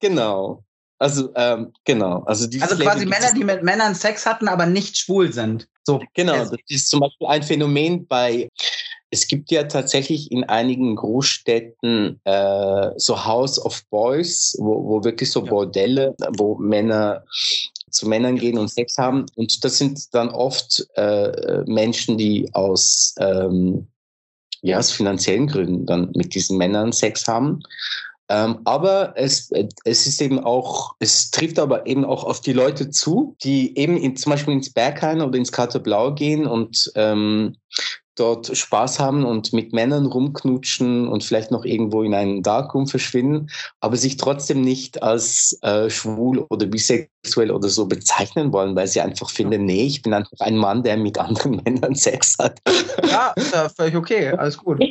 genau. 0.00 0.62
Also, 0.98 1.32
ähm, 1.34 1.72
genau. 1.84 2.22
Also, 2.24 2.46
also 2.60 2.76
quasi 2.76 3.06
Männer, 3.06 3.32
die 3.34 3.44
mit 3.44 3.62
Männern 3.62 3.94
Sex 3.94 4.26
hatten, 4.26 4.48
aber 4.48 4.66
nicht 4.66 4.98
schwul 4.98 5.32
sind. 5.32 5.66
So. 5.84 6.02
Genau, 6.14 6.36
das 6.36 6.52
ist 6.68 6.90
zum 6.90 7.00
Beispiel 7.00 7.26
ein 7.26 7.42
Phänomen 7.42 8.06
bei 8.06 8.50
es 9.10 9.26
gibt 9.26 9.50
ja 9.50 9.64
tatsächlich 9.64 10.30
in 10.30 10.44
einigen 10.44 10.94
Großstädten 10.94 12.20
äh, 12.24 12.90
so 12.96 13.24
House 13.24 13.64
of 13.64 13.82
Boys, 13.90 14.56
wo, 14.60 14.84
wo 14.88 15.04
wirklich 15.04 15.30
so 15.30 15.42
Bordelle, 15.42 16.14
wo 16.36 16.56
Männer 16.56 17.24
zu 17.90 18.08
Männern 18.08 18.36
gehen 18.36 18.56
und 18.56 18.70
Sex 18.70 18.96
haben. 18.98 19.26
Und 19.34 19.64
das 19.64 19.78
sind 19.78 20.14
dann 20.14 20.28
oft 20.28 20.86
äh, 20.94 21.62
Menschen, 21.66 22.18
die 22.18 22.48
aus, 22.52 23.14
ähm, 23.18 23.88
ja, 24.62 24.78
aus 24.78 24.92
finanziellen 24.92 25.48
Gründen 25.48 25.86
dann 25.86 26.12
mit 26.14 26.34
diesen 26.34 26.56
Männern 26.56 26.92
Sex 26.92 27.26
haben. 27.26 27.62
Ähm, 28.28 28.60
aber 28.64 29.14
es, 29.16 29.50
es 29.84 30.06
ist 30.06 30.22
eben 30.22 30.38
auch, 30.38 30.94
es 31.00 31.32
trifft 31.32 31.58
aber 31.58 31.84
eben 31.88 32.04
auch 32.04 32.22
auf 32.22 32.40
die 32.40 32.52
Leute 32.52 32.90
zu, 32.90 33.34
die 33.42 33.76
eben 33.76 33.96
in, 33.96 34.16
zum 34.16 34.30
Beispiel 34.30 34.54
ins 34.54 34.72
Berghain 34.72 35.20
oder 35.20 35.36
ins 35.36 35.50
Kater 35.50 35.80
Blau 35.80 36.14
gehen 36.14 36.46
und 36.46 36.92
ähm, 36.94 37.56
dort 38.20 38.54
Spaß 38.54 39.00
haben 39.00 39.24
und 39.24 39.52
mit 39.52 39.72
Männern 39.72 40.06
rumknutschen 40.06 41.08
und 41.08 41.24
vielleicht 41.24 41.50
noch 41.50 41.64
irgendwo 41.64 42.02
in 42.02 42.14
einen 42.14 42.42
Darkroom 42.42 42.86
verschwinden, 42.86 43.50
aber 43.80 43.96
sich 43.96 44.18
trotzdem 44.18 44.60
nicht 44.60 45.02
als 45.02 45.58
äh, 45.62 45.88
schwul 45.88 46.46
oder 46.50 46.66
bisexuell 46.66 47.50
oder 47.50 47.68
so 47.68 47.86
bezeichnen 47.86 48.52
wollen, 48.52 48.76
weil 48.76 48.86
sie 48.86 49.00
einfach 49.00 49.30
finden, 49.30 49.64
nee, 49.64 49.86
ich 49.86 50.02
bin 50.02 50.12
einfach 50.12 50.38
ein 50.40 50.56
Mann, 50.56 50.82
der 50.82 50.98
mit 50.98 51.18
anderen 51.18 51.56
Männern 51.64 51.94
Sex 51.94 52.36
hat. 52.38 52.60
Ja, 53.08 53.32
ist 53.36 53.54
ja 53.54 53.68
völlig 53.70 53.96
okay, 53.96 54.28
alles 54.28 54.58
gut. 54.58 54.82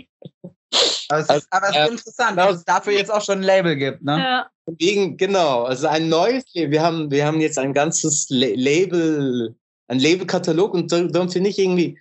Aber 1.10 1.22
es 1.22 1.30
ist, 1.30 1.48
aber 1.50 1.70
es 1.70 1.76
ist 1.76 1.82
äh, 1.82 1.88
interessant, 1.88 2.38
dass 2.38 2.56
es 2.58 2.66
dafür 2.66 2.94
jetzt 2.94 3.12
auch 3.12 3.24
schon 3.24 3.40
ein 3.40 3.44
Label 3.44 3.76
gibt, 3.76 4.04
ne? 4.04 4.18
Ja. 4.18 4.50
Wegen, 4.78 5.18
genau, 5.18 5.64
also 5.64 5.88
ein 5.88 6.10
neues 6.10 6.44
Label. 6.54 6.72
Wir 6.72 6.84
haben, 6.84 7.10
wir 7.10 7.26
haben 7.26 7.42
jetzt 7.42 7.58
ein 7.58 7.74
ganzes 7.74 8.28
Label, 8.30 9.56
ein 9.88 10.00
Labelkatalog 10.00 10.76
und 10.76 10.92
darum 10.92 11.30
finde 11.30 11.50
ich 11.50 11.58
irgendwie, 11.58 11.98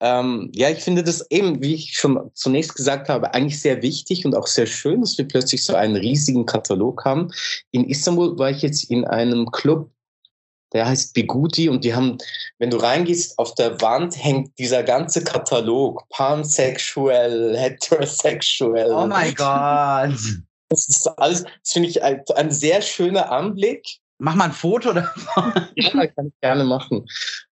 ähm, 0.00 0.50
ja, 0.54 0.70
ich 0.70 0.78
finde 0.78 1.04
das 1.04 1.30
eben, 1.30 1.62
wie 1.62 1.74
ich 1.74 1.94
schon 1.94 2.30
zunächst 2.34 2.74
gesagt 2.74 3.08
habe, 3.08 3.34
eigentlich 3.34 3.60
sehr 3.60 3.82
wichtig 3.82 4.24
und 4.24 4.34
auch 4.34 4.46
sehr 4.46 4.66
schön, 4.66 5.02
dass 5.02 5.18
wir 5.18 5.28
plötzlich 5.28 5.62
so 5.62 5.74
einen 5.74 5.96
riesigen 5.96 6.46
Katalog 6.46 7.04
haben. 7.04 7.30
In 7.70 7.88
Istanbul 7.88 8.38
war 8.38 8.50
ich 8.50 8.62
jetzt 8.62 8.84
in 8.84 9.04
einem 9.04 9.50
Club, 9.50 9.90
der 10.72 10.86
heißt 10.86 11.12
Biguti 11.12 11.68
und 11.68 11.84
die 11.84 11.94
haben, 11.94 12.16
wenn 12.58 12.70
du 12.70 12.78
reingehst, 12.78 13.38
auf 13.38 13.54
der 13.56 13.78
Wand 13.82 14.16
hängt 14.16 14.58
dieser 14.58 14.82
ganze 14.82 15.22
Katalog, 15.22 16.08
pansexuell, 16.08 17.56
heterosexuell. 17.58 18.92
Oh 18.92 19.06
mein 19.06 19.34
Gott. 19.34 20.16
Das 20.70 20.88
ist 20.88 21.06
alles, 21.18 21.42
das 21.42 21.72
finde 21.72 21.88
ich 21.88 22.02
ein, 22.02 22.22
ein 22.36 22.50
sehr 22.50 22.80
schöner 22.80 23.30
Anblick. 23.30 23.98
Mach 24.18 24.34
mal 24.34 24.44
ein 24.44 24.52
Foto 24.52 24.92
davon. 24.92 25.52
ja, 25.74 26.06
kann 26.06 26.28
ich 26.28 26.40
gerne 26.40 26.64
machen. 26.64 27.06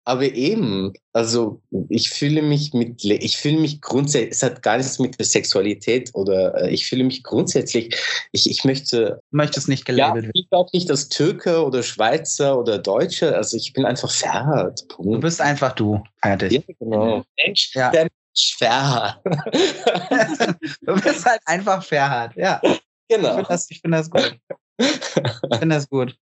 Aber 0.04 0.24
eben, 0.24 0.94
also 1.14 1.62
ich 1.90 2.10
fühle 2.10 2.42
mich 2.42 2.74
mit, 2.74 3.04
ich 3.04 3.38
fühle 3.38 3.60
mich 3.60 3.82
grundsätzlich, 3.82 4.32
es 4.32 4.42
hat 4.42 4.64
gar 4.64 4.78
nichts 4.78 4.98
mit 4.98 5.20
der 5.20 5.26
Sexualität 5.26 6.10
oder 6.14 6.56
äh, 6.60 6.72
ich 6.72 6.88
fühle 6.88 7.04
mich 7.04 7.22
grundsätzlich, 7.22 7.96
ich, 8.32 8.50
ich 8.50 8.64
möchte. 8.64 9.22
Möchtest 9.30 9.70
nicht 9.70 9.86
gelabelt 9.86 10.26
werden. 10.26 10.32
Ja, 10.34 10.42
ich 10.42 10.50
glaube 10.50 10.70
nicht 10.74 10.90
als 10.90 11.10
Türke 11.10 11.64
oder 11.64 11.84
Schweizer 11.84 12.58
oder 12.58 12.80
Deutsche, 12.80 13.36
also 13.36 13.56
ich 13.56 13.74
bin 13.74 13.86
einfach 13.86 14.10
Ferhat. 14.10 14.84
Du 14.98 15.20
bist 15.20 15.40
einfach 15.40 15.74
du, 15.74 16.02
fertig. 16.24 16.52
Ja, 16.52 16.74
genau. 16.80 17.24
Mensch, 17.46 17.72
ja. 17.76 17.92
der 17.92 18.04
Mensch 18.04 18.56
Ferhat. 18.58 19.22
du 20.82 20.96
bist 21.00 21.26
halt 21.26 21.42
einfach 21.46 21.84
Ferhat, 21.84 22.36
ja. 22.36 22.60
Genau. 23.08 23.28
Ich 23.28 23.36
finde 23.36 23.48
das, 23.50 23.68
find 23.68 23.94
das 23.94 24.10
gut. 24.10 24.38
Ich 24.80 25.58
finde 25.60 25.76
das 25.76 25.90
gut. 25.90 26.16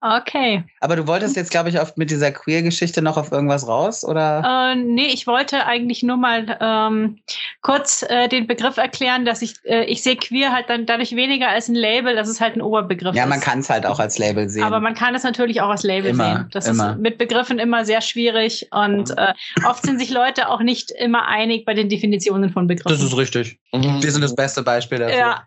Okay. 0.00 0.62
Aber 0.80 0.94
du 0.94 1.06
wolltest 1.06 1.34
jetzt, 1.36 1.50
glaube 1.50 1.68
ich, 1.70 1.80
oft 1.80 1.98
mit 1.98 2.10
dieser 2.10 2.30
Queer-Geschichte 2.30 3.02
noch 3.02 3.16
auf 3.16 3.32
irgendwas 3.32 3.66
raus, 3.66 4.04
oder? 4.04 4.72
Äh, 4.72 4.76
nee, 4.76 5.06
ich 5.06 5.26
wollte 5.26 5.66
eigentlich 5.66 6.02
nur 6.04 6.16
mal 6.16 6.56
ähm, 6.60 7.18
kurz 7.62 8.04
äh, 8.08 8.28
den 8.28 8.46
Begriff 8.46 8.76
erklären, 8.76 9.24
dass 9.24 9.42
ich, 9.42 9.54
äh, 9.64 9.84
ich 9.84 10.02
sehe 10.04 10.16
Queer 10.16 10.52
halt 10.52 10.70
dann 10.70 10.86
dadurch 10.86 11.16
weniger 11.16 11.48
als 11.48 11.68
ein 11.68 11.74
Label, 11.74 12.14
dass 12.14 12.28
es 12.28 12.40
halt 12.40 12.54
ein 12.54 12.62
Oberbegriff 12.62 13.16
ja, 13.16 13.24
ist. 13.24 13.26
Ja, 13.26 13.26
man 13.26 13.40
kann 13.40 13.58
es 13.58 13.70
halt 13.70 13.86
auch 13.86 13.98
als 13.98 14.18
Label 14.18 14.48
sehen. 14.48 14.62
Aber 14.62 14.78
man 14.78 14.94
kann 14.94 15.14
es 15.16 15.24
natürlich 15.24 15.60
auch 15.60 15.70
als 15.70 15.82
Label 15.82 16.10
immer, 16.10 16.36
sehen. 16.36 16.48
Das 16.52 16.68
immer. 16.68 16.92
ist 16.92 16.98
mit 16.98 17.18
Begriffen 17.18 17.58
immer 17.58 17.84
sehr 17.84 18.00
schwierig 18.00 18.68
und 18.70 19.10
äh, 19.18 19.34
oft 19.66 19.84
sind 19.84 19.98
sich 19.98 20.10
Leute 20.10 20.48
auch 20.48 20.60
nicht 20.60 20.92
immer 20.92 21.26
einig 21.26 21.64
bei 21.64 21.74
den 21.74 21.88
Definitionen 21.88 22.50
von 22.50 22.68
Begriffen. 22.68 22.96
Das 22.96 23.02
ist 23.04 23.16
richtig. 23.16 23.58
Mhm. 23.72 24.02
Wir 24.02 24.12
sind 24.12 24.22
das 24.22 24.36
beste 24.36 24.62
Beispiel 24.62 24.98
dafür. 24.98 25.16
Ja. 25.16 25.44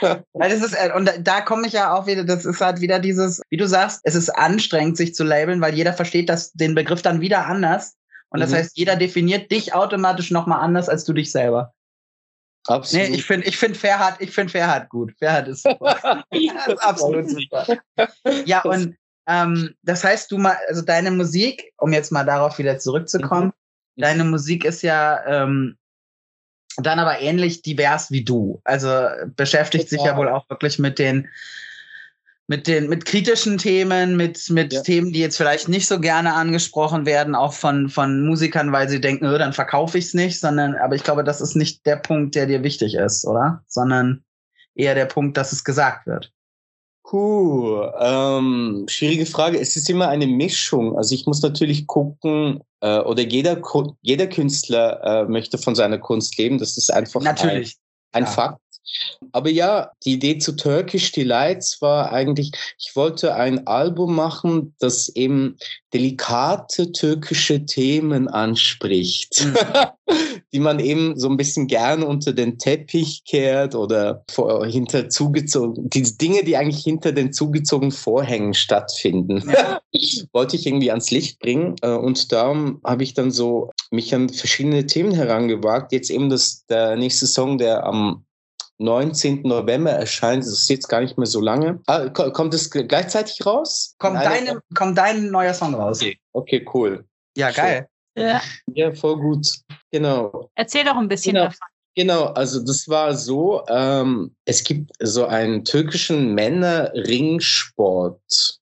Weil 0.32 0.50
das 0.50 0.62
ist, 0.62 0.72
äh, 0.72 0.90
und 0.96 1.06
da, 1.06 1.12
da 1.18 1.40
komme 1.42 1.66
ich 1.66 1.74
ja 1.74 1.94
auch 1.94 2.06
wieder, 2.06 2.24
das 2.24 2.46
ist 2.46 2.61
halt 2.64 2.80
wieder 2.80 2.98
dieses, 2.98 3.40
wie 3.50 3.56
du 3.56 3.66
sagst, 3.66 4.00
es 4.04 4.14
ist 4.14 4.30
anstrengend, 4.30 4.96
sich 4.96 5.14
zu 5.14 5.24
labeln, 5.24 5.60
weil 5.60 5.74
jeder 5.74 5.92
versteht 5.92 6.28
das, 6.28 6.52
den 6.52 6.74
Begriff 6.74 7.02
dann 7.02 7.20
wieder 7.20 7.46
anders. 7.46 7.96
Und 8.30 8.40
das 8.40 8.50
mhm. 8.50 8.56
heißt, 8.56 8.76
jeder 8.76 8.96
definiert 8.96 9.50
dich 9.50 9.74
automatisch 9.74 10.30
nochmal 10.30 10.60
anders 10.60 10.88
als 10.88 11.04
du 11.04 11.12
dich 11.12 11.30
selber. 11.30 11.74
Absolut. 12.66 13.08
Nee, 13.08 13.16
ich 13.16 13.24
finde 13.24 13.46
ich 13.46 13.56
find 13.56 13.76
Fairhard, 13.76 14.20
ich 14.20 14.30
finde 14.30 14.86
gut. 14.88 15.12
Fairhard 15.18 15.48
ist 15.48 15.62
super. 15.64 16.24
das 16.30 16.68
ist 16.68 16.82
absolut 16.82 17.28
super. 17.28 17.66
Ja, 18.44 18.62
und 18.62 18.96
ähm, 19.26 19.74
das 19.82 20.04
heißt, 20.04 20.30
du 20.30 20.38
mal, 20.38 20.56
also 20.68 20.82
deine 20.82 21.10
Musik, 21.10 21.72
um 21.76 21.92
jetzt 21.92 22.12
mal 22.12 22.24
darauf 22.24 22.58
wieder 22.58 22.78
zurückzukommen, 22.78 23.52
mhm. 23.96 24.00
deine 24.00 24.24
Musik 24.24 24.64
ist 24.64 24.82
ja 24.82 25.24
ähm, 25.26 25.76
dann 26.76 26.98
aber 26.98 27.20
ähnlich 27.20 27.62
divers 27.62 28.10
wie 28.10 28.24
du. 28.24 28.60
Also 28.64 29.08
beschäftigt 29.36 29.88
sich 29.88 30.02
ja 30.02 30.16
wohl 30.16 30.28
auch 30.28 30.48
wirklich 30.48 30.78
mit 30.78 30.98
den 30.98 31.28
mit 32.52 32.66
den 32.66 32.86
mit 32.90 33.06
kritischen 33.06 33.56
Themen, 33.56 34.14
mit 34.14 34.50
mit 34.50 34.74
ja. 34.74 34.82
Themen, 34.82 35.10
die 35.10 35.20
jetzt 35.20 35.38
vielleicht 35.38 35.70
nicht 35.70 35.86
so 35.86 35.98
gerne 35.98 36.34
angesprochen 36.34 37.06
werden, 37.06 37.34
auch 37.34 37.54
von 37.54 37.88
von 37.88 38.26
Musikern, 38.26 38.72
weil 38.72 38.90
sie 38.90 39.00
denken, 39.00 39.24
oh, 39.24 39.38
dann 39.38 39.54
verkaufe 39.54 39.96
ich 39.96 40.04
es 40.04 40.14
nicht, 40.14 40.38
sondern 40.38 40.74
aber 40.74 40.94
ich 40.94 41.02
glaube, 41.02 41.24
das 41.24 41.40
ist 41.40 41.56
nicht 41.56 41.86
der 41.86 41.96
Punkt, 41.96 42.34
der 42.34 42.44
dir 42.44 42.62
wichtig 42.62 42.94
ist, 42.94 43.26
oder? 43.26 43.62
Sondern 43.68 44.22
eher 44.74 44.94
der 44.94 45.06
Punkt, 45.06 45.38
dass 45.38 45.52
es 45.52 45.64
gesagt 45.64 46.06
wird. 46.06 46.30
Puh, 47.04 47.84
ähm, 47.98 48.84
schwierige 48.86 49.24
Frage. 49.24 49.58
Es 49.58 49.74
ist 49.76 49.88
immer 49.88 50.08
eine 50.08 50.26
Mischung. 50.26 50.98
Also 50.98 51.14
ich 51.14 51.24
muss 51.24 51.40
natürlich 51.40 51.86
gucken, 51.86 52.60
äh, 52.80 52.98
oder 52.98 53.22
jeder, 53.22 53.62
jeder 54.02 54.26
Künstler 54.26 55.00
äh, 55.02 55.24
möchte 55.24 55.56
von 55.56 55.74
seiner 55.74 55.98
Kunst 55.98 56.36
leben. 56.36 56.58
Das 56.58 56.76
ist 56.76 56.92
einfach 56.92 57.22
natürlich. 57.22 57.78
ein, 58.12 58.24
ein 58.24 58.30
Fakt. 58.30 58.60
Aber 59.32 59.50
ja, 59.50 59.90
die 60.04 60.14
Idee 60.14 60.38
zu 60.38 60.52
Turkish 60.52 61.12
Delights 61.12 61.80
war 61.80 62.12
eigentlich, 62.12 62.52
ich 62.78 62.94
wollte 62.94 63.34
ein 63.34 63.66
Album 63.66 64.14
machen, 64.14 64.74
das 64.78 65.08
eben 65.08 65.56
delikate 65.92 66.92
türkische 66.92 67.64
Themen 67.64 68.28
anspricht, 68.28 69.44
mhm. 69.44 69.56
die 70.52 70.58
man 70.58 70.80
eben 70.80 71.18
so 71.18 71.28
ein 71.28 71.36
bisschen 71.36 71.66
gerne 71.66 72.06
unter 72.06 72.32
den 72.32 72.58
Teppich 72.58 73.24
kehrt 73.24 73.74
oder 73.74 74.24
vor, 74.30 74.66
hinter 74.66 75.08
zugezogen, 75.08 75.88
die 75.88 76.02
Dinge, 76.02 76.44
die 76.44 76.56
eigentlich 76.56 76.84
hinter 76.84 77.12
den 77.12 77.32
zugezogenen 77.32 77.92
Vorhängen 77.92 78.54
stattfinden, 78.54 79.42
wollte 80.32 80.56
ich 80.56 80.66
irgendwie 80.66 80.90
ans 80.90 81.10
Licht 81.10 81.38
bringen. 81.38 81.76
Äh, 81.82 81.90
und 81.90 82.32
darum 82.32 82.80
habe 82.84 83.02
ich 83.02 83.14
dann 83.14 83.30
so 83.30 83.70
mich 83.90 84.14
an 84.14 84.28
verschiedene 84.28 84.86
Themen 84.86 85.12
herangewagt. 85.12 85.92
Jetzt 85.92 86.10
eben 86.10 86.28
das, 86.28 86.64
der 86.66 86.96
nächste 86.96 87.26
Song, 87.26 87.58
der 87.58 87.84
am 87.84 88.24
19. 88.82 89.42
November 89.42 89.92
erscheint. 89.92 90.44
Das 90.44 90.52
ist 90.52 90.68
jetzt 90.68 90.88
gar 90.88 91.00
nicht 91.00 91.16
mehr 91.16 91.26
so 91.26 91.40
lange. 91.40 91.80
Ah, 91.86 92.08
kommt 92.08 92.54
es 92.54 92.70
gleichzeitig 92.70 93.44
raus? 93.46 93.94
Kommt, 93.98 94.16
deine, 94.16 94.60
kommt 94.74 94.98
dein 94.98 95.30
neuer 95.30 95.54
Song 95.54 95.74
raus? 95.74 96.00
Okay, 96.00 96.18
okay 96.32 96.66
cool. 96.74 97.04
Ja, 97.36 97.50
geil. 97.50 97.88
Ja. 98.14 98.42
ja, 98.74 98.92
voll 98.92 99.16
gut. 99.16 99.46
Genau. 99.90 100.50
Erzähl 100.54 100.84
doch 100.84 100.96
ein 100.96 101.08
bisschen 101.08 101.34
genau. 101.34 101.46
davon. 101.46 101.66
Genau, 101.94 102.24
also 102.26 102.64
das 102.64 102.88
war 102.88 103.14
so, 103.14 103.66
ähm, 103.68 104.34
es 104.46 104.64
gibt 104.64 104.92
so 105.00 105.26
einen 105.26 105.62
türkischen 105.64 106.34
Männer-Ringsport. 106.34 108.58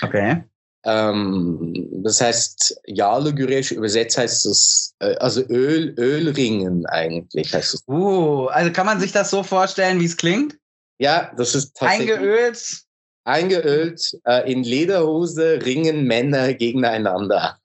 Okay. 0.00 0.42
Ähm, 0.84 1.88
das 2.02 2.20
heißt, 2.20 2.80
Güreş, 2.86 3.72
übersetzt 3.72 4.18
heißt 4.18 4.46
es, 4.46 4.94
äh, 4.98 5.14
also 5.16 5.42
Öl, 5.42 5.94
Ölringen 5.96 6.86
eigentlich 6.86 7.54
heißt 7.54 7.74
es. 7.74 7.82
Uh, 7.86 8.46
also 8.46 8.72
kann 8.72 8.86
man 8.86 8.98
sich 8.98 9.12
das 9.12 9.30
so 9.30 9.42
vorstellen, 9.42 10.00
wie 10.00 10.06
es 10.06 10.16
klingt? 10.16 10.56
Ja, 10.98 11.32
das 11.36 11.54
ist 11.54 11.76
tatsächlich 11.76 12.14
Eingeölt. 12.14 12.82
eingeölt. 13.24 14.18
Äh, 14.24 14.52
in 14.52 14.64
Lederhose 14.64 15.64
ringen 15.64 16.04
Männer 16.04 16.52
gegeneinander. 16.54 17.58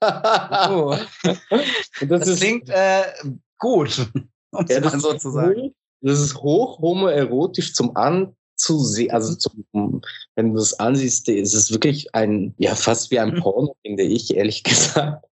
Und 2.00 2.10
das, 2.10 2.28
ist, 2.28 2.40
klingt 2.40 2.68
äh, 2.68 3.02
gut, 3.58 4.08
um 4.52 4.64
es 4.64 4.74
ja, 4.74 4.80
mal 4.80 4.90
das, 4.90 5.02
so 5.02 5.12
ist 5.12 5.22
zu 5.22 5.30
sagen. 5.30 5.60
hoch, 5.60 5.70
das 6.00 6.20
ist 6.20 6.36
hoch 6.36 6.78
homoerotisch 6.78 7.74
zum 7.74 7.96
Anzusehen. 8.58 9.10
Also 9.12 9.34
zum, 9.36 10.02
wenn 10.34 10.52
du 10.52 10.58
das 10.58 10.78
ansiehst, 10.78 11.28
ist 11.28 11.54
es 11.54 11.70
wirklich 11.70 12.14
ein, 12.14 12.54
ja, 12.58 12.74
fast 12.74 13.10
wie 13.10 13.18
ein 13.18 13.34
Mhm. 13.34 13.40
Porno, 13.40 13.76
finde 13.84 14.02
ich, 14.02 14.34
ehrlich 14.34 14.62
gesagt. 14.64 15.24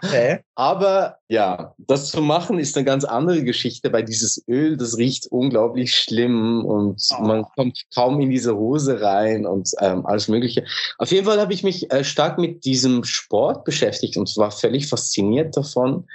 Okay. 0.00 0.40
Aber 0.54 1.16
ja, 1.28 1.74
das 1.78 2.10
zu 2.12 2.20
machen 2.22 2.60
ist 2.60 2.76
eine 2.76 2.84
ganz 2.84 3.04
andere 3.04 3.42
Geschichte, 3.42 3.92
weil 3.92 4.04
dieses 4.04 4.44
Öl, 4.46 4.76
das 4.76 4.96
riecht 4.96 5.26
unglaublich 5.32 5.96
schlimm 5.96 6.64
und 6.64 7.02
Oh. 7.18 7.22
man 7.22 7.44
kommt 7.56 7.82
kaum 7.92 8.20
in 8.20 8.30
diese 8.30 8.54
Hose 8.56 9.00
rein 9.00 9.44
und 9.44 9.68
ähm, 9.80 10.06
alles 10.06 10.28
Mögliche. 10.28 10.64
Auf 10.98 11.10
jeden 11.10 11.26
Fall 11.26 11.40
habe 11.40 11.52
ich 11.52 11.64
mich 11.64 11.90
äh, 11.90 12.04
stark 12.04 12.38
mit 12.38 12.64
diesem 12.64 13.02
Sport 13.02 13.64
beschäftigt 13.64 14.16
und 14.16 14.36
war 14.36 14.52
völlig 14.52 14.86
fasziniert 14.86 15.56
davon. 15.56 16.06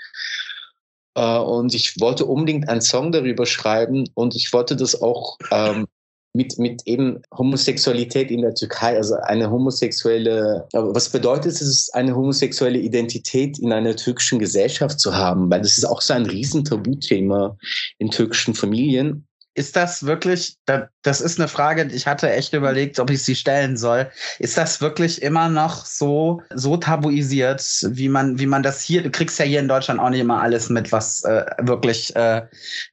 Äh, 1.16 1.38
und 1.40 1.74
ich 1.74 2.00
wollte 2.00 2.26
unbedingt 2.26 2.70
einen 2.70 2.82
Song 2.82 3.12
darüber 3.12 3.46
schreiben 3.46 4.10
und 4.14 4.34
ich 4.34 4.54
wollte 4.54 4.78
das 4.78 5.02
auch 5.02 5.38
ähm, 5.52 5.88
mit, 6.34 6.58
mit 6.58 6.82
eben 6.86 7.22
Homosexualität 7.38 8.32
in 8.32 8.42
der 8.42 8.56
Türkei, 8.56 8.96
also 8.96 9.16
eine 9.24 9.50
homosexuelle, 9.52 10.68
was 10.74 11.10
bedeutet 11.10 11.54
es, 11.62 11.90
eine 11.94 12.16
homosexuelle 12.16 12.80
Identität 12.80 13.60
in 13.60 13.74
einer 13.74 13.96
türkischen 13.96 14.40
Gesellschaft 14.40 15.00
zu 15.00 15.16
haben? 15.16 15.50
Weil 15.50 15.62
das 15.62 15.78
ist 15.78 15.86
auch 15.86 16.02
so 16.02 16.14
ein 16.14 16.26
riesen 16.26 16.64
Tabuthema 16.64 17.58
in 17.98 18.10
türkischen 18.12 18.54
Familien. 18.54 19.26
Ist 19.54 19.76
das 19.76 20.06
wirklich, 20.06 20.56
da- 20.66 20.88
das 21.02 21.20
ist 21.20 21.38
eine 21.38 21.50
Frage, 21.50 21.90
ich 21.94 22.08
hatte 22.08 22.32
echt 22.32 22.54
überlegt, 22.54 23.00
ob 23.02 23.10
ich 23.10 23.22
sie 23.22 23.36
stellen 23.36 23.76
soll. 23.76 24.10
Ist 24.40 24.58
das 24.58 24.80
wirklich 24.80 25.22
immer 25.22 25.50
noch 25.50 25.86
so, 25.86 26.42
so 26.56 26.78
tabuisiert, 26.78 27.62
wie 27.90 28.08
man, 28.08 28.40
wie 28.40 28.46
man 28.46 28.64
das 28.64 28.82
hier, 28.82 29.04
du 29.04 29.10
kriegst 29.10 29.38
ja 29.40 29.44
hier 29.44 29.60
in 29.60 29.68
Deutschland 29.68 30.00
auch 30.00 30.10
nicht 30.10 30.22
immer 30.22 30.42
alles 30.42 30.70
mit, 30.70 30.94
was 30.94 31.26
äh, 31.26 31.44
wirklich 31.60 32.16
äh, 32.16 32.44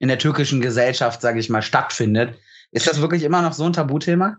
in 0.00 0.08
der 0.08 0.18
türkischen 0.18 0.60
Gesellschaft, 0.60 1.20
sage 1.20 1.38
ich 1.38 1.48
mal, 1.48 1.62
stattfindet. 1.62 2.34
Ist 2.70 2.86
das 2.86 3.00
wirklich 3.00 3.22
immer 3.22 3.42
noch 3.42 3.52
so 3.52 3.64
ein 3.64 3.72
Tabuthema? 3.72 4.36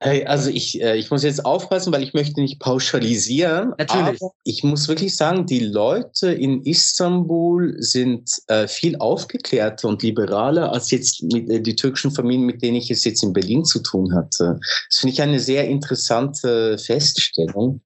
Hey, 0.00 0.24
also 0.26 0.48
ich, 0.48 0.80
äh, 0.80 0.96
ich 0.96 1.10
muss 1.10 1.24
jetzt 1.24 1.44
aufpassen, 1.44 1.92
weil 1.92 2.04
ich 2.04 2.14
möchte 2.14 2.40
nicht 2.40 2.60
pauschalisieren. 2.60 3.74
Natürlich. 3.78 4.22
Aber 4.22 4.32
ich 4.44 4.62
muss 4.62 4.86
wirklich 4.86 5.16
sagen, 5.16 5.44
die 5.46 5.58
Leute 5.58 6.32
in 6.32 6.62
Istanbul 6.62 7.74
sind 7.80 8.30
äh, 8.46 8.68
viel 8.68 8.96
aufgeklärter 8.96 9.88
und 9.88 10.04
liberaler 10.04 10.72
als 10.72 10.92
jetzt 10.92 11.24
mit, 11.24 11.50
äh, 11.50 11.60
die 11.60 11.74
türkischen 11.74 12.12
Familien, 12.12 12.46
mit 12.46 12.62
denen 12.62 12.76
ich 12.76 12.92
es 12.92 13.02
jetzt 13.04 13.24
in 13.24 13.32
Berlin 13.32 13.64
zu 13.64 13.80
tun 13.80 14.14
hatte. 14.14 14.60
Das 14.88 15.00
finde 15.00 15.14
ich 15.14 15.22
eine 15.22 15.40
sehr 15.40 15.66
interessante 15.66 16.78
Feststellung. 16.78 17.80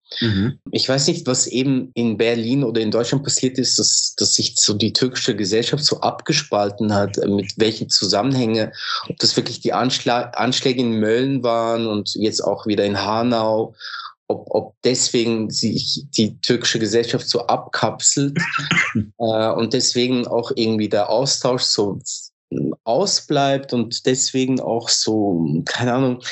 Ich 0.71 0.89
weiß 0.89 1.07
nicht, 1.09 1.27
was 1.27 1.47
eben 1.47 1.91
in 1.95 2.17
Berlin 2.17 2.65
oder 2.65 2.81
in 2.81 2.91
Deutschland 2.91 3.25
passiert 3.25 3.59
ist, 3.59 3.79
dass, 3.79 4.15
dass 4.17 4.35
sich 4.35 4.55
so 4.57 4.75
die 4.75 4.93
türkische 4.93 5.35
Gesellschaft 5.35 5.85
so 5.85 6.01
abgespalten 6.01 6.93
hat, 6.93 7.19
äh, 7.19 7.27
mit 7.27 7.53
welchen 7.57 7.89
Zusammenhänge, 7.89 8.73
ob 9.09 9.17
das 9.19 9.37
wirklich 9.37 9.61
die 9.61 9.73
Anschla 9.73 10.33
Anschläge 10.35 10.81
in 10.81 11.01
Mölln 11.01 11.43
waren 11.43 11.87
und 11.87 12.02
jetzt 12.15 12.41
auch 12.41 12.67
wieder 12.67 12.85
in 12.85 13.01
Hanau, 13.01 13.75
ob, 14.29 14.47
ob 14.51 14.75
deswegen 14.85 15.51
sich 15.51 16.05
die 16.17 16.41
türkische 16.41 16.79
Gesellschaft 16.79 17.29
so 17.29 17.47
abkapselt 17.47 18.39
äh, 19.19 19.51
und 19.51 19.73
deswegen 19.73 20.27
auch 20.27 20.53
irgendwie 20.55 20.89
der 20.89 21.11
Austausch 21.11 21.63
so 21.63 21.99
ausbleibt 22.85 23.73
und 23.73 24.07
deswegen 24.07 24.61
auch 24.61 24.89
so, 24.89 25.63
keine 25.65 25.95
Ahnung, 25.95 26.23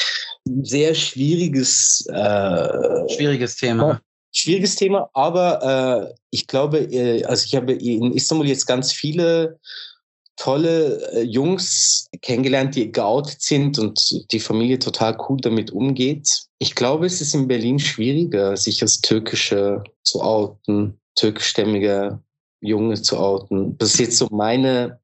sehr 0.62 0.94
schwieriges 0.94 2.06
äh, 2.10 3.08
Schwieriges 3.08 3.56
Thema. 3.56 4.00
schwieriges 4.32 4.76
Thema, 4.76 5.08
aber 5.12 6.10
äh, 6.10 6.14
ich 6.30 6.46
glaube, 6.46 6.78
äh, 6.78 7.24
also 7.24 7.44
ich 7.44 7.54
habe 7.56 7.72
in 7.72 8.12
Istanbul 8.12 8.48
jetzt 8.48 8.66
ganz 8.66 8.92
viele 8.92 9.58
tolle 10.40 11.12
äh, 11.12 11.22
Jungs 11.22 12.08
kennengelernt, 12.22 12.74
die 12.74 12.90
geoutet 12.90 13.42
sind 13.42 13.78
und 13.78 14.32
die 14.32 14.40
Familie 14.40 14.78
total 14.78 15.16
cool 15.28 15.36
damit 15.40 15.70
umgeht. 15.70 16.44
Ich 16.58 16.74
glaube, 16.74 17.06
es 17.06 17.20
ist 17.20 17.34
in 17.34 17.46
Berlin 17.46 17.78
schwieriger, 17.78 18.56
sich 18.56 18.80
als 18.80 19.02
türkische 19.02 19.84
zu 20.02 20.22
outen, 20.22 20.98
türkischstämmige 21.14 22.20
Junge 22.62 23.00
zu 23.02 23.18
outen. 23.18 23.76
Das 23.76 23.94
ist 23.94 24.00
jetzt 24.00 24.16
so 24.16 24.28
meine 24.30 25.00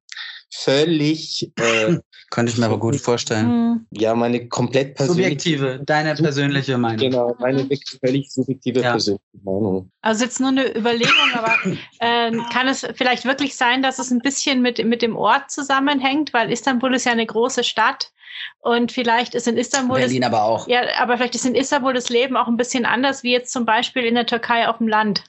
völlig, 0.52 1.50
äh, 1.58 1.96
Könnte 2.30 2.50
ich 2.50 2.58
mir 2.58 2.66
aber 2.66 2.80
gut 2.80 2.96
vorstellen. 2.96 3.46
Hm. 3.46 3.86
ja, 3.92 4.12
meine 4.16 4.48
komplett 4.48 4.96
persönliche, 4.96 5.28
Subjektive, 5.28 5.80
deine 5.86 6.14
persönliche 6.16 6.76
Meinung. 6.76 6.98
genau, 6.98 7.36
meine 7.38 7.58
wirklich 7.70 8.00
völlig 8.04 8.32
subjektive 8.32 8.80
Ja. 8.80 8.90
persönliche 8.92 9.22
Meinung. 9.44 9.90
Also 10.02 10.24
jetzt 10.24 10.40
nur 10.40 10.48
eine 10.48 10.76
Überlegung, 10.76 11.14
aber 11.34 11.54
ähm, 12.00 12.44
kann 12.52 12.66
es 12.66 12.84
vielleicht 12.96 13.26
wirklich 13.26 13.54
sein, 13.54 13.80
dass 13.80 14.00
es 14.00 14.10
ein 14.10 14.18
bisschen 14.18 14.60
mit, 14.60 14.84
mit 14.84 15.02
dem 15.02 15.16
Ort 15.16 15.52
zusammenhängt, 15.52 16.32
weil 16.32 16.50
Istanbul 16.50 16.94
ist 16.96 17.06
ja 17.06 17.12
eine 17.12 17.26
große 17.26 17.62
Stadt 17.62 18.10
und 18.58 18.90
vielleicht 18.90 19.36
ist 19.36 19.46
in 19.46 19.56
Istanbul 19.56 19.98
das, 20.00 20.06
Berlin 20.06 20.24
aber 20.24 20.42
auch. 20.42 20.66
ja, 20.66 20.80
aber 20.98 21.16
vielleicht 21.16 21.36
ist 21.36 21.46
in 21.46 21.54
Istanbul 21.54 21.94
das 21.94 22.08
Leben 22.08 22.36
auch 22.36 22.48
ein 22.48 22.56
bisschen 22.56 22.86
anders 22.86 23.22
wie 23.22 23.30
jetzt 23.32 23.52
zum 23.52 23.64
Beispiel 23.66 24.02
in 24.04 24.16
der 24.16 24.26
Türkei 24.26 24.68
auf 24.68 24.78
dem 24.78 24.88
Land. 24.88 25.22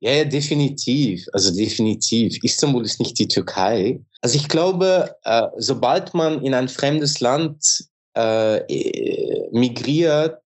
Ja, 0.00 0.12
ja, 0.12 0.24
definitiv. 0.24 1.26
Also 1.32 1.54
definitiv. 1.54 2.42
Istanbul 2.42 2.84
ist 2.84 3.00
nicht 3.00 3.18
die 3.18 3.28
Türkei. 3.28 4.00
Also 4.20 4.36
ich 4.36 4.48
glaube, 4.48 5.14
äh, 5.24 5.48
sobald 5.56 6.14
man 6.14 6.42
in 6.42 6.54
ein 6.54 6.68
fremdes 6.68 7.20
Land 7.20 7.86
äh, 8.16 8.58
äh, 8.58 9.48
migriert 9.52 10.42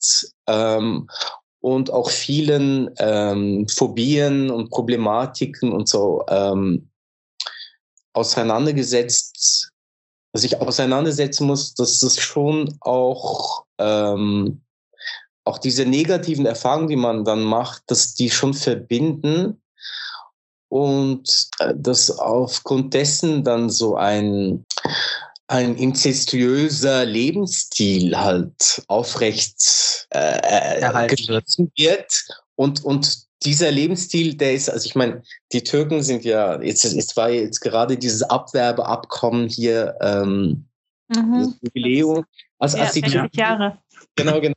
ähm, 0.47 1.09
und 1.61 1.91
auch 1.91 2.11
vielen 2.11 2.91
ähm, 2.99 3.67
Phobien 3.69 4.51
und 4.51 4.71
Problematiken 4.71 5.73
und 5.73 5.89
so 5.89 6.25
ähm, 6.29 6.89
auseinandergesetzt, 8.13 9.73
sich 10.33 10.61
auseinandersetzen 10.61 11.47
muss, 11.47 11.75
dass 11.75 12.01
das 12.01 12.19
schon 12.19 12.77
auch 12.81 13.65
ähm, 13.79 14.63
auch 15.49 15.59
diese 15.59 15.85
negativen 15.85 16.47
Erfahrungen, 16.47 16.89
die 16.89 16.97
man 16.97 17.25
dann 17.25 17.43
macht, 17.43 17.83
dass 17.87 18.15
die 18.15 18.31
schon 18.31 18.55
verbinden 18.55 19.61
und 20.69 21.49
äh, 21.59 21.75
dass 21.77 22.11
aufgrund 22.11 22.95
dessen 22.95 23.45
dann 23.45 23.71
so 23.71 23.97
ein 23.97 24.65
ein 25.51 25.77
incestuöser 25.77 27.07
Lebensstil 27.07 28.15
halt 28.19 28.83
aufrecht 28.87 30.07
äh, 30.11 30.19
Erhalten 30.19 31.11
wird. 31.11 31.19
geschlossen 31.19 31.73
wird 31.77 32.25
und 32.55 32.85
und 32.85 33.27
dieser 33.45 33.71
Lebensstil, 33.71 34.35
der 34.35 34.53
ist, 34.55 34.69
also 34.69 34.85
ich 34.85 34.97
meine, 34.97 35.23
die 35.53 35.63
Türken 35.63 36.03
sind 36.03 36.25
ja, 36.25 36.61
jetzt, 36.61 36.83
jetzt 36.83 37.17
war 37.17 37.31
jetzt 37.31 37.61
gerade 37.61 37.97
dieses 37.97 38.25
Abwerbeabkommen 38.25 39.49
hier, 39.49 39.97
ähm, 40.01 40.67
das 41.09 41.25
Mhm. 41.25 41.55
Jubiläum. 41.63 42.25
Also, 42.59 42.77
Ja, 42.77 42.85
als 42.85 42.95
die 42.95 43.01
60 43.01 43.13
Türken 43.13 43.39
Jahre. 43.39 43.79
Genau, 44.17 44.41
genau. 44.41 44.55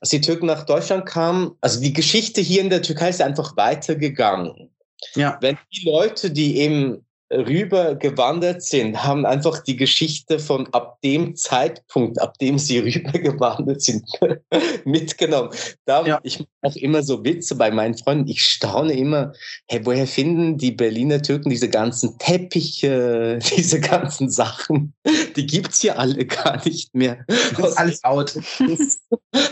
Als 0.00 0.10
die 0.10 0.20
Türken 0.20 0.46
nach 0.46 0.64
Deutschland 0.64 1.06
kamen, 1.06 1.52
also 1.60 1.80
die 1.80 1.92
Geschichte 1.92 2.40
hier 2.40 2.60
in 2.60 2.70
der 2.70 2.82
Türkei 2.82 3.08
ist 3.08 3.22
einfach 3.22 3.56
weitergegangen. 3.56 4.70
Ja. 5.14 5.38
Wenn 5.40 5.58
die 5.72 5.86
Leute, 5.86 6.30
die 6.30 6.58
eben 6.58 7.05
rüber 7.32 7.96
gewandert 7.96 8.62
sind, 8.62 9.02
haben 9.02 9.26
einfach 9.26 9.62
die 9.62 9.76
Geschichte 9.76 10.38
von 10.38 10.72
ab 10.72 11.00
dem 11.02 11.34
Zeitpunkt, 11.34 12.20
ab 12.20 12.38
dem 12.38 12.58
sie 12.58 12.78
rüber 12.80 13.18
gewandert 13.18 13.82
sind, 13.82 14.04
mitgenommen. 14.84 15.50
Da 15.84 16.06
Ja. 16.06 16.20
ich 16.22 16.38
mache 16.38 16.48
auch 16.62 16.76
immer 16.76 17.02
so 17.02 17.24
Witze 17.24 17.56
bei 17.56 17.70
meinen 17.70 17.96
Freunden. 17.96 18.28
Ich 18.28 18.44
staune 18.44 18.92
immer, 18.92 19.32
hey, 19.68 19.80
woher 19.84 20.06
finden 20.06 20.58
die 20.58 20.72
Berliner 20.72 21.22
Türken 21.22 21.50
diese 21.50 21.68
ganzen 21.68 22.18
Teppiche, 22.18 23.38
diese 23.56 23.80
ganzen 23.80 24.30
Sachen? 24.30 24.94
Die 25.36 25.46
gibt's 25.46 25.80
hier 25.80 25.98
alle 25.98 26.24
gar 26.26 26.64
nicht 26.64 26.94
mehr. 26.94 27.24
Das 27.56 27.70
ist 27.70 27.78
alles 27.78 28.04
out. 28.04 28.38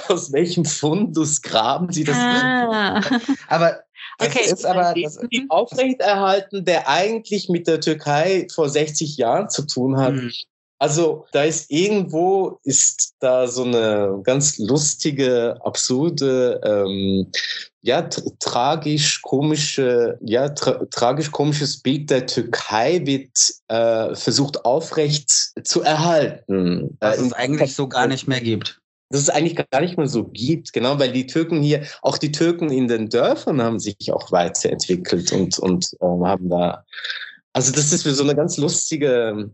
aus 0.09 0.33
welchem 0.33 0.65
Fundus 0.65 1.43
graben 1.43 1.93
sie 1.93 2.05
das? 2.05 2.17
Ah. 2.17 3.01
Aber 3.49 3.81
Okay. 4.19 4.45
ist 4.45 4.65
aber 4.65 4.95
das, 5.01 5.19
Die 5.33 5.47
aufrechterhalten, 5.49 6.65
der 6.65 6.89
eigentlich 6.89 7.49
mit 7.49 7.67
der 7.67 7.81
Türkei 7.81 8.47
vor 8.53 8.69
60 8.69 9.17
Jahren 9.17 9.51
zu 9.51 9.67
tun 9.67 9.97
hat. 9.97 10.15
Hm. 10.15 10.31
Also 10.79 11.25
da 11.33 11.45
ist 11.45 11.71
irgendwo 11.71 12.59
ist 12.65 13.15
da 13.21 13.47
so 13.47 13.65
eine 13.65 14.21
ganz 14.23 14.59
lustige, 14.59 15.57
absurde, 15.65 16.61
ähm, 16.65 17.31
ja 17.81 18.03
tragisch 18.41 19.23
komische, 19.23 20.19
ja 20.21 20.49
tra 20.51 20.85
tragisch 20.91 21.31
komisches 21.31 21.81
Bild 21.81 22.11
der 22.11 22.27
Türkei 22.27 23.01
wird 23.05 23.31
äh, 23.69 24.15
versucht 24.15 24.65
aufrecht 24.65 25.31
zu 25.63 25.83
erhalten. 25.83 26.97
Was 27.01 27.19
äh, 27.19 27.27
es 27.27 27.33
eigentlich 27.33 27.75
so 27.75 27.89
gar 27.89 28.07
nicht 28.07 28.27
mehr 28.27 28.41
gibt 28.41 28.81
dass 29.15 29.23
es 29.23 29.31
eigentlich 29.31 29.55
gar 29.71 29.81
nicht 29.81 29.97
mehr 29.97 30.09
so 30.09 30.25
gibt, 30.25 30.73
genau, 30.73 30.99
weil 30.99 31.13
die 31.13 31.29
Türken 31.29 31.63
hier, 31.63 31.87
auch 32.03 32.19
die 32.19 32.33
Türken 32.33 32.69
in 32.73 32.89
den 32.89 33.09
Dörfern 33.09 33.63
haben 33.63 33.79
sich 33.79 33.97
auch 34.13 34.33
weiterentwickelt 34.33 35.31
und, 35.31 35.57
und 35.61 35.87
äh, 36.01 36.05
haben 36.05 36.51
da, 36.51 36.85
also 37.53 37.71
das 37.71 37.93
ist 37.93 38.03
so 38.03 38.25
eine 38.25 38.35
ganz 38.35 38.57
lustige, 38.57 39.53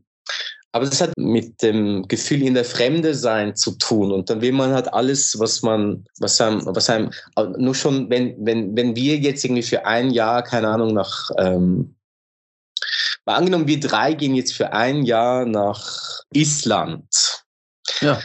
aber 0.72 0.86
das 0.86 1.02
hat 1.02 1.12
mit 1.18 1.60
dem 1.60 2.08
Gefühl 2.08 2.42
in 2.42 2.54
der 2.54 2.64
Fremde 2.64 3.14
sein 3.14 3.54
zu 3.54 3.72
tun. 3.72 4.12
Und 4.12 4.30
dann 4.30 4.40
will 4.40 4.52
man 4.52 4.72
halt 4.72 4.90
alles, 4.94 5.38
was 5.38 5.60
man, 5.60 6.06
was 6.20 6.40
einem, 6.40 6.64
was 6.64 6.88
einem, 6.88 7.10
nur 7.58 7.74
schon, 7.74 8.08
wenn, 8.08 8.34
wenn, 8.38 8.74
wenn 8.74 8.96
wir 8.96 9.18
jetzt 9.18 9.44
irgendwie 9.44 9.62
für 9.62 9.84
ein 9.84 10.10
Jahr, 10.10 10.42
keine 10.42 10.68
Ahnung, 10.68 10.94
nach, 10.94 11.28
ähm, 11.36 11.96
angenommen, 13.26 13.68
wir 13.68 13.78
drei 13.78 14.14
gehen 14.14 14.34
jetzt 14.36 14.54
für 14.54 14.72
ein 14.72 15.02
Jahr 15.02 15.44
nach 15.44 16.22
Island. 16.32 17.44
Ja 18.00 18.18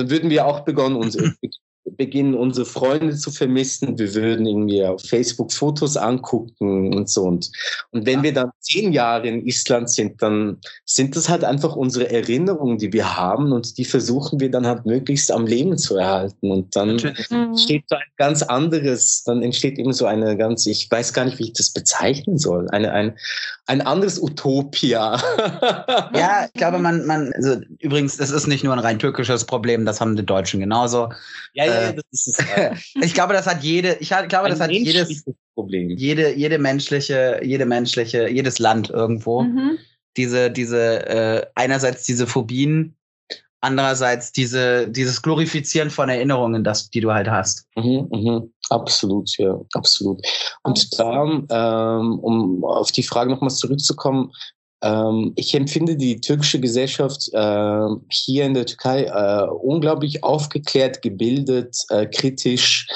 dann 0.00 0.10
würden 0.10 0.30
wir 0.30 0.46
auch 0.46 0.60
begonnen, 0.60 0.96
uns 0.96 1.16
beginnen, 1.96 2.34
unsere 2.34 2.66
Freunde 2.66 3.16
zu 3.16 3.30
vermissen. 3.30 3.98
Wir 3.98 4.14
würden 4.14 4.46
irgendwie 4.46 4.84
auf 4.84 5.02
Facebook 5.02 5.52
Fotos 5.52 5.96
angucken 5.96 6.94
und 6.94 7.08
so. 7.08 7.22
Und, 7.22 7.50
und 7.90 8.06
wenn 8.06 8.18
ja. 8.18 8.22
wir 8.22 8.34
dann 8.34 8.50
zehn 8.60 8.92
Jahre 8.92 9.28
in 9.28 9.46
Island 9.46 9.90
sind, 9.90 10.22
dann 10.22 10.58
sind 10.84 11.16
das 11.16 11.28
halt 11.28 11.44
einfach 11.44 11.76
unsere 11.76 12.10
Erinnerungen, 12.10 12.78
die 12.78 12.92
wir 12.92 13.16
haben 13.16 13.52
und 13.52 13.78
die 13.78 13.84
versuchen 13.84 14.40
wir 14.40 14.50
dann 14.50 14.66
halt 14.66 14.86
möglichst 14.86 15.30
am 15.32 15.46
Leben 15.46 15.78
zu 15.78 15.96
erhalten. 15.96 16.50
Und 16.50 16.76
dann 16.76 16.96
mhm. 16.96 17.14
entsteht 17.30 17.84
so 17.88 17.96
ein 17.96 18.02
ganz 18.16 18.42
anderes, 18.42 19.24
dann 19.24 19.42
entsteht 19.42 19.78
eben 19.78 19.92
so 19.92 20.06
eine 20.06 20.36
ganz, 20.36 20.66
ich 20.66 20.90
weiß 20.90 21.12
gar 21.12 21.24
nicht, 21.24 21.38
wie 21.38 21.44
ich 21.44 21.52
das 21.52 21.70
bezeichnen 21.70 22.38
soll, 22.38 22.68
eine, 22.70 22.92
ein, 22.92 23.16
ein 23.66 23.80
anderes 23.80 24.20
Utopia. 24.20 25.20
ja, 26.14 26.46
ich 26.46 26.52
glaube, 26.54 26.78
man, 26.78 27.06
man, 27.06 27.32
also 27.34 27.56
übrigens, 27.78 28.16
das 28.16 28.30
ist 28.30 28.46
nicht 28.46 28.64
nur 28.64 28.72
ein 28.72 28.78
rein 28.78 28.98
türkisches 28.98 29.44
Problem, 29.44 29.84
das 29.84 30.00
haben 30.00 30.16
die 30.16 30.26
Deutschen 30.26 30.60
genauso. 30.60 31.08
Ja, 31.54 31.64
ja, 31.64 31.79
äh, 31.80 31.94
äh, 32.56 32.74
ich 33.02 33.14
glaube, 33.14 33.32
das 33.32 33.46
hat 33.46 33.62
jede, 33.62 33.96
ich 34.00 34.08
glaube, 34.08 34.48
das 34.48 34.60
hat 34.60 34.70
jedes 34.70 35.24
Problem. 35.54 35.90
Jede, 35.90 36.34
jede 36.34 36.58
menschliche, 36.58 37.40
jede 37.42 37.66
menschliche, 37.66 38.28
jedes 38.28 38.58
Land 38.58 38.90
irgendwo. 38.90 39.42
Mhm. 39.42 39.78
Diese, 40.16 40.50
diese, 40.50 41.06
äh, 41.08 41.46
einerseits 41.54 42.04
diese 42.04 42.26
Phobien, 42.26 42.96
andererseits 43.60 44.32
diese, 44.32 44.88
dieses 44.88 45.22
Glorifizieren 45.22 45.90
von 45.90 46.08
Erinnerungen, 46.08 46.64
das, 46.64 46.90
die 46.90 47.00
du 47.00 47.12
halt 47.12 47.28
hast. 47.28 47.66
Mhm, 47.76 48.08
mhm. 48.10 48.52
Absolut, 48.70 49.36
ja, 49.38 49.60
absolut. 49.74 50.24
Und 50.62 50.98
da, 50.98 51.24
ähm, 51.24 52.18
um 52.20 52.64
auf 52.64 52.92
die 52.92 53.02
Frage 53.02 53.30
nochmals 53.30 53.58
zurückzukommen, 53.58 54.32
ähm, 54.82 55.32
ich 55.36 55.54
empfinde 55.54 55.96
die 55.96 56.20
türkische 56.20 56.60
Gesellschaft 56.60 57.28
äh, 57.32 57.86
hier 58.10 58.44
in 58.44 58.54
der 58.54 58.66
Türkei 58.66 59.04
äh, 59.04 59.48
unglaublich 59.48 60.24
aufgeklärt, 60.24 61.02
gebildet, 61.02 61.76
äh, 61.90 62.06
kritisch 62.06 62.86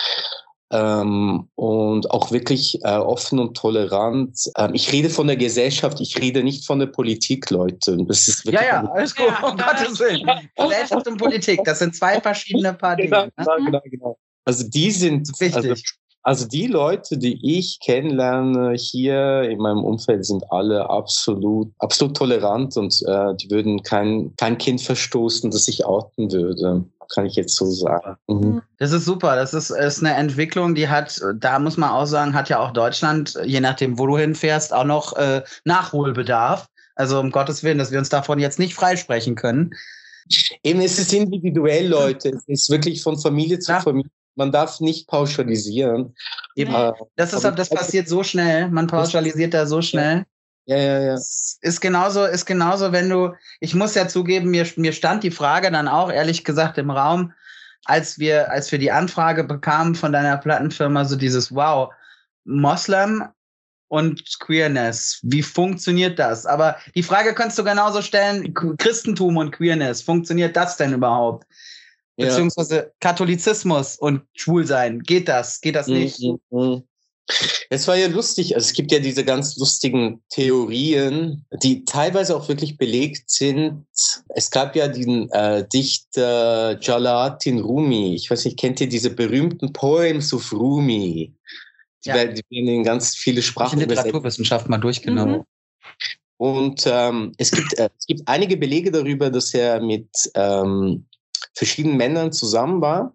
ähm, 0.70 1.48
und 1.54 2.10
auch 2.10 2.32
wirklich 2.32 2.82
äh, 2.82 2.96
offen 2.96 3.38
und 3.38 3.56
tolerant. 3.56 4.50
Ähm, 4.56 4.74
ich 4.74 4.90
rede 4.92 5.10
von 5.10 5.26
der 5.26 5.36
Gesellschaft, 5.36 6.00
ich 6.00 6.18
rede 6.18 6.42
nicht 6.42 6.66
von 6.66 6.78
der 6.78 6.86
Politik, 6.86 7.50
Leute. 7.50 7.96
Das 8.08 8.28
ist 8.28 8.44
wirklich 8.46 8.66
ja, 8.66 8.82
ja, 8.82 8.90
alles 8.92 9.14
gut, 9.14 9.26
ja, 9.28 9.46
um 9.46 9.56
Gottes 9.56 10.00
Willen. 10.00 10.28
Gesellschaft 10.56 11.06
und 11.06 11.18
Politik, 11.18 11.60
das 11.64 11.78
sind 11.78 11.94
zwei 11.94 12.20
verschiedene 12.20 12.74
Paar 12.74 12.96
Dinge. 12.96 13.30
Genau, 13.36 13.56
genau, 13.56 13.64
genau, 13.64 13.80
genau. 13.84 14.18
Also 14.46 14.68
die 14.68 14.90
sind, 14.90 15.28
Wichtig. 15.40 15.56
also 15.56 15.74
also 16.24 16.48
die 16.48 16.66
Leute, 16.66 17.18
die 17.18 17.38
ich 17.58 17.78
kennenlerne 17.80 18.72
hier 18.76 19.42
in 19.42 19.58
meinem 19.58 19.84
Umfeld, 19.84 20.24
sind 20.24 20.42
alle 20.50 20.88
absolut, 20.88 21.70
absolut 21.80 22.16
tolerant 22.16 22.78
und 22.78 22.94
äh, 23.06 23.34
die 23.36 23.50
würden 23.50 23.82
kein, 23.82 24.32
kein 24.38 24.56
Kind 24.56 24.80
verstoßen, 24.80 25.50
das 25.50 25.68
ich 25.68 25.84
outen 25.84 26.32
würde. 26.32 26.82
Kann 27.14 27.26
ich 27.26 27.36
jetzt 27.36 27.54
so 27.56 27.66
sagen. 27.66 28.16
Mhm. 28.26 28.62
Das 28.78 28.92
ist 28.92 29.04
super. 29.04 29.36
Das 29.36 29.52
ist, 29.52 29.68
ist 29.68 30.00
eine 30.00 30.14
Entwicklung, 30.14 30.74
die 30.74 30.88
hat, 30.88 31.20
da 31.36 31.58
muss 31.58 31.76
man 31.76 31.90
auch 31.90 32.06
sagen, 32.06 32.32
hat 32.32 32.48
ja 32.48 32.58
auch 32.58 32.72
Deutschland, 32.72 33.38
je 33.44 33.60
nachdem, 33.60 33.98
wo 33.98 34.06
du 34.06 34.16
hinfährst, 34.16 34.72
auch 34.72 34.84
noch 34.84 35.14
äh, 35.16 35.42
Nachholbedarf. 35.66 36.66
Also 36.96 37.20
um 37.20 37.30
Gottes 37.30 37.62
Willen, 37.62 37.76
dass 37.76 37.90
wir 37.90 37.98
uns 37.98 38.08
davon 38.08 38.38
jetzt 38.38 38.58
nicht 38.58 38.72
freisprechen 38.72 39.34
können. 39.34 39.72
Eben, 40.62 40.80
es 40.80 40.98
ist 40.98 41.12
individuell, 41.12 41.88
Leute. 41.88 42.30
Es 42.30 42.48
ist 42.48 42.70
wirklich 42.70 43.02
von 43.02 43.18
Familie 43.18 43.58
zu. 43.58 43.78
Familie 43.80 44.10
man 44.36 44.52
darf 44.52 44.80
nicht 44.80 45.08
pauschalisieren. 45.08 46.14
Eben. 46.56 46.74
Äh, 46.74 46.92
das 47.16 47.32
ist 47.32 47.44
das 47.44 47.70
passiert 47.70 48.08
so 48.08 48.22
schnell. 48.22 48.68
Man 48.68 48.86
pauschalisiert 48.86 49.54
da 49.54 49.66
so 49.66 49.82
schnell. 49.82 50.24
Ja, 50.66 50.78
ja, 50.78 51.00
ja. 51.00 51.14
Ist 51.14 51.80
genauso, 51.80 52.24
ist 52.24 52.46
genauso, 52.46 52.92
wenn 52.92 53.10
du, 53.10 53.34
ich 53.60 53.74
muss 53.74 53.94
ja 53.94 54.08
zugeben, 54.08 54.50
mir, 54.50 54.66
mir 54.76 54.92
stand 54.92 55.22
die 55.22 55.30
Frage 55.30 55.70
dann 55.70 55.88
auch 55.88 56.10
ehrlich 56.10 56.44
gesagt 56.44 56.78
im 56.78 56.90
Raum, 56.90 57.32
als 57.84 58.18
wir, 58.18 58.50
als 58.50 58.72
wir 58.72 58.78
die 58.78 58.90
Anfrage 58.90 59.44
bekamen 59.44 59.94
von 59.94 60.12
deiner 60.12 60.38
Plattenfirma, 60.38 61.04
so 61.04 61.16
dieses 61.16 61.54
Wow, 61.54 61.92
Moslem 62.44 63.24
und 63.88 64.40
Queerness. 64.40 65.20
Wie 65.22 65.42
funktioniert 65.42 66.18
das? 66.18 66.46
Aber 66.46 66.76
die 66.94 67.02
Frage 67.02 67.34
kannst 67.34 67.58
du 67.58 67.64
genauso 67.64 68.00
stellen, 68.00 68.54
Christentum 68.78 69.36
und 69.36 69.52
Queerness, 69.52 70.00
funktioniert 70.00 70.56
das 70.56 70.78
denn 70.78 70.94
überhaupt? 70.94 71.46
Beziehungsweise 72.16 72.92
Katholizismus 73.00 73.96
und 73.96 74.22
Schwulsein. 74.34 75.00
Geht 75.00 75.28
das? 75.28 75.60
Geht 75.60 75.76
das 75.76 75.88
nicht? 75.88 76.20
Mhm. 76.20 76.38
mhm. 76.50 76.82
Es 77.70 77.88
war 77.88 77.96
ja 77.96 78.06
lustig, 78.06 78.54
also 78.54 78.66
es 78.66 78.74
gibt 78.74 78.92
ja 78.92 78.98
diese 78.98 79.24
ganz 79.24 79.56
lustigen 79.56 80.22
Theorien, 80.28 81.46
die 81.62 81.84
teilweise 81.84 82.36
auch 82.36 82.48
wirklich 82.48 82.76
belegt 82.76 83.30
sind. 83.30 83.86
Es 84.28 84.50
gab 84.50 84.76
ja 84.76 84.88
den 84.88 85.30
äh, 85.30 85.66
Dichter 85.66 86.78
Jalaluddin 86.80 87.60
Rumi. 87.60 88.14
Ich 88.14 88.30
weiß 88.30 88.44
nicht, 88.44 88.58
kennt 88.58 88.80
ihr 88.82 88.88
diese 88.88 89.10
berühmten 89.10 89.72
Poems 89.72 90.34
of 90.34 90.52
Rumi? 90.52 91.34
Die, 92.04 92.08
ja. 92.08 92.14
werden 92.14 92.38
in 92.50 92.84
ganz 92.84 93.16
viele 93.16 93.40
Sprachen 93.40 93.80
ich 93.80 93.88
Literaturwissenschaft 93.88 94.68
mal 94.68 94.78
durchgenommen. 94.78 95.38
Mhm. 95.38 95.44
Und 96.36 96.84
ähm, 96.86 97.32
es, 97.38 97.50
gibt, 97.52 97.78
äh, 97.78 97.88
es 97.98 98.06
gibt 98.06 98.22
einige 98.26 98.58
Belege 98.58 98.90
darüber, 98.90 99.30
dass 99.30 99.54
er 99.54 99.80
mit 99.80 100.08
ähm, 100.34 101.06
verschiedenen 101.54 101.96
Männern 101.96 102.32
zusammen 102.32 102.80
war. 102.80 103.14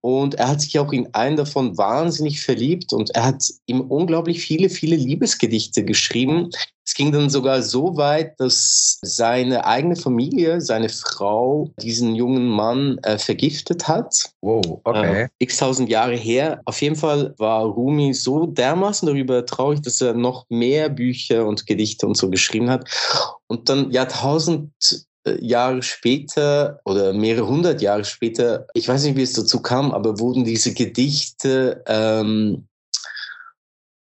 Und 0.00 0.34
er 0.34 0.48
hat 0.48 0.60
sich 0.60 0.78
auch 0.78 0.92
in 0.92 1.12
einen 1.14 1.36
davon 1.36 1.78
wahnsinnig 1.78 2.42
verliebt 2.42 2.92
und 2.92 3.10
er 3.14 3.24
hat 3.24 3.42
ihm 3.64 3.80
unglaublich 3.80 4.40
viele, 4.40 4.68
viele 4.68 4.96
Liebesgedichte 4.96 5.82
geschrieben. 5.82 6.50
Es 6.86 6.92
ging 6.92 7.10
dann 7.10 7.30
sogar 7.30 7.62
so 7.62 7.96
weit, 7.96 8.38
dass 8.38 8.98
seine 9.00 9.64
eigene 9.64 9.96
Familie, 9.96 10.60
seine 10.60 10.90
Frau, 10.90 11.70
diesen 11.80 12.14
jungen 12.14 12.46
Mann 12.46 12.98
äh, 12.98 13.16
vergiftet 13.16 13.88
hat. 13.88 14.30
Wow, 14.42 14.82
okay. 14.84 15.22
Äh, 15.22 15.28
x 15.38 15.56
tausend 15.56 15.88
Jahre 15.88 16.16
her. 16.16 16.60
Auf 16.66 16.82
jeden 16.82 16.96
Fall 16.96 17.34
war 17.38 17.64
Rumi 17.64 18.12
so 18.12 18.44
dermaßen 18.44 19.06
darüber 19.06 19.46
traurig, 19.46 19.80
dass 19.80 20.02
er 20.02 20.12
noch 20.12 20.44
mehr 20.50 20.90
Bücher 20.90 21.46
und 21.46 21.66
Gedichte 21.66 22.06
und 22.06 22.18
so 22.18 22.28
geschrieben 22.28 22.68
hat. 22.68 22.86
Und 23.46 23.70
dann 23.70 23.90
Jahrtausend 23.90 24.70
Jahre 25.40 25.82
später 25.82 26.80
oder 26.84 27.12
mehrere 27.12 27.46
hundert 27.46 27.80
Jahre 27.82 28.04
später, 28.04 28.66
ich 28.74 28.88
weiß 28.88 29.04
nicht, 29.04 29.16
wie 29.16 29.22
es 29.22 29.32
dazu 29.32 29.62
kam, 29.62 29.92
aber 29.92 30.18
wurden 30.18 30.44
diese 30.44 30.74
Gedichte, 30.74 31.82
ähm, 31.86 32.66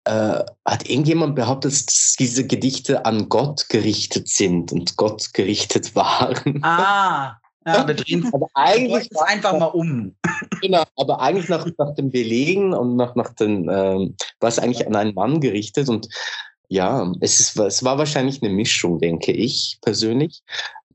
äh, 0.04 0.44
hat 0.64 0.88
irgendjemand 0.88 1.36
behauptet, 1.36 1.72
dass 1.72 2.16
diese 2.18 2.46
Gedichte 2.46 3.04
an 3.04 3.28
Gott 3.28 3.68
gerichtet 3.68 4.28
sind 4.28 4.72
und 4.72 4.96
Gott 4.96 5.32
gerichtet 5.32 5.94
waren. 5.94 6.62
Ah, 6.64 7.36
ja, 7.66 7.86
wir 7.86 7.94
drehen 7.94 8.28
aber 8.32 8.48
eigentlich 8.54 9.08
es 9.10 9.18
einfach 9.18 9.58
mal 9.58 9.66
um. 9.66 10.14
Genau, 10.60 10.84
aber 10.96 11.20
eigentlich 11.20 11.48
nach, 11.48 11.66
nach 11.78 11.94
dem 11.94 12.10
Belegen 12.10 12.72
und 12.72 12.96
nach, 12.96 13.14
nach 13.14 13.34
den, 13.34 13.68
ähm, 13.68 14.16
war 14.40 14.48
es 14.48 14.58
eigentlich 14.58 14.86
an 14.86 14.94
einen 14.94 15.14
Mann 15.14 15.40
gerichtet 15.40 15.88
und 15.88 16.08
ja, 16.68 17.12
es, 17.20 17.38
ist, 17.38 17.58
es 17.58 17.84
war 17.84 17.98
wahrscheinlich 17.98 18.42
eine 18.42 18.52
Mischung, 18.52 18.98
denke 18.98 19.32
ich 19.32 19.78
persönlich. 19.82 20.42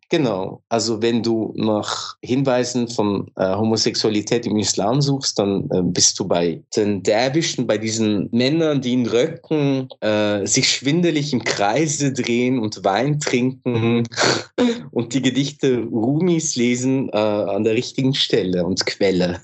Genau, 0.09 0.63
also 0.69 1.01
wenn 1.01 1.21
du 1.21 1.53
nach 1.57 2.15
Hinweisen 2.21 2.87
von 2.87 3.29
äh, 3.35 3.55
Homosexualität 3.55 4.45
im 4.45 4.57
Islam 4.57 5.01
suchst, 5.01 5.37
dann 5.37 5.69
äh, 5.69 5.81
bist 5.81 6.17
du 6.17 6.25
bei 6.25 6.63
den 6.77 7.03
Derwischen, 7.03 7.67
bei 7.67 7.77
diesen 7.77 8.29
Männern, 8.31 8.79
die 8.79 8.93
in 8.93 9.05
Röcken 9.05 9.89
äh, 9.99 10.45
sich 10.45 10.71
schwindelig 10.71 11.33
im 11.33 11.43
Kreise 11.43 12.13
drehen 12.13 12.57
und 12.59 12.85
Wein 12.85 13.19
trinken 13.19 14.07
und 14.91 15.13
die 15.13 15.21
Gedichte 15.21 15.79
Rumis 15.79 16.55
lesen 16.55 17.09
äh, 17.09 17.17
an 17.17 17.65
der 17.65 17.73
richtigen 17.73 18.13
Stelle 18.13 18.65
und 18.65 18.85
Quelle. 18.85 19.41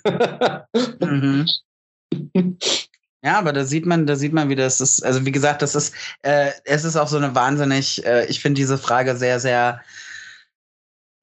mhm. 1.02 1.46
Ja, 3.26 3.40
aber 3.40 3.54
da 3.54 3.64
sieht 3.64 3.86
man, 3.86 4.06
da 4.06 4.18
sieht 4.18 4.34
man, 4.34 4.50
wie 4.50 4.56
das 4.56 4.82
ist. 4.82 5.02
Also 5.02 5.26
wie 5.26 5.32
gesagt, 5.32 5.62
das 5.62 5.76
ist, 5.76 5.96
äh, 6.24 6.52
es 6.66 6.84
ist 6.84 6.98
auch 6.98 7.08
so 7.08 7.16
eine 7.16 7.34
wahnsinnig. 7.34 8.06
Äh, 8.06 8.26
ich 8.26 8.42
finde 8.42 8.60
diese 8.60 8.78
Frage 8.78 9.16
sehr, 9.16 9.40
sehr 9.40 9.80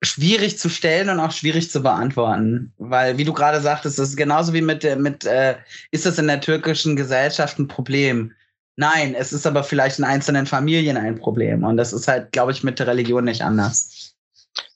schwierig 0.03 0.59
zu 0.59 0.69
stellen 0.69 1.11
und 1.11 1.21
auch 1.21 1.33
schwierig 1.33 1.71
zu 1.71 1.83
beantworten. 1.83 2.73
Weil, 2.79 3.19
wie 3.19 3.25
du 3.25 3.33
gerade 3.33 3.61
sagtest, 3.61 3.99
das 3.99 4.11
ist 4.11 4.17
genauso 4.17 4.53
wie 4.53 4.63
mit, 4.63 4.85
mit 4.99 5.25
äh, 5.25 5.57
ist 5.91 6.07
das 6.07 6.19
in 6.19 6.27
der 6.27 6.41
türkischen 6.41 6.97
Gesellschaft 6.97 7.59
ein 7.59 7.69
Problem? 7.69 8.33
Nein, 8.77 9.15
es 9.15 9.33
ist 9.33 9.47
aber 9.47 9.63
vielleicht 9.63 9.99
in 9.99 10.05
einzelnen 10.05 10.47
Familien 10.47 10.97
ein 10.97 11.17
Problem. 11.17 11.65
Und 11.65 11.77
das 11.77 11.93
ist 11.93 12.09
halt, 12.09 12.33
glaube 12.33 12.53
ich, 12.53 12.65
mit 12.65 12.79
der 12.79 12.87
Religion 12.87 13.25
nicht 13.25 13.43
anders. 13.43 14.10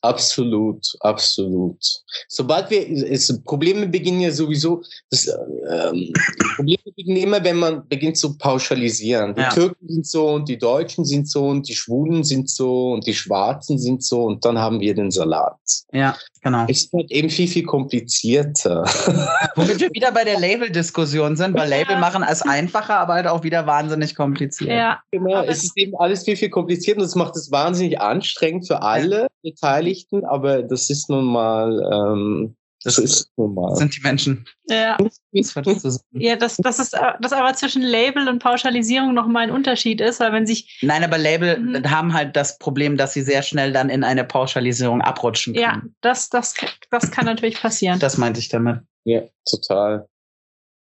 Absolut, 0.02 0.86
absolut. 1.00 1.82
Sobald 2.28 2.68
wir, 2.70 2.86
es, 3.10 3.42
Probleme 3.44 3.86
beginnen 3.86 4.20
ja 4.20 4.30
sowieso, 4.30 4.82
das, 5.10 5.26
ähm, 5.26 6.12
Probleme 6.56 6.82
beginnen 6.94 7.16
immer, 7.16 7.42
wenn 7.42 7.56
man 7.56 7.88
beginnt 7.88 8.18
zu 8.18 8.36
pauschalisieren. 8.36 9.34
Die 9.34 9.40
Ja. 9.40 9.48
Türken 9.48 9.88
sind 9.88 10.06
so 10.06 10.28
und 10.28 10.46
die 10.48 10.58
Deutschen 10.58 11.06
sind 11.06 11.28
so 11.30 11.46
und 11.48 11.66
die 11.68 11.74
Schwulen 11.74 12.22
sind 12.22 12.50
so 12.50 12.92
und 12.92 13.06
die 13.06 13.14
Schwarzen 13.14 13.78
sind 13.78 14.04
so 14.04 14.24
und 14.24 14.44
dann 14.44 14.58
haben 14.58 14.78
wir 14.80 14.94
den 14.94 15.10
Salat. 15.10 15.56
Ja, 15.92 16.14
genau. 16.42 16.66
Es 16.68 16.82
ist 16.84 16.92
halt 16.92 17.10
eben 17.10 17.30
viel, 17.30 17.48
viel 17.48 17.64
komplizierter. 17.64 18.84
Womit 19.56 19.80
wir 19.80 19.90
wieder 19.94 20.12
bei 20.12 20.24
der 20.24 20.38
Label-Diskussion 20.38 21.34
sind, 21.36 21.54
weil 21.54 21.70
Label 21.70 21.92
Ja. 21.94 21.98
machen 21.98 22.22
es 22.28 22.42
einfacher, 22.42 22.98
aber 22.98 23.14
halt 23.14 23.26
auch 23.26 23.42
wieder 23.42 23.66
wahnsinnig 23.66 24.14
kompliziert. 24.14 24.70
Ja, 24.70 25.00
Genau, 25.10 25.34
Aber- 25.36 25.48
es 25.48 25.64
ist 25.64 25.76
eben 25.78 25.96
alles 25.96 26.24
viel, 26.24 26.36
viel 26.36 26.50
komplizierter 26.50 27.00
und 27.00 27.06
es 27.06 27.14
macht 27.14 27.36
es 27.36 27.50
wahnsinnig 27.50 28.00
anstrengend 28.02 28.66
für 28.66 28.82
alle 28.82 29.28
Beteiligten, 29.64 30.24
aber 30.24 30.62
das 30.62 30.90
ist 30.90 31.08
nun 31.10 31.24
mal, 31.24 31.80
ähm, 31.92 32.56
das 32.82 32.96
Das 32.96 33.04
ist 33.04 33.30
nun 33.36 33.54
mal. 33.54 33.74
sind 33.76 33.96
die 33.96 34.00
Menschen. 34.02 34.46
ja. 34.68 34.96
Das. 34.98 36.00
Ja, 36.12 36.36
dass, 36.36 36.58
es 36.78 36.92
äh, 36.92 36.98
dass 37.20 37.32
aber 37.32 37.54
zwischen 37.54 37.82
Label 37.82 38.28
und 38.28 38.38
Pauschalisierung 38.40 39.14
nochmal 39.14 39.44
ein 39.44 39.50
Unterschied 39.50 40.00
ist, 40.00 40.20
weil 40.20 40.32
wenn 40.32 40.46
sich, 40.46 40.78
Nein, 40.82 41.02
aber 41.02 41.18
Label 41.18 41.58
Mhm. 41.58 41.90
haben 41.90 42.12
halt 42.14 42.36
das 42.36 42.58
Problem, 42.58 42.96
dass 42.96 43.12
sie 43.14 43.22
sehr 43.22 43.42
schnell 43.42 43.72
dann 43.72 43.88
in 43.90 44.04
eine 44.04 44.24
Pauschalisierung 44.24 45.00
abrutschen 45.00 45.54
ja, 45.54 45.72
können. 45.72 45.94
das, 46.02 46.28
das, 46.28 46.54
das 46.90 47.10
kann 47.10 47.24
natürlich 47.24 47.60
passieren. 47.60 47.98
Das 47.98 48.16
meinte 48.18 48.38
ich 48.40 48.48
damit. 48.48 48.80
Ja, 49.04 49.22
total. 49.48 50.06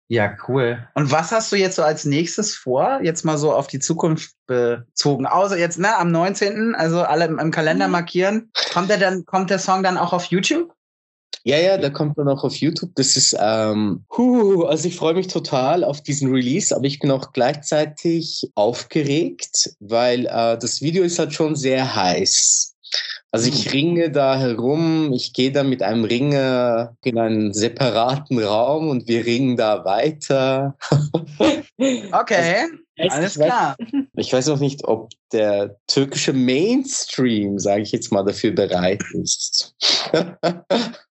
Ja, 0.09 0.37
cool. 0.47 0.87
Und 0.95 1.11
was 1.11 1.33
hast 1.33 1.51
du 1.53 1.57
jetzt 1.57 1.77
so 1.77 1.83
als 1.83 2.05
nächstes 2.05 2.55
vor? 2.55 3.01
Jetzt 3.03 3.25
mal 3.25 3.39
so 3.39 3.53
auf 3.53 3.67
die 3.67 3.79
Zukunft 3.79 4.35
bezogen. 4.47 5.27
Außer 5.27 5.57
jetzt, 5.59 5.79
ne, 5.79 5.97
am 5.97 6.11
19., 6.11 6.75
also 6.75 7.03
alle 7.03 7.25
im, 7.25 7.39
im 7.39 7.51
Kalender 7.51 7.87
Mhm. 7.87 7.93
markieren. 7.93 8.51
Kommt 8.73 8.91
der 8.91 8.99
dann, 8.99 9.25
kommt 9.25 9.49
der 9.51 9.59
Song 9.59 9.83
dann 9.83 9.97
auch 9.97 10.13
auf 10.13 10.27
YouTube? 10.27 10.73
Ja, 11.45 11.57
ja, 11.57 11.77
da 11.77 11.91
kommt 11.91 12.17
man 12.17 12.29
auch 12.29 12.45
auf 12.45 12.55
YouTube. 12.55 12.91
Das 12.95 13.17
ist, 13.17 13.35
ähm, 13.41 14.05
huh, 14.17 14.63
also 14.65 14.87
ich 14.87 14.95
freue 14.97 15.15
mich 15.15 15.27
total 15.27 15.83
auf 15.83 16.01
diesen 16.01 16.31
Release, 16.33 16.75
aber 16.77 16.85
ich 16.85 17.01
bin 17.01 17.11
auch 17.11 17.33
gleichzeitig 17.33 18.51
aufgeregt, 18.55 19.75
weil 19.81 20.27
äh, 20.27 20.57
das 20.59 20.83
Video 20.83 21.03
ist 21.03 21.19
halt 21.19 21.33
schon 21.33 21.57
sehr 21.57 21.97
heiß. 21.97 22.72
Also 23.35 23.49
ich 23.49 23.73
ringe 23.73 24.11
da 24.11 24.39
herum, 24.39 25.13
ich 25.15 25.33
gehe 25.33 25.51
da 25.51 25.65
mit 25.65 25.83
einem 25.83 26.05
Ringer 26.05 26.95
in 27.03 27.19
einen 27.19 27.55
separaten 27.55 28.39
Raum 28.39 28.91
und 28.91 29.09
wir 29.09 29.25
ringen 29.25 29.57
da 29.57 29.85
weiter. 29.85 30.77
Okay, 32.13 32.67
Also, 32.99 33.17
alles 33.17 33.39
weiß- 33.41 33.45
klar. 33.47 33.77
Ich 34.17 34.33
weiß 34.33 34.47
noch 34.49 34.61
nicht, 34.61 34.85
ob 34.85 35.11
der 35.33 35.77
türkische 35.89 36.33
Mainstream, 36.33 37.59
sage 37.59 37.83
ich 37.83 37.91
jetzt 37.91 38.13
mal, 38.13 38.23
dafür 38.23 38.53
bereit 38.53 39.03
ist. 39.15 39.75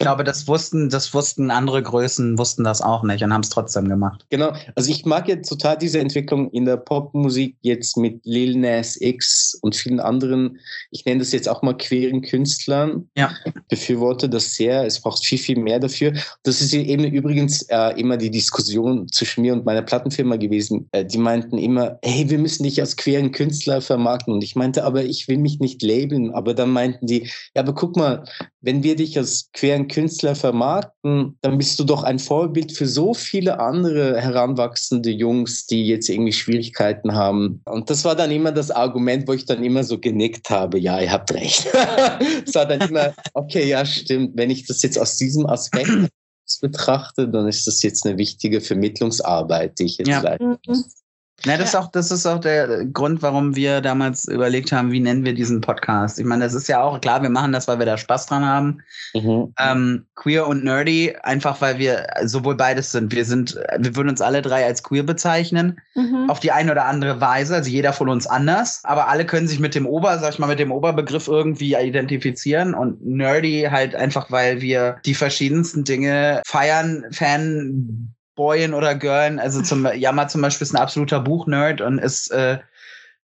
Ich 0.00 0.06
glaube, 0.06 0.24
das 0.24 0.48
wussten, 0.48 0.88
das 0.88 1.12
wussten 1.12 1.50
andere 1.50 1.82
Größen, 1.82 2.38
wussten 2.38 2.64
das 2.64 2.80
auch 2.80 3.02
nicht 3.02 3.22
und 3.22 3.34
haben 3.34 3.42
es 3.42 3.50
trotzdem 3.50 3.86
gemacht. 3.86 4.24
Genau, 4.30 4.54
also 4.74 4.90
ich 4.90 5.04
mag 5.04 5.28
jetzt 5.28 5.46
total 5.46 5.76
diese 5.76 6.00
Entwicklung 6.00 6.50
in 6.52 6.64
der 6.64 6.78
Popmusik 6.78 7.56
jetzt 7.60 7.98
mit 7.98 8.24
Lil 8.24 8.56
Nas 8.56 8.98
X 8.98 9.58
und 9.60 9.76
vielen 9.76 10.00
anderen, 10.00 10.58
ich 10.90 11.04
nenne 11.04 11.18
das 11.18 11.32
jetzt 11.32 11.50
auch 11.50 11.60
mal 11.60 11.76
queeren 11.76 12.22
Künstlern. 12.22 13.10
Ja. 13.14 13.30
Befürworte 13.68 14.30
das 14.30 14.54
sehr, 14.54 14.86
es 14.86 14.98
braucht 15.02 15.22
viel, 15.22 15.36
viel 15.36 15.58
mehr 15.58 15.78
dafür. 15.78 16.14
Das 16.44 16.62
ist 16.62 16.72
eben 16.72 17.04
übrigens 17.04 17.60
äh, 17.68 18.00
immer 18.00 18.16
die 18.16 18.30
Diskussion 18.30 19.06
zwischen 19.12 19.42
mir 19.42 19.52
und 19.52 19.66
meiner 19.66 19.82
Plattenfirma 19.82 20.36
gewesen. 20.36 20.88
Äh, 20.92 21.04
die 21.04 21.18
meinten 21.18 21.58
immer, 21.58 21.98
hey, 22.02 22.30
wir 22.30 22.38
müssen 22.38 22.62
dich 22.62 22.80
als 22.80 22.96
queeren 22.96 23.32
Künstler 23.32 23.82
vermarkten. 23.82 24.32
Und 24.32 24.42
ich 24.42 24.56
meinte, 24.56 24.82
aber 24.84 25.04
ich 25.04 25.28
will 25.28 25.36
mich 25.36 25.60
nicht 25.60 25.82
labeln. 25.82 26.30
Aber 26.32 26.54
dann 26.54 26.70
meinten 26.70 27.06
die, 27.06 27.30
ja, 27.54 27.60
aber 27.60 27.74
guck 27.74 27.98
mal, 27.98 28.24
wenn 28.62 28.82
wir 28.82 28.96
dich 28.96 29.18
als 29.18 29.50
queeren 29.52 29.89
Künstler 29.90 30.34
vermarkten, 30.34 31.36
dann 31.42 31.58
bist 31.58 31.78
du 31.78 31.84
doch 31.84 32.02
ein 32.02 32.18
Vorbild 32.18 32.72
für 32.72 32.86
so 32.86 33.12
viele 33.12 33.60
andere 33.60 34.20
heranwachsende 34.20 35.10
Jungs, 35.10 35.66
die 35.66 35.86
jetzt 35.86 36.08
irgendwie 36.08 36.32
Schwierigkeiten 36.32 37.14
haben. 37.14 37.60
Und 37.66 37.90
das 37.90 38.04
war 38.04 38.16
dann 38.16 38.30
immer 38.30 38.52
das 38.52 38.70
Argument, 38.70 39.28
wo 39.28 39.32
ich 39.34 39.44
dann 39.44 39.62
immer 39.62 39.84
so 39.84 39.98
genickt 39.98 40.48
habe, 40.50 40.78
ja, 40.78 41.00
ihr 41.00 41.12
habt 41.12 41.32
recht. 41.32 41.66
Es 42.46 42.54
war 42.54 42.66
dann 42.66 42.80
immer, 42.88 43.12
okay, 43.34 43.68
ja, 43.68 43.84
stimmt. 43.84 44.32
Wenn 44.36 44.50
ich 44.50 44.66
das 44.66 44.82
jetzt 44.82 44.98
aus 44.98 45.16
diesem 45.16 45.46
Aspekt 45.46 45.90
betrachte, 46.60 47.28
dann 47.28 47.46
ist 47.48 47.66
das 47.66 47.82
jetzt 47.82 48.06
eine 48.06 48.18
wichtige 48.18 48.60
Vermittlungsarbeit, 48.60 49.78
die 49.78 49.84
ich 49.84 49.98
jetzt 49.98 50.08
Ja. 50.08 50.20
leisten 50.22 50.48
Mhm. 50.48 50.56
muss. 50.66 50.99
Na, 51.46 51.56
das 51.56 51.70
ist 51.70 51.74
auch, 51.74 51.90
das 51.90 52.10
ist 52.10 52.26
auch 52.26 52.38
der 52.40 52.84
Grund, 52.86 53.22
warum 53.22 53.56
wir 53.56 53.80
damals 53.80 54.28
überlegt 54.28 54.72
haben, 54.72 54.92
wie 54.92 55.00
nennen 55.00 55.24
wir 55.24 55.34
diesen 55.34 55.60
Podcast. 55.60 56.18
Ich 56.18 56.26
meine, 56.26 56.44
das 56.44 56.54
ist 56.54 56.68
ja 56.68 56.82
auch 56.82 57.00
klar, 57.00 57.22
wir 57.22 57.30
machen 57.30 57.52
das, 57.52 57.66
weil 57.66 57.78
wir 57.78 57.86
da 57.86 57.96
Spaß 57.96 58.26
dran 58.26 58.44
haben. 58.44 58.82
Mhm. 59.14 59.54
Ähm, 59.58 60.06
queer 60.16 60.46
und 60.46 60.64
nerdy, 60.64 61.16
einfach 61.22 61.60
weil 61.60 61.78
wir 61.78 62.06
sowohl 62.24 62.56
beides 62.56 62.92
sind. 62.92 63.12
Wir 63.12 63.24
sind, 63.24 63.58
wir 63.78 63.96
würden 63.96 64.10
uns 64.10 64.20
alle 64.20 64.42
drei 64.42 64.66
als 64.66 64.82
queer 64.82 65.02
bezeichnen, 65.02 65.80
Mhm. 65.94 66.30
auf 66.30 66.40
die 66.40 66.52
eine 66.52 66.72
oder 66.72 66.84
andere 66.84 67.20
Weise, 67.20 67.54
also 67.56 67.70
jeder 67.70 67.92
von 67.92 68.08
uns 68.08 68.26
anders. 68.26 68.80
Aber 68.84 69.08
alle 69.08 69.24
können 69.24 69.48
sich 69.48 69.60
mit 69.60 69.74
dem 69.74 69.86
Ober, 69.86 70.18
sag 70.18 70.34
ich 70.34 70.38
mal, 70.38 70.46
mit 70.46 70.58
dem 70.58 70.72
Oberbegriff 70.72 71.26
irgendwie 71.26 71.74
identifizieren 71.74 72.74
und 72.74 73.04
nerdy 73.04 73.68
halt 73.70 73.94
einfach, 73.94 74.30
weil 74.30 74.60
wir 74.60 74.96
die 75.04 75.14
verschiedensten 75.14 75.84
Dinge 75.84 76.42
feiern, 76.46 77.04
Fan, 77.12 78.14
Boyen 78.40 78.72
oder 78.72 78.94
Girlen. 78.94 79.38
Also 79.38 79.60
zum 79.60 79.86
Jammer 79.94 80.26
zum 80.28 80.40
Beispiel 80.40 80.64
ist 80.64 80.72
ein 80.72 80.80
absoluter 80.80 81.20
Buchnerd 81.20 81.82
und 81.82 81.98
ist, 81.98 82.30
äh, 82.30 82.58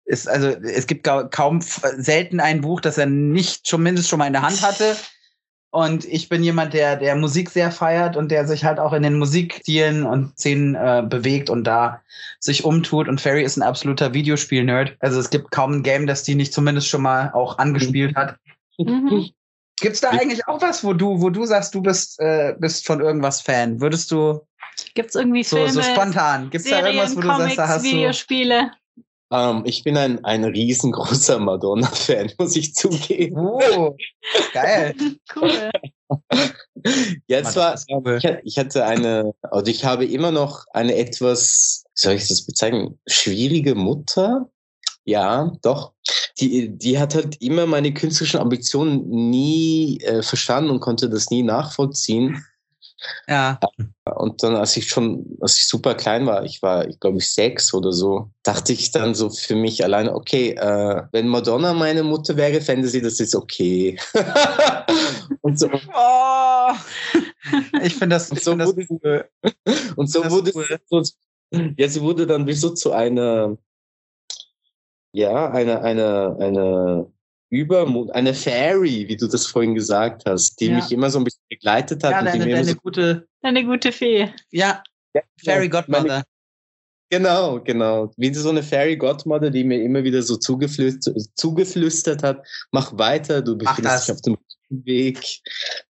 ist, 0.06 0.28
also 0.28 0.48
es 0.48 0.88
gibt 0.88 1.04
kaum 1.04 1.62
selten 1.62 2.40
ein 2.40 2.62
Buch, 2.62 2.82
das 2.82 2.98
er 2.98 3.06
nicht 3.06 3.68
schon 3.68 3.84
mindestens 3.84 4.10
schon 4.10 4.18
mal 4.18 4.26
in 4.26 4.34
der 4.34 4.42
Hand 4.42 4.64
hatte. 4.64 4.96
Und 5.70 6.06
ich 6.06 6.30
bin 6.30 6.44
jemand, 6.44 6.74
der, 6.74 6.96
der 6.96 7.16
Musik 7.16 7.52
sehr 7.52 7.72
feiert 7.72 8.18
und 8.18 8.32
der 8.32 8.48
sich 8.48 8.66
halt 8.66 8.80
auch 8.80 8.92
in 8.92 9.04
den 9.04 9.20
Musikstilen 9.20 10.04
und 10.04 10.36
Szenen 10.36 10.74
äh, 10.74 11.04
bewegt 11.08 11.52
und 11.52 11.64
da 11.64 12.02
sich 12.40 12.66
umtut. 12.66 13.08
Und 13.08 13.22
Ferry 13.22 13.44
ist 13.44 13.58
ein 13.58 13.64
absoluter 13.64 14.16
Videospiel-Nerd. 14.16 14.98
Also 15.00 15.20
es 15.20 15.30
gibt 15.30 15.52
kaum 15.52 15.74
ein 15.74 15.84
Game, 15.84 16.08
das 16.08 16.24
die 16.24 16.34
nicht 16.34 16.54
zumindest 16.54 16.88
schon 16.88 17.04
mal 17.04 17.32
auch 17.34 17.60
angespielt 17.60 18.16
hat. 18.16 18.38
Mhm. 18.80 19.30
Gibt's 19.80 20.02
da 20.02 20.10
eigentlich 20.10 20.48
auch 20.48 20.60
was, 20.62 20.84
wo 20.84 20.94
du, 20.94 21.22
wo 21.22 21.30
du 21.30 21.46
sagst, 21.46 21.76
du 21.76 21.82
bist, 21.84 22.20
äh, 22.20 22.56
bist 22.58 22.88
von 22.88 23.00
irgendwas 23.00 23.42
Fan? 23.42 23.80
Würdest 23.80 24.12
du 24.12 24.42
Gibt 24.94 25.10
es 25.10 25.16
irgendwie 25.16 25.44
so, 25.44 25.58
Filme, 25.58 25.72
so 25.72 25.82
spontan? 25.82 26.50
Gibt's 26.50 26.70
da 26.70 26.78
Serien, 26.78 26.98
irgendwas, 26.98 27.16
wo 27.16 27.22
du 27.22 27.28
Comics, 27.28 27.56
sagst, 27.56 27.58
da 27.58 27.68
hast 27.68 27.86
du. 27.86 27.92
Videospiele? 27.92 28.72
Ähm, 29.34 29.64
ich 29.66 29.84
bin 29.84 29.98
ein, 29.98 30.24
ein 30.24 30.44
riesengroßer 30.44 31.40
Madonna-Fan, 31.40 32.32
muss 32.38 32.56
ich 32.56 32.76
zugeben. 32.76 33.36
Oh, 33.38 33.96
geil. 34.54 34.94
Cool. 35.36 35.72
Jetzt 37.26 37.56
war, 37.56 37.76
ich 38.44 38.58
hatte 38.60 38.86
eine, 38.86 39.34
also 39.42 39.72
ich 39.72 39.84
habe 39.84 40.06
immer 40.06 40.30
noch 40.30 40.66
eine 40.74 40.96
etwas, 40.96 41.86
wie 41.86 42.00
soll 42.00 42.14
ich 42.14 42.28
das 42.28 42.46
bezeichnen, 42.46 43.00
schwierige 43.08 43.74
Mutter. 43.74 44.48
Ja, 45.06 45.52
doch. 45.64 45.94
Die, 46.40 46.70
die 46.70 47.00
hat 47.00 47.16
halt 47.16 47.42
immer 47.42 47.66
meine 47.66 47.94
künstlerischen 47.94 48.40
Ambitionen 48.40 49.10
nie 49.10 49.98
äh, 50.02 50.22
verstanden 50.22 50.70
und 50.70 50.82
konnte 50.82 51.10
das 51.10 51.32
nie 51.32 51.42
nachvollziehen. 51.42 52.46
Ja. 53.28 53.60
Und 54.16 54.44
dann, 54.44 54.56
als 54.56 54.76
ich 54.78 54.88
schon, 54.88 55.38
als 55.42 55.58
ich 55.58 55.68
super 55.68 55.96
klein 55.96 56.26
war, 56.26 56.44
ich 56.44 56.62
war, 56.62 56.88
ich 56.88 57.00
glaube, 57.00 57.18
ich 57.18 57.30
sechs 57.32 57.74
oder 57.74 57.92
so, 57.92 58.30
dachte 58.44 58.74
ich 58.74 58.92
dann 58.92 59.14
so 59.16 59.30
für 59.30 59.56
mich 59.56 59.84
alleine, 59.84 60.14
okay, 60.14 60.52
äh, 60.52 61.04
wenn 61.12 61.28
Madonna 61.28 61.74
meine 61.74 62.04
Mutter 62.04 62.36
wäre, 62.38 62.62
fände 62.62 62.88
sie 62.88 63.02
das 63.02 63.20
jetzt 63.20 63.36
okay. 63.36 63.98
und 65.42 65.60
so, 65.60 65.70
Oh. 65.94 66.72
Ich 67.84 67.94
finde 67.96 68.16
das, 68.16 68.30
So 68.30 68.52
find 68.52 68.66
wurde- 68.66 68.88
cool. 68.90 69.30
Und 69.96 70.08
so 70.10 70.30
wurde 70.30 70.52
cool. 70.56 70.80
so, 70.90 71.02
ja, 71.78 71.88
sie 71.88 72.02
wurde 72.02 72.26
dann 72.26 72.48
wie 72.48 72.54
so 72.54 72.70
zu 72.72 72.92
einer, 72.94 73.58
ja, 75.14 75.52
eine, 75.52 75.82
eine, 75.82 76.36
eine 76.40 77.12
Übermut, 77.54 78.12
eine 78.12 78.34
Fairy, 78.34 79.08
wie 79.08 79.16
du 79.16 79.28
das 79.28 79.46
vorhin 79.46 79.76
gesagt 79.76 80.24
hast, 80.26 80.60
die 80.60 80.68
Ja. 80.68 80.76
mich 80.76 80.92
immer 80.92 81.10
so 81.10 81.20
ein 81.20 81.24
bisschen 81.24 81.44
begleitet 81.50 82.04
hat 82.04 82.12
Ja, 82.12 82.20
und 82.20 82.26
die 82.26 82.32
deine, 82.32 82.46
mir 82.46 82.52
immer 82.52 82.62
deine 82.62 82.72
so, 82.74 82.82
gute, 82.82 83.28
Eine 83.42 83.64
gute 83.66 83.92
Fee. 83.92 84.30
ja, 84.52 84.82
Fairy 85.44 85.70
Godmother. 85.70 86.24
genau, 87.10 87.60
genau, 87.60 88.12
wie 88.18 88.34
so 88.34 88.50
eine 88.50 88.64
Fairy 88.64 88.98
Godmother, 88.98 89.52
die 89.52 89.64
mir 89.64 89.82
immer 89.84 90.04
wieder 90.04 90.24
so 90.24 90.36
zugeflüstert, 90.38 91.16
zugeflüstert 91.36 92.24
hat, 92.24 92.46
mach 92.72 92.98
weiter, 92.98 93.42
du 93.42 93.58
befindest 93.58 94.08
dich 94.08 94.16
auf 94.16 94.22
dem 94.22 94.34
richtigen 94.36 94.86
Weg. 94.86 95.42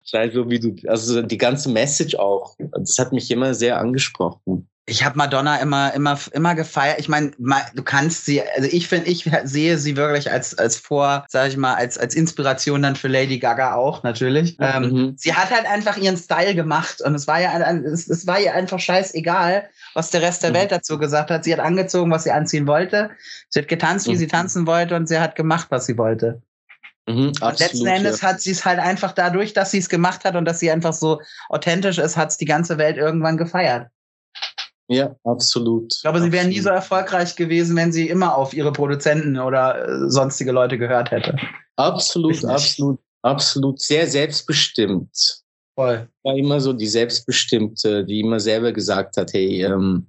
Sei 0.04 0.30
so 0.32 0.50
wie 0.50 0.60
du, 0.60 0.76
also 0.90 1.22
die 1.22 1.38
ganze 1.38 1.70
Message 1.70 2.16
auch, 2.16 2.58
das 2.58 2.98
hat 2.98 3.14
mich 3.14 3.30
immer 3.30 3.54
sehr 3.54 3.78
angesprochen. 3.80 4.68
Ich 4.88 5.06
habe 5.06 5.16
Madonna 5.16 5.58
immer, 5.58 5.94
immer, 5.94 6.18
immer 6.32 6.56
gefeiert. 6.56 7.00
Ich 7.00 7.08
meine, 7.08 7.32
du 7.76 7.84
kannst 7.84 8.26
sie, 8.26 8.42
also 8.42 8.68
ich 8.70 8.88
finde, 8.88 9.10
ich 9.10 9.30
sehe 9.44 9.78
sie 9.78 9.96
wirklich 9.96 10.32
als, 10.32 10.58
als 10.58 10.76
vor, 10.76 11.24
sag 11.30 11.50
ich 11.50 11.58
mal, 11.58 11.76
als, 11.76 12.00
als 12.00 12.16
Inspiration 12.16 12.82
dann 12.82 12.96
für 12.96 13.08
Lady 13.08 13.38
Gaga 13.38 13.76
auch, 13.76 14.02
natürlich. 14.02 14.58
Mhm. 14.58 14.66
Ähm, 14.66 15.14
sie 15.18 15.36
hat 15.36 15.52
halt 15.52 15.68
einfach 15.68 15.98
ihren 15.98 16.18
Style 16.18 16.56
gemacht 16.56 17.00
und 17.02 17.14
es 17.14 17.28
war 17.28 17.40
ja, 17.40 17.58
es, 17.60 18.10
es 18.10 18.26
war 18.26 18.40
ihr 18.40 18.56
einfach 18.56 18.80
scheißegal, 18.80 19.70
was 19.94 20.10
der 20.10 20.24
Rest 20.24 20.42
der 20.42 20.50
mhm. 20.50 20.56
Welt 20.56 20.72
dazu 20.72 20.98
gesagt 20.98 21.30
hat. 21.30 21.44
Sie 21.44 21.54
hat 21.54 21.60
angezogen, 21.60 22.10
was 22.10 22.24
sie 22.24 22.32
anziehen 22.32 22.66
wollte. 22.66 23.12
Sie 23.50 23.60
hat 23.60 23.68
getanzt, 23.68 24.08
wie 24.08 24.14
mhm. 24.14 24.18
sie 24.18 24.28
tanzen 24.28 24.66
wollte 24.66 24.96
und 24.96 25.08
sie 25.08 25.20
hat 25.20 25.36
gemacht, 25.36 25.68
was 25.70 25.86
sie 25.86 25.98
wollte. 25.98 26.42
Mhm, 27.08 27.34
absolut, 27.40 27.60
letzten 27.60 27.88
Endes 27.88 28.22
ja. 28.22 28.30
hat 28.30 28.42
sie 28.42 28.52
es 28.52 28.66
halt 28.66 28.80
einfach 28.80 29.12
dadurch, 29.12 29.54
dass 29.54 29.72
sie 29.72 29.80
es 29.80 29.90
gemacht 29.90 30.26
hat 30.26 30.36
und 30.36 30.46
dass 30.46 30.60
sie 30.60 30.72
einfach 30.72 30.94
so 30.94 31.22
authentisch 31.50 32.00
ist, 32.00 32.18
hat 32.18 32.30
es 32.30 32.38
die 32.38 32.46
ganze 32.46 32.78
Welt 32.78 32.98
irgendwann 32.98 33.38
gefeiert. 33.38 33.88
Ja, 34.92 35.16
absolut. 35.24 35.94
Ich 35.96 36.02
glaube, 36.02 36.20
sie 36.20 36.34
wäre 36.34 36.46
nie 36.46 36.60
so 36.60 36.68
erfolgreich 36.68 37.38
gewesen, 37.38 37.78
wenn 37.78 37.94
sie 37.94 38.10
immer 38.10 38.36
auf 38.36 38.54
ihre 38.54 38.74
Produzenten 38.74 39.40
oder 39.40 39.88
äh, 39.88 40.10
sonstige 40.10 40.52
Leute 40.52 40.78
gehört 40.78 41.12
hätte. 41.12 41.38
Absolut, 41.78 42.44
absolut, 42.44 43.00
absolut. 43.22 43.80
Sehr 43.80 44.06
selbstbestimmt. 44.06 45.44
Voll. 45.76 46.10
War 46.24 46.36
immer 46.36 46.60
so 46.60 46.74
die 46.74 46.88
Selbstbestimmte, 46.88 48.04
die 48.04 48.20
immer 48.20 48.42
selber 48.42 48.74
gesagt 48.74 49.16
hat, 49.16 49.32
hey, 49.32 49.64
ähm, 49.64 50.08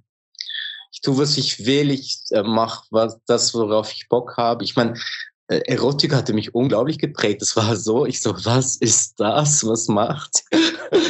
ich 0.91 0.99
tue, 0.99 1.17
was 1.17 1.37
ich 1.37 1.65
will, 1.65 1.89
ich 1.89 2.19
äh, 2.31 2.43
mache 2.43 2.85
was, 2.91 3.17
das, 3.25 3.53
worauf 3.53 3.93
ich 3.93 4.09
Bock 4.09 4.35
habe. 4.35 4.65
Ich 4.65 4.75
meine, 4.75 4.95
Erotik 5.61 6.13
hatte 6.13 6.33
mich 6.33 6.53
unglaublich 6.53 6.99
geprägt. 6.99 7.41
Es 7.41 7.55
war 7.55 7.75
so, 7.75 8.05
ich 8.05 8.21
so, 8.21 8.33
was 8.43 8.75
ist 8.77 9.19
das? 9.19 9.65
Was 9.65 9.87
macht? 9.87 10.43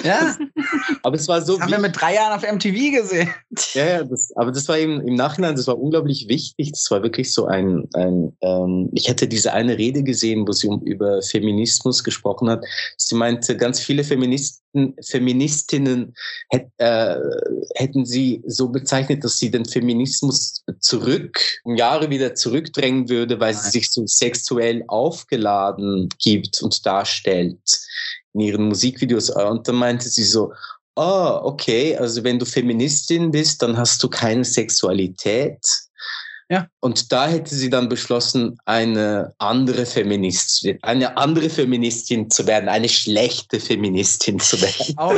Ja. 0.04 0.38
aber 1.04 1.16
es 1.16 1.28
war 1.28 1.41
so. 1.41 1.54
Das 1.54 1.64
haben 1.64 1.72
wir 1.72 1.80
mit 1.80 2.00
drei 2.00 2.16
Jahren 2.16 2.34
auf 2.34 2.50
MTV 2.50 3.02
gesehen. 3.02 3.30
Ja, 3.74 3.86
ja, 3.86 4.04
das, 4.04 4.32
aber 4.36 4.52
das 4.52 4.68
war 4.68 4.78
eben 4.78 5.02
im 5.02 5.16
Nachhinein, 5.16 5.56
das 5.56 5.68
war 5.68 5.80
unglaublich 5.80 6.28
wichtig. 6.28 6.72
Das 6.72 6.89
war 6.91 7.04
wirklich 7.04 7.34
so 7.34 7.46
ein, 7.46 7.88
ein 7.94 8.36
ähm, 8.41 8.89
ich 8.94 9.10
hatte 9.10 9.28
diese 9.28 9.54
eine 9.54 9.78
Rede 9.78 10.04
gesehen, 10.04 10.48
wo 10.48 10.52
sie 10.52 10.68
um, 10.68 10.82
über 10.82 11.22
Feminismus 11.22 12.04
gesprochen 12.04 12.50
hat. 12.50 12.64
Sie 12.98 13.16
meinte, 13.16 13.58
ganz 13.58 13.80
viele 13.80 14.04
Feministen, 14.04 14.96
Feministinnen 15.02 16.16
hätt, 16.50 16.68
äh, 16.78 17.16
hätten 17.76 18.06
sie 18.06 18.41
so 18.46 18.70
bezeichnet, 18.70 19.24
dass 19.24 19.38
sie 19.38 19.52
den 19.52 19.66
Feminismus 19.66 20.64
zurück, 20.80 21.39
um 21.64 21.76
Jahre 21.76 22.10
wieder 22.10 22.36
zurückdrängen 22.36 23.10
würde, 23.10 23.39
weil 23.39 23.54
Nein. 23.54 23.64
sie 23.64 23.70
sich 23.72 23.91
so 23.91 24.06
sexuell 24.34 24.84
aufgeladen 24.88 26.10
gibt 26.20 26.62
und 26.62 26.86
darstellt 26.86 27.60
in 28.34 28.42
ihren 28.42 28.68
Musikvideos. 28.68 29.30
Und 29.30 29.68
dann 29.68 29.76
meinte 29.76 30.10
sie 30.10 30.24
so, 30.24 30.54
oh, 30.96 31.40
okay, 31.44 31.96
also 31.98 32.24
wenn 32.24 32.40
du 32.40 32.46
Feministin 32.46 33.32
bist, 33.32 33.62
dann 33.62 33.78
hast 33.78 34.02
du 34.04 34.10
keine 34.10 34.44
Sexualität. 34.44 35.60
Ja. 36.50 36.68
Und 36.82 37.12
da 37.12 37.28
hätte 37.28 37.56
sie 37.56 37.70
dann 37.70 37.90
beschlossen, 37.90 38.58
eine 38.66 39.34
andere 39.38 39.86
Feministin, 39.86 40.78
eine 40.82 41.18
andere 41.18 41.50
Feministin 41.50 42.30
zu 42.30 42.46
werden, 42.46 42.70
eine 42.70 42.90
schlechte 42.90 43.60
Feministin 43.60 44.40
zu 44.40 44.62
werden. 44.62 44.98
Auch. 44.98 45.16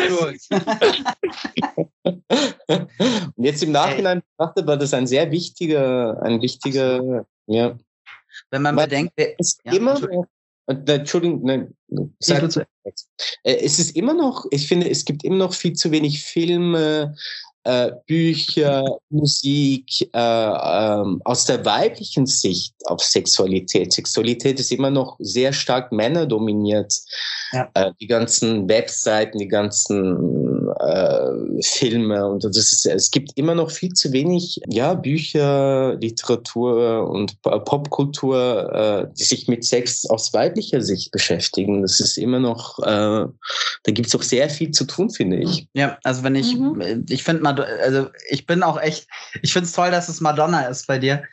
Und 3.36 3.44
jetzt 3.44 3.64
im 3.64 3.72
Nachhinein 3.72 4.22
betrachtet 4.38 4.68
war 4.68 4.78
das 4.78 4.94
ein 4.94 5.08
sehr 5.08 5.32
wichtiger, 5.32 6.22
ein 6.22 6.42
wichtiger, 6.42 7.26
ja. 7.48 7.76
Wenn 8.56 8.62
man 8.62 8.76
bedenkt, 8.76 9.14
es 9.38 9.58
ja, 9.66 9.74
immer, 9.74 10.00
Entschuldigung, 10.68 11.42
nein, 11.44 11.76
äh, 11.90 13.58
es 13.58 13.80
ist 13.80 13.96
immer 13.96 14.14
noch, 14.14 14.46
ich 14.52 14.68
finde, 14.68 14.90
es 14.90 15.04
gibt 15.04 15.24
immer 15.24 15.38
noch 15.38 15.54
viel 15.54 15.74
zu 15.74 15.92
wenig 15.92 16.24
Filme, 16.24 17.16
äh, 17.66 17.92
Bücher, 18.08 18.86
Musik 19.10 19.90
äh, 20.14 20.18
ähm, 20.18 21.22
aus 21.26 21.46
der 21.46 21.66
weiblichen 21.66 22.26
Sicht 22.28 22.74
auf 22.86 23.02
Sexualität. 23.02 23.92
Sexualität 23.92 24.60
ist 24.60 24.72
immer 24.72 24.90
noch 24.90 25.18
sehr 25.20 25.52
stark 25.52 25.92
männerdominiert. 25.92 26.94
Ja. 27.52 27.70
Äh, 27.74 27.92
die 28.00 28.08
ganzen 28.08 28.70
Webseiten, 28.70 29.40
die 29.40 29.48
ganzen 29.48 30.55
äh, 30.68 31.62
Filme 31.62 32.28
und 32.28 32.44
das 32.44 32.58
ist, 32.58 32.86
es 32.86 33.12
gibt 33.12 33.32
immer 33.36 33.56
noch 33.56 33.72
viel 33.72 33.94
zu 33.94 34.12
wenig 34.12 34.62
ja, 34.68 34.94
Bücher, 34.94 35.96
Literatur 35.96 37.10
und 37.10 37.42
Popkultur, 37.42 38.74
äh, 38.74 39.08
die 39.18 39.24
sich 39.24 39.48
mit 39.48 39.64
Sex 39.64 40.06
aus 40.10 40.34
weiblicher 40.34 40.82
Sicht 40.82 41.12
beschäftigen. 41.12 41.82
Das 41.82 42.00
ist 42.00 42.18
immer 42.18 42.40
noch, 42.40 42.80
äh, 42.80 43.26
da 43.84 43.92
gibt 43.92 44.08
es 44.08 44.16
auch 44.16 44.24
sehr 44.24 44.50
viel 44.50 44.72
zu 44.72 44.86
tun, 44.86 45.10
finde 45.10 45.38
ich. 45.38 45.68
Ja, 45.74 45.98
also 46.04 46.24
wenn 46.24 46.36
ich, 46.36 46.56
mhm. 46.56 47.06
ich 47.10 47.24
finde 47.24 47.44
mal, 47.44 47.60
also 47.84 48.08
ich 48.30 48.46
bin 48.46 48.64
auch 48.64 48.80
echt, 48.80 49.08
ich 49.42 49.54
finde 49.54 49.68
es 49.68 49.74
toll, 49.74 49.92
dass 49.92 50.10
es 50.10 50.22
Madonna 50.22 50.68
ist 50.68 50.88
bei 50.88 50.98
dir. 51.00 51.24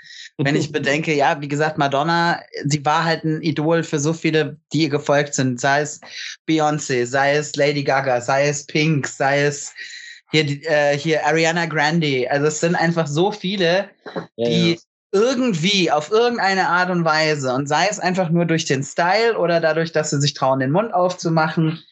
Wenn 0.45 0.57
ich 0.57 0.72
bedenke, 0.72 1.14
ja, 1.14 1.40
wie 1.40 1.49
gesagt, 1.49 1.78
Madonna, 1.78 2.40
sie 2.64 2.84
war 2.84 3.05
halt 3.05 3.24
ein 3.24 3.43
Idol 3.43 3.82
für 3.82 3.99
so 3.99 4.12
viele, 4.12 4.59
die 4.72 4.82
ihr 4.82 4.88
gefolgt 4.88 5.34
sind, 5.34 5.61
sei 5.61 5.80
es 5.82 6.01
Beyoncé, 6.49 7.07
sei 7.07 7.36
es 7.36 7.55
Lady 7.57 7.84
Gaga, 7.84 8.20
sei 8.20 8.49
es 8.49 8.66
Pink, 8.66 9.07
sei 9.07 9.45
es 9.45 9.72
hier, 10.30 10.45
äh, 10.70 10.97
hier 10.97 11.26
Ariana 11.26 11.66
Grande. 11.66 12.26
Also 12.30 12.47
es 12.47 12.61
sind 12.61 12.74
einfach 12.74 13.07
so 13.07 13.30
viele, 13.30 13.90
ja, 14.36 14.49
die 14.49 14.70
ja. 14.72 14.76
irgendwie 15.12 15.90
auf 15.90 16.11
irgendeine 16.11 16.68
Art 16.68 16.90
und 16.90 17.05
Weise 17.05 17.53
und 17.55 17.68
sei 17.68 17.86
es 17.90 18.01
einfach 18.01 18.30
nur 18.30 18.47
durch 18.47 18.64
den 18.64 18.82
Style 18.82 19.38
oder 19.38 19.61
dadurch, 19.61 19.93
dass 19.93 20.11
sie 20.11 20.20
sich 20.20 20.34
trauen, 20.34 20.61
den 20.61 20.72
Mund 20.72 20.93
aufzumachen, 20.95 21.82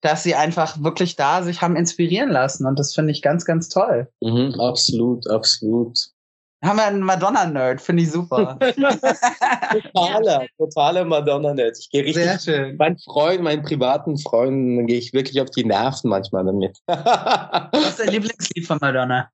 dass 0.00 0.22
sie 0.22 0.34
einfach 0.34 0.82
wirklich 0.82 1.16
da 1.16 1.42
sich 1.42 1.60
haben 1.60 1.76
inspirieren 1.76 2.30
lassen. 2.30 2.66
Und 2.66 2.78
das 2.78 2.94
finde 2.94 3.12
ich 3.12 3.20
ganz, 3.20 3.44
ganz 3.44 3.68
toll. 3.68 4.08
Mhm, 4.20 4.54
absolut, 4.60 5.28
absolut. 5.28 5.98
Haben 6.64 6.76
wir 6.78 6.86
einen 6.86 7.02
Madonna-Nerd, 7.02 7.80
finde 7.80 8.02
ich 8.02 8.10
super. 8.10 8.58
totaler, 9.94 10.46
totaler 10.56 11.04
Madonna-Nerd. 11.04 11.78
Ich 11.78 11.90
gehe 11.90 12.04
richtig, 12.04 12.24
Sehr 12.24 12.38
schön. 12.40 12.76
meinen 12.76 12.98
Freunden, 12.98 13.44
meinen 13.44 13.62
privaten 13.62 14.18
Freunden, 14.18 14.86
gehe 14.86 14.98
ich 14.98 15.12
wirklich 15.12 15.40
auf 15.40 15.50
die 15.50 15.64
Nerven 15.64 16.10
manchmal 16.10 16.44
damit. 16.44 16.76
Was 16.86 17.90
ist 17.90 18.00
dein 18.00 18.08
Lieblingslied 18.08 18.66
von 18.66 18.78
Madonna? 18.80 19.30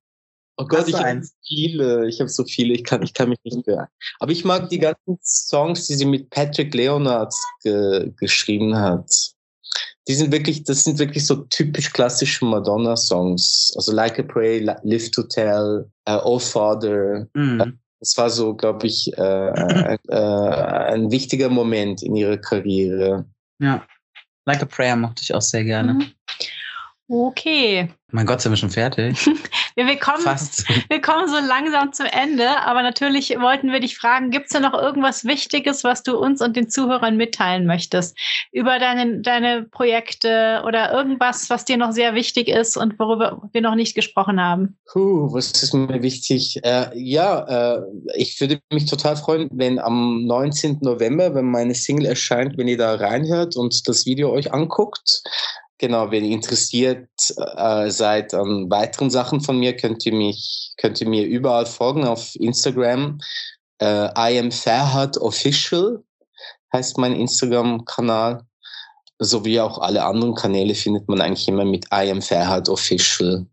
Oh 0.57 0.65
Gott, 0.65 0.87
ich 0.87 0.95
habe 0.95 1.21
viele, 1.45 2.07
ich 2.07 2.19
habe 2.19 2.29
so 2.29 2.45
viele, 2.45 2.73
ich 2.73 2.83
kann, 2.83 3.01
ich 3.01 3.13
kann 3.13 3.29
mich 3.29 3.39
nicht 3.43 3.67
mehr. 3.67 3.89
Aber 4.19 4.31
ich 4.31 4.45
mag 4.45 4.69
die 4.69 4.79
ganzen 4.79 5.19
Songs, 5.21 5.87
die 5.87 5.95
sie 5.95 6.05
mit 6.05 6.29
Patrick 6.29 6.73
Leonard 6.73 7.33
ge 7.63 8.13
geschrieben 8.17 8.77
hat 8.77 9.34
die 10.07 10.13
sind 10.13 10.31
wirklich, 10.31 10.63
das 10.63 10.83
sind 10.83 10.99
wirklich 10.99 11.25
so 11.25 11.35
typisch 11.49 11.91
klassische 11.91 12.45
Madonna-Songs. 12.45 13.73
Also 13.75 13.91
Like 13.91 14.19
a 14.19 14.23
Pray, 14.23 14.59
Live 14.83 15.11
to 15.11 15.23
Tell, 15.23 15.89
uh, 16.07 16.19
Oh 16.23 16.39
Father. 16.39 17.27
Mm. 17.33 17.61
Das 17.99 18.17
war 18.17 18.29
so, 18.29 18.53
glaube 18.53 18.85
ich, 18.87 19.11
äh, 19.17 19.97
äh, 20.09 20.15
ein 20.15 21.09
wichtiger 21.09 21.49
Moment 21.49 22.03
in 22.03 22.15
ihrer 22.15 22.37
Karriere. 22.37 23.25
Ja. 23.59 23.85
Like 24.45 24.61
a 24.61 24.65
Prayer 24.65 24.95
mochte 24.95 25.23
ich 25.23 25.33
auch 25.33 25.41
sehr 25.41 25.63
gerne. 25.63 25.93
Mhm. 25.93 26.11
Okay. 27.07 27.89
Mein 28.15 28.27
Gott, 28.27 28.39
sind 28.39 28.53
wir 28.53 28.57
schon 28.57 28.69
fertig? 28.69 29.25
wir, 29.75 29.87
wir, 29.87 29.99
kommen, 29.99 30.21
Fast. 30.21 30.63
wir 30.87 31.01
kommen 31.01 31.27
so 31.27 31.35
langsam 31.35 31.91
zum 31.91 32.05
Ende, 32.05 32.61
aber 32.61 32.81
natürlich 32.81 33.31
wollten 33.31 33.73
wir 33.73 33.81
dich 33.81 33.97
fragen, 33.97 34.31
gibt 34.31 34.45
es 34.45 34.53
da 34.53 34.61
noch 34.61 34.73
irgendwas 34.73 35.25
Wichtiges, 35.25 35.83
was 35.83 36.01
du 36.01 36.17
uns 36.17 36.41
und 36.41 36.55
den 36.55 36.69
Zuhörern 36.69 37.17
mitteilen 37.17 37.65
möchtest? 37.65 38.17
Über 38.53 38.79
deine, 38.79 39.19
deine 39.19 39.63
Projekte 39.63 40.63
oder 40.65 40.93
irgendwas, 40.93 41.49
was 41.49 41.65
dir 41.65 41.75
noch 41.75 41.91
sehr 41.91 42.15
wichtig 42.15 42.47
ist 42.47 42.77
und 42.77 42.97
worüber 42.99 43.49
wir 43.51 43.59
noch 43.59 43.75
nicht 43.75 43.95
gesprochen 43.95 44.39
haben? 44.39 44.77
Puh, 44.93 45.33
was 45.33 45.51
ist 45.51 45.73
mir 45.73 46.01
wichtig? 46.01 46.61
Äh, 46.63 46.97
ja, 46.97 47.75
äh, 47.75 47.81
ich 48.15 48.39
würde 48.39 48.61
mich 48.71 48.85
total 48.85 49.17
freuen, 49.17 49.49
wenn 49.51 49.77
am 49.77 50.25
19. 50.25 50.77
November, 50.79 51.35
wenn 51.35 51.51
meine 51.51 51.75
Single 51.75 52.05
erscheint, 52.05 52.57
wenn 52.57 52.69
ihr 52.69 52.77
da 52.77 52.95
reinhört 52.95 53.57
und 53.57 53.85
das 53.89 54.05
Video 54.05 54.31
euch 54.31 54.53
anguckt. 54.53 55.21
Genau, 55.77 56.09
wenn 56.09 56.23
ihr 56.23 56.33
interessiert 56.33 57.09
äh, 57.57 57.89
seid 57.89 58.33
an 58.33 58.69
weiteren 58.69 59.09
Sachen 59.09 59.41
von 59.41 59.59
mir, 59.59 59.75
könnt 59.75 60.05
ihr 60.05 60.13
mich, 60.13 60.73
könnt 60.77 61.01
ihr 61.01 61.09
mir 61.09 61.25
überall 61.25 61.65
folgen 61.65 62.05
auf 62.05 62.35
Instagram. 62.35 63.19
Äh, 63.79 64.07
I 64.17 64.39
am 64.39 64.51
Ferhat 64.51 65.17
Official 65.17 66.01
heißt 66.71 66.97
mein 66.97 67.15
Instagram-Kanal. 67.15 68.45
Sowie 69.19 69.59
auch 69.61 69.79
alle 69.79 70.03
anderen 70.03 70.35
Kanäle 70.35 70.75
findet 70.75 71.07
man 71.07 71.21
eigentlich 71.21 71.47
immer 71.47 71.65
mit 71.65 71.85
I 71.85 72.11
am 72.11 72.21
Ferhat 72.21 72.67
Official. 72.69 73.45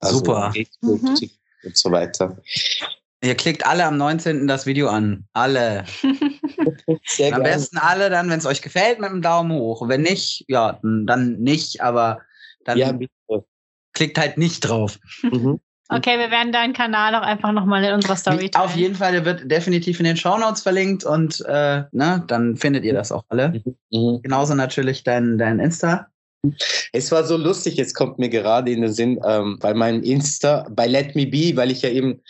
Also 0.00 0.18
Super. 0.18 0.52
Facebook, 0.54 1.02
mhm. 1.02 1.30
und 1.64 1.76
so 1.76 1.90
weiter. 1.90 2.36
Ihr 3.22 3.34
klickt 3.34 3.64
alle 3.66 3.84
am 3.84 3.96
19. 3.96 4.46
das 4.46 4.66
Video 4.66 4.88
an. 4.88 5.26
Alle. 5.32 5.84
Sehr 7.06 7.34
am 7.34 7.42
besten 7.42 7.78
alle 7.78 8.10
dann, 8.10 8.30
wenn 8.30 8.38
es 8.38 8.46
euch 8.46 8.62
gefällt, 8.62 9.00
mit 9.00 9.10
einem 9.10 9.22
Daumen 9.22 9.52
hoch. 9.52 9.88
Wenn 9.88 10.02
nicht, 10.02 10.44
ja, 10.48 10.78
dann 10.82 11.38
nicht, 11.38 11.80
aber 11.80 12.20
dann 12.64 12.78
ja, 12.78 12.92
klickt 13.92 14.18
halt 14.18 14.38
nicht 14.38 14.60
drauf. 14.60 14.98
Mhm. 15.22 15.60
Okay, 15.94 16.18
wir 16.18 16.30
werden 16.30 16.52
deinen 16.52 16.72
Kanal 16.72 17.14
auch 17.14 17.22
einfach 17.22 17.52
nochmal 17.52 17.84
in 17.84 17.92
unserer 17.92 18.16
Story 18.16 18.48
teilen. 18.48 18.64
Auf 18.64 18.74
jeden 18.74 18.94
Fall, 18.94 19.12
der 19.12 19.26
wird 19.26 19.50
definitiv 19.50 19.98
in 20.00 20.04
den 20.04 20.16
Show 20.16 20.38
Notes 20.38 20.62
verlinkt 20.62 21.04
und 21.04 21.44
äh, 21.46 21.82
ne, 21.92 22.24
dann 22.28 22.56
findet 22.56 22.84
ihr 22.84 22.94
das 22.94 23.12
auch 23.12 23.24
alle. 23.28 23.50
Mhm. 23.50 23.76
mhm. 23.90 24.22
Genauso 24.22 24.54
natürlich 24.54 25.04
dein, 25.04 25.36
dein 25.36 25.58
Insta. 25.58 26.06
Es 26.92 27.12
war 27.12 27.24
so 27.24 27.36
lustig, 27.36 27.76
jetzt 27.76 27.94
kommt 27.94 28.18
mir 28.18 28.28
gerade 28.28 28.72
in 28.72 28.80
den 28.80 28.92
Sinn, 28.92 29.20
ähm, 29.24 29.58
bei 29.60 29.74
meinem 29.74 30.02
Insta, 30.02 30.66
bei 30.70 30.86
Let 30.86 31.14
Me 31.14 31.26
Be, 31.26 31.56
weil 31.56 31.70
ich 31.70 31.82
ja 31.82 31.90
eben 31.90 32.22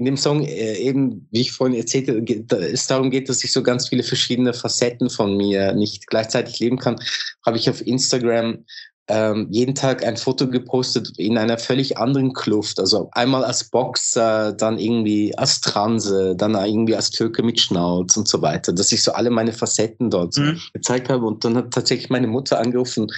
in 0.00 0.06
dem 0.06 0.16
Song 0.16 0.42
äh, 0.42 0.78
eben, 0.78 1.28
wie 1.30 1.42
ich 1.42 1.52
vorhin 1.52 1.76
erzählte, 1.76 2.24
es 2.56 2.86
darum 2.86 3.10
geht, 3.10 3.28
dass 3.28 3.44
ich 3.44 3.52
so 3.52 3.62
ganz 3.62 3.90
viele 3.90 4.02
verschiedene 4.02 4.54
Facetten 4.54 5.10
von 5.10 5.36
mir 5.36 5.74
nicht 5.74 6.06
gleichzeitig 6.06 6.58
leben 6.58 6.78
kann, 6.78 6.98
habe 7.44 7.58
ich 7.58 7.68
auf 7.68 7.86
Instagram 7.86 8.64
ähm, 9.08 9.48
jeden 9.50 9.74
Tag 9.74 10.02
ein 10.06 10.16
Foto 10.16 10.48
gepostet 10.48 11.12
in 11.18 11.36
einer 11.36 11.58
völlig 11.58 11.98
anderen 11.98 12.32
Kluft. 12.32 12.80
Also 12.80 13.10
einmal 13.12 13.44
als 13.44 13.64
Boxer, 13.64 14.54
dann 14.54 14.78
irgendwie 14.78 15.36
als 15.36 15.60
Transe, 15.60 16.34
dann 16.34 16.54
irgendwie 16.54 16.96
als 16.96 17.10
Türke 17.10 17.42
mit 17.42 17.60
Schnauz 17.60 18.16
und 18.16 18.26
so 18.26 18.40
weiter, 18.40 18.72
dass 18.72 18.92
ich 18.92 19.02
so 19.02 19.12
alle 19.12 19.28
meine 19.28 19.52
Facetten 19.52 20.08
dort 20.08 20.38
mhm. 20.38 20.58
gezeigt 20.72 21.10
habe. 21.10 21.26
Und 21.26 21.44
dann 21.44 21.58
hat 21.58 21.72
tatsächlich 21.72 22.08
meine 22.08 22.26
Mutter 22.26 22.58
angerufen. 22.58 23.08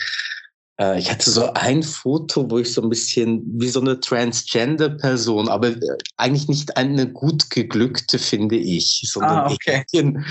Äh, 0.83 0.99
ich 0.99 1.11
hatte 1.11 1.30
so 1.30 1.53
ein 1.53 1.83
Foto, 1.83 2.51
wo 2.51 2.59
ich 2.59 2.72
so 2.72 2.83
ein 2.83 2.89
bisschen 2.89 3.43
wie 3.61 3.68
so 3.68 3.80
eine 3.80 4.01
Transgender-Person, 4.01 5.49
aber 5.49 5.68
äh, 5.68 5.99
eigentlich 6.16 6.49
nicht 6.49 6.76
eine 6.76 7.11
gut 7.11 7.51
geglückte, 7.51 8.18
finde 8.18 8.57
ich, 8.57 9.03
sondern 9.07 9.39
ah, 9.39 9.51
okay. 9.51 9.85
Bisschen, 9.91 10.24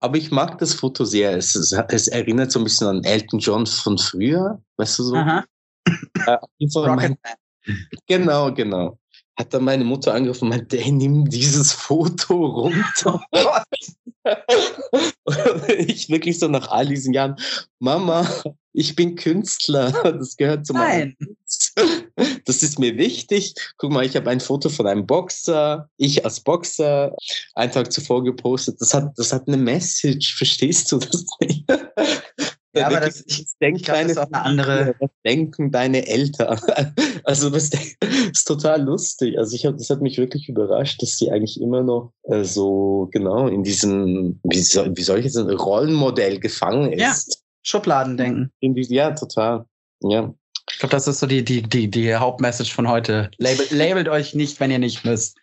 aber 0.00 0.16
ich 0.16 0.30
mag 0.30 0.58
das 0.58 0.74
Foto 0.74 1.04
sehr. 1.04 1.36
Es, 1.36 1.56
es, 1.56 2.06
erinnert 2.06 2.52
so 2.52 2.60
ein 2.60 2.64
bisschen 2.64 2.86
an 2.86 3.04
Elton 3.04 3.40
John 3.40 3.66
von 3.66 3.98
früher, 3.98 4.62
weißt 4.76 5.00
du 5.00 5.02
so? 5.02 5.16
Aha. 5.16 5.44
Äh, 6.26 6.38
genau, 8.06 8.52
genau. 8.54 8.98
Hat 9.38 9.54
dann 9.54 9.64
meine 9.64 9.84
Mutter 9.84 10.14
angerufen 10.14 10.44
und 10.44 10.50
meinte, 10.50 10.78
hey, 10.78 10.90
nimm 10.90 11.28
dieses 11.28 11.72
Foto 11.72 12.34
runter. 12.44 13.22
und 15.24 15.68
ich 15.68 16.08
wirklich 16.08 16.38
so 16.40 16.48
nach 16.48 16.68
all 16.68 16.86
diesen 16.86 17.14
Jahren, 17.14 17.36
Mama, 17.78 18.28
ich 18.72 18.96
bin 18.96 19.14
Künstler. 19.16 19.92
Das 20.02 20.36
gehört 20.36 20.66
zu 20.66 20.72
meinem. 20.72 21.16
Das 22.44 22.62
ist 22.62 22.78
mir 22.78 22.96
wichtig. 22.96 23.54
Guck 23.76 23.92
mal, 23.92 24.04
ich 24.04 24.16
habe 24.16 24.30
ein 24.30 24.40
Foto 24.40 24.68
von 24.68 24.86
einem 24.86 25.06
Boxer, 25.06 25.88
ich 25.96 26.24
als 26.24 26.40
Boxer, 26.40 27.14
einen 27.54 27.72
Tag 27.72 27.92
zuvor 27.92 28.24
gepostet. 28.24 28.80
Das 28.80 28.94
hat, 28.94 29.16
das 29.16 29.32
hat 29.32 29.46
eine 29.46 29.56
Message. 29.56 30.34
Verstehst 30.36 30.90
du 30.92 30.98
das 30.98 31.24
nicht? 31.40 31.64
Ja, 32.74 32.86
aber 32.86 33.00
das, 33.00 33.24
ich, 33.26 33.46
denke, 33.60 33.80
glaub, 33.80 34.02
das 34.02 34.10
ist 34.12 34.18
auch 34.18 34.30
eine 34.30 34.42
andere. 34.42 34.94
Was 35.00 35.10
denken 35.24 35.70
deine 35.70 36.06
Eltern? 36.06 36.60
Also 37.24 37.50
das 37.50 37.70
ist 38.32 38.44
total 38.46 38.82
lustig. 38.82 39.36
Also 39.36 39.54
ich 39.54 39.66
hab, 39.66 39.76
das 39.76 39.90
hat 39.90 40.00
mich 40.00 40.16
wirklich 40.16 40.48
überrascht, 40.48 41.02
dass 41.02 41.18
sie 41.18 41.30
eigentlich 41.30 41.60
immer 41.60 41.82
noch 41.82 42.12
äh, 42.22 42.42
so 42.42 43.08
genau 43.12 43.48
in 43.48 43.62
diesem, 43.64 44.40
wie 44.44 44.60
soll, 44.60 44.96
wie 44.96 45.02
soll 45.02 45.18
ich 45.18 45.26
jetzt 45.26 45.34
sagen, 45.34 45.50
Rollenmodell 45.50 46.40
gefangen 46.40 46.92
ist. 46.92 47.00
Ja, 47.00 47.14
Schubladen 47.62 48.16
denken. 48.16 48.50
In 48.60 48.74
die, 48.74 48.82
ja, 48.94 49.10
total. 49.10 49.66
Ja. 50.00 50.32
Ich 50.70 50.78
glaube, 50.78 50.92
das 50.92 51.06
ist 51.06 51.20
so 51.20 51.26
die, 51.26 51.44
die, 51.44 51.62
die, 51.62 51.90
die 51.90 52.14
Hauptmessage 52.14 52.72
von 52.72 52.88
heute. 52.88 53.30
Label, 53.36 53.66
labelt 53.70 54.08
euch 54.08 54.34
nicht, 54.34 54.58
wenn 54.60 54.70
ihr 54.70 54.78
nicht 54.78 55.04
müsst. 55.04 55.36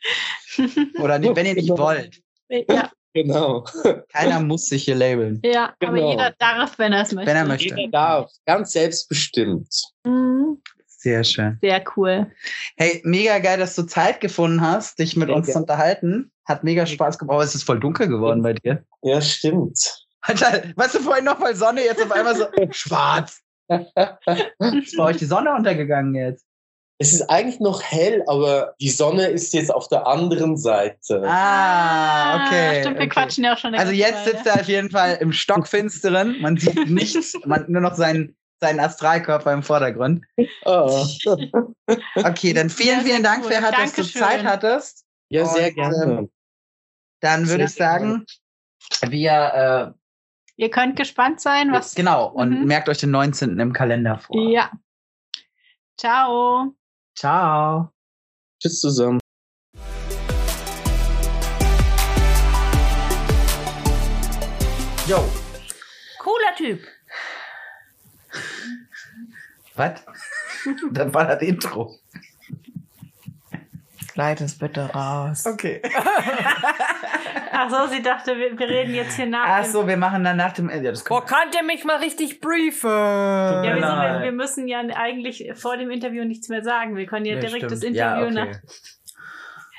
Oder 1.00 1.20
nicht, 1.20 1.36
wenn 1.36 1.46
ihr 1.46 1.56
nicht 1.56 1.70
wollt. 1.70 2.22
Ja. 2.50 2.92
Genau. 3.16 3.64
Keiner 4.12 4.42
muss 4.42 4.68
sich 4.68 4.84
hier 4.84 4.96
labeln. 4.96 5.40
Ja, 5.44 5.74
genau. 5.80 5.94
aber 5.94 6.12
jeder 6.12 6.32
darf, 6.38 6.78
wenn 6.78 6.92
er 6.92 7.04
es 7.04 7.14
möchte. 7.14 7.30
Wenn 7.30 7.38
er 7.38 7.46
möchte. 7.46 7.74
Jeder 7.74 7.90
darf. 7.90 8.32
Ganz 8.46 8.74
selbstbestimmt. 8.74 9.70
Mhm. 10.04 10.62
Sehr 10.86 11.24
schön. 11.24 11.58
Sehr 11.62 11.82
cool. 11.96 12.30
Hey, 12.76 13.02
mega 13.06 13.40
geil, 13.40 13.58
dass 13.58 13.76
du 13.76 13.84
Zeit 13.84 14.20
gefunden 14.20 14.60
hast, 14.60 15.00
dich 15.00 15.16
mit 15.16 15.30
ja, 15.30 15.36
uns 15.36 15.48
zu 15.48 15.58
unterhalten. 15.58 16.30
Hat 16.44 16.66
mega 16.66 16.86
Spaß 16.86 17.18
gemacht. 17.18 17.38
Oh, 17.38 17.42
es 17.42 17.56
ist 17.56 17.64
voll 17.64 17.80
dunkel 17.80 18.10
geworden 18.10 18.44
bei 18.44 18.54
dir. 18.54 18.84
Ja, 19.02 19.22
stimmt. 19.22 19.80
Alter, 20.20 20.64
weißt 20.76 20.96
du, 20.96 21.00
vorhin 21.00 21.24
noch 21.24 21.40
mal 21.40 21.56
Sonne, 21.56 21.86
jetzt 21.86 22.04
auf 22.04 22.12
einmal 22.12 22.36
so 22.36 22.48
schwarz. 22.72 23.42
ist 23.70 24.98
bei 24.98 25.04
euch 25.04 25.18
die 25.18 25.26
Sonne 25.26 25.54
untergegangen 25.56 26.16
jetzt? 26.16 26.45
Es 26.98 27.12
ist 27.12 27.30
eigentlich 27.30 27.60
noch 27.60 27.82
hell, 27.82 28.24
aber 28.28 28.74
die 28.80 28.90
Sonne 28.90 29.28
ist 29.28 29.54
jetzt 29.54 29.74
auf 29.74 29.90
der 29.90 30.08
anderen 30.08 30.56
Seite. 30.56 31.24
Ah, 31.28 32.46
okay. 32.46 32.82
Stimmt, 32.82 32.96
wir 32.96 33.06
okay. 33.06 33.10
quatschen 33.10 33.44
ja 33.44 33.54
auch 33.54 33.58
schon. 33.58 33.76
Also 33.76 33.92
jetzt 33.92 34.24
Zeit, 34.24 34.26
sitzt 34.26 34.46
er 34.46 34.62
auf 34.62 34.68
jeden 34.68 34.90
Fall 34.90 35.18
im 35.20 35.34
Stockfinsteren. 35.34 36.42
Man 36.42 36.56
sieht 36.56 36.90
nichts, 36.90 37.38
man, 37.46 37.66
nur 37.68 37.82
noch 37.82 37.96
seinen, 37.96 38.38
seinen 38.62 38.80
Astralkörper 38.80 39.52
im 39.52 39.64
Vordergrund. 39.64 40.26
Oh. 40.66 41.06
Okay, 42.16 42.54
dann 42.54 42.70
vielen, 42.70 43.02
vielen 43.02 43.24
Dank, 43.24 43.44
cool. 43.44 43.52
Ferhat, 43.52 43.78
dass 43.78 43.94
du 43.94 44.04
Zeit 44.04 44.46
hattest. 44.46 45.06
Ja, 45.30 45.46
sehr 45.46 45.68
Und, 45.68 45.76
gerne. 45.76 46.04
Ähm, 46.04 46.32
dann 47.20 47.50
würde 47.50 47.66
ich 47.66 47.74
sagen, 47.74 48.26
wir... 49.02 49.94
Äh, 49.96 50.00
Ihr 50.58 50.72
könnt 50.72 50.96
gespannt 50.96 51.42
sein, 51.42 51.74
was... 51.74 51.94
Genau, 51.94 52.28
und 52.28 52.62
mhm. 52.62 52.66
merkt 52.66 52.88
euch 52.88 53.00
den 53.00 53.12
19. 53.12 53.60
im 53.60 53.74
Kalender 53.74 54.18
vor. 54.18 54.50
Ja. 54.50 54.72
Ciao. 55.98 56.74
Ciao. 57.16 57.94
Tschüss 58.62 58.82
zusammen. 58.82 59.20
Jo. 65.08 65.24
Cooler 66.20 66.56
Typ. 66.58 66.86
Was? 69.76 70.02
Dann 70.92 71.14
war 71.14 71.26
das 71.26 71.42
Intro. 71.42 72.00
Schneid 74.16 74.40
es 74.40 74.58
bitte 74.58 74.90
raus. 74.94 75.46
Okay. 75.46 75.82
Ach 77.52 77.70
so, 77.70 77.94
sie 77.94 78.02
dachte, 78.02 78.38
wir, 78.38 78.58
wir 78.58 78.70
reden 78.70 78.96
jetzt 78.96 79.18
hier 79.18 79.26
nach. 79.26 79.46
Ach 79.46 79.66
so, 79.66 79.86
wir 79.86 79.98
machen 79.98 80.24
dann 80.24 80.38
nach 80.38 80.54
dem. 80.54 80.70
Ja, 80.70 80.92
das 80.92 81.04
Boah, 81.04 81.26
kann 81.26 81.52
der 81.54 81.64
mich 81.64 81.84
mal 81.84 81.98
richtig 81.98 82.40
briefen? 82.40 82.90
Ja, 82.90 83.76
wieso, 83.76 83.88
wir, 83.88 84.22
wir, 84.24 84.32
müssen 84.32 84.70
ja 84.70 84.80
eigentlich 84.96 85.52
vor 85.56 85.76
dem 85.76 85.92
Interview 85.92 86.24
nichts 86.24 86.48
mehr 86.48 86.64
sagen. 86.64 86.96
Wir 86.96 87.08
können 87.08 87.26
ja, 87.26 87.34
ja 87.34 87.42
direkt 87.42 87.58
stimmt. 87.66 87.72
das 87.74 87.84
Interview 87.84 88.38
ja, 88.38 88.46
okay. 88.46 88.52
nach. 88.52 88.95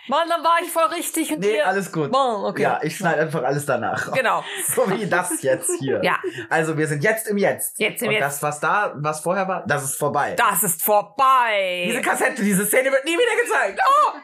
Mann, 0.08 0.28
dann 0.28 0.42
war 0.44 0.58
ich 0.62 0.70
voll 0.70 0.86
richtig 0.94 1.32
und 1.32 1.40
Nee, 1.40 1.56
ihr... 1.56 1.66
alles 1.66 1.90
gut. 1.92 2.10
Mann, 2.10 2.44
okay. 2.44 2.62
Ja, 2.62 2.80
ich 2.82 2.96
schneide 2.96 3.22
einfach 3.22 3.42
alles 3.42 3.66
danach. 3.66 4.12
Genau. 4.16 4.42
So 4.74 4.88
wie 4.90 5.06
das 5.06 5.42
jetzt 5.42 5.70
hier. 5.78 6.00
ja. 6.02 6.18
Also 6.48 6.78
wir 6.78 6.86
sind 6.86 7.02
jetzt 7.04 7.28
im 7.28 7.36
Jetzt. 7.38 7.78
Jetzt 7.78 8.02
im 8.02 8.08
und 8.08 8.14
Jetzt. 8.14 8.22
das, 8.22 8.42
was 8.42 8.60
da, 8.60 8.92
was 8.96 9.20
vorher 9.20 9.46
war, 9.48 9.64
das 9.66 9.84
ist 9.84 9.96
vorbei. 9.96 10.34
Das 10.36 10.62
ist 10.62 10.82
vorbei. 10.82 11.84
Diese 11.88 12.00
Kassette, 12.00 12.42
diese 12.42 12.64
Szene 12.66 12.90
wird 12.90 13.04
nie 13.04 13.12
wieder 13.12 13.42
gezeigt. 13.44 13.80
Oh! 13.86 14.18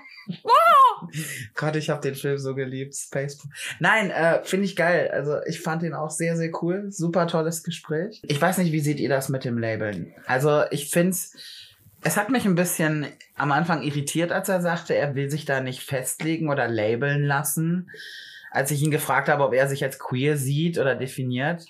Oh! 0.44 1.06
Gott, 1.54 1.76
ich 1.76 1.90
habe 1.90 2.00
den 2.00 2.14
Film 2.14 2.38
so 2.38 2.54
geliebt. 2.54 2.94
Space. 2.94 3.38
Nein, 3.80 4.10
äh, 4.10 4.42
finde 4.44 4.66
ich 4.66 4.76
geil. 4.76 5.10
Also 5.12 5.38
ich 5.46 5.60
fand 5.60 5.82
ihn 5.82 5.94
auch 5.94 6.10
sehr, 6.10 6.36
sehr 6.36 6.50
cool. 6.62 6.86
Super 6.90 7.26
tolles 7.26 7.62
Gespräch. 7.62 8.22
Ich 8.24 8.40
weiß 8.40 8.58
nicht, 8.58 8.72
wie 8.72 8.80
seht 8.80 9.00
ihr 9.00 9.08
das 9.08 9.28
mit 9.28 9.44
dem 9.44 9.58
Labeln? 9.58 10.14
Also 10.26 10.62
ich 10.70 10.90
finde 10.90 11.10
es 11.10 11.36
hat 12.16 12.30
mich 12.30 12.44
ein 12.44 12.57
bisschen 12.57 13.07
am 13.36 13.53
Anfang 13.53 13.82
irritiert, 13.82 14.32
als 14.32 14.48
er 14.48 14.61
sagte, 14.61 14.94
er 14.94 15.14
will 15.14 15.30
sich 15.30 15.44
da 15.44 15.61
nicht 15.61 15.82
festlegen 15.82 16.50
oder 16.50 16.68
labeln 16.68 17.24
lassen. 17.24 17.90
Als 18.50 18.70
ich 18.70 18.82
ihn 18.82 18.90
gefragt 18.90 19.28
habe, 19.28 19.44
ob 19.44 19.55
er 19.55 19.68
sich 19.68 19.82
als 19.84 19.98
queer 19.98 20.36
sieht 20.36 20.78
oder 20.78 20.94
definiert. 20.94 21.64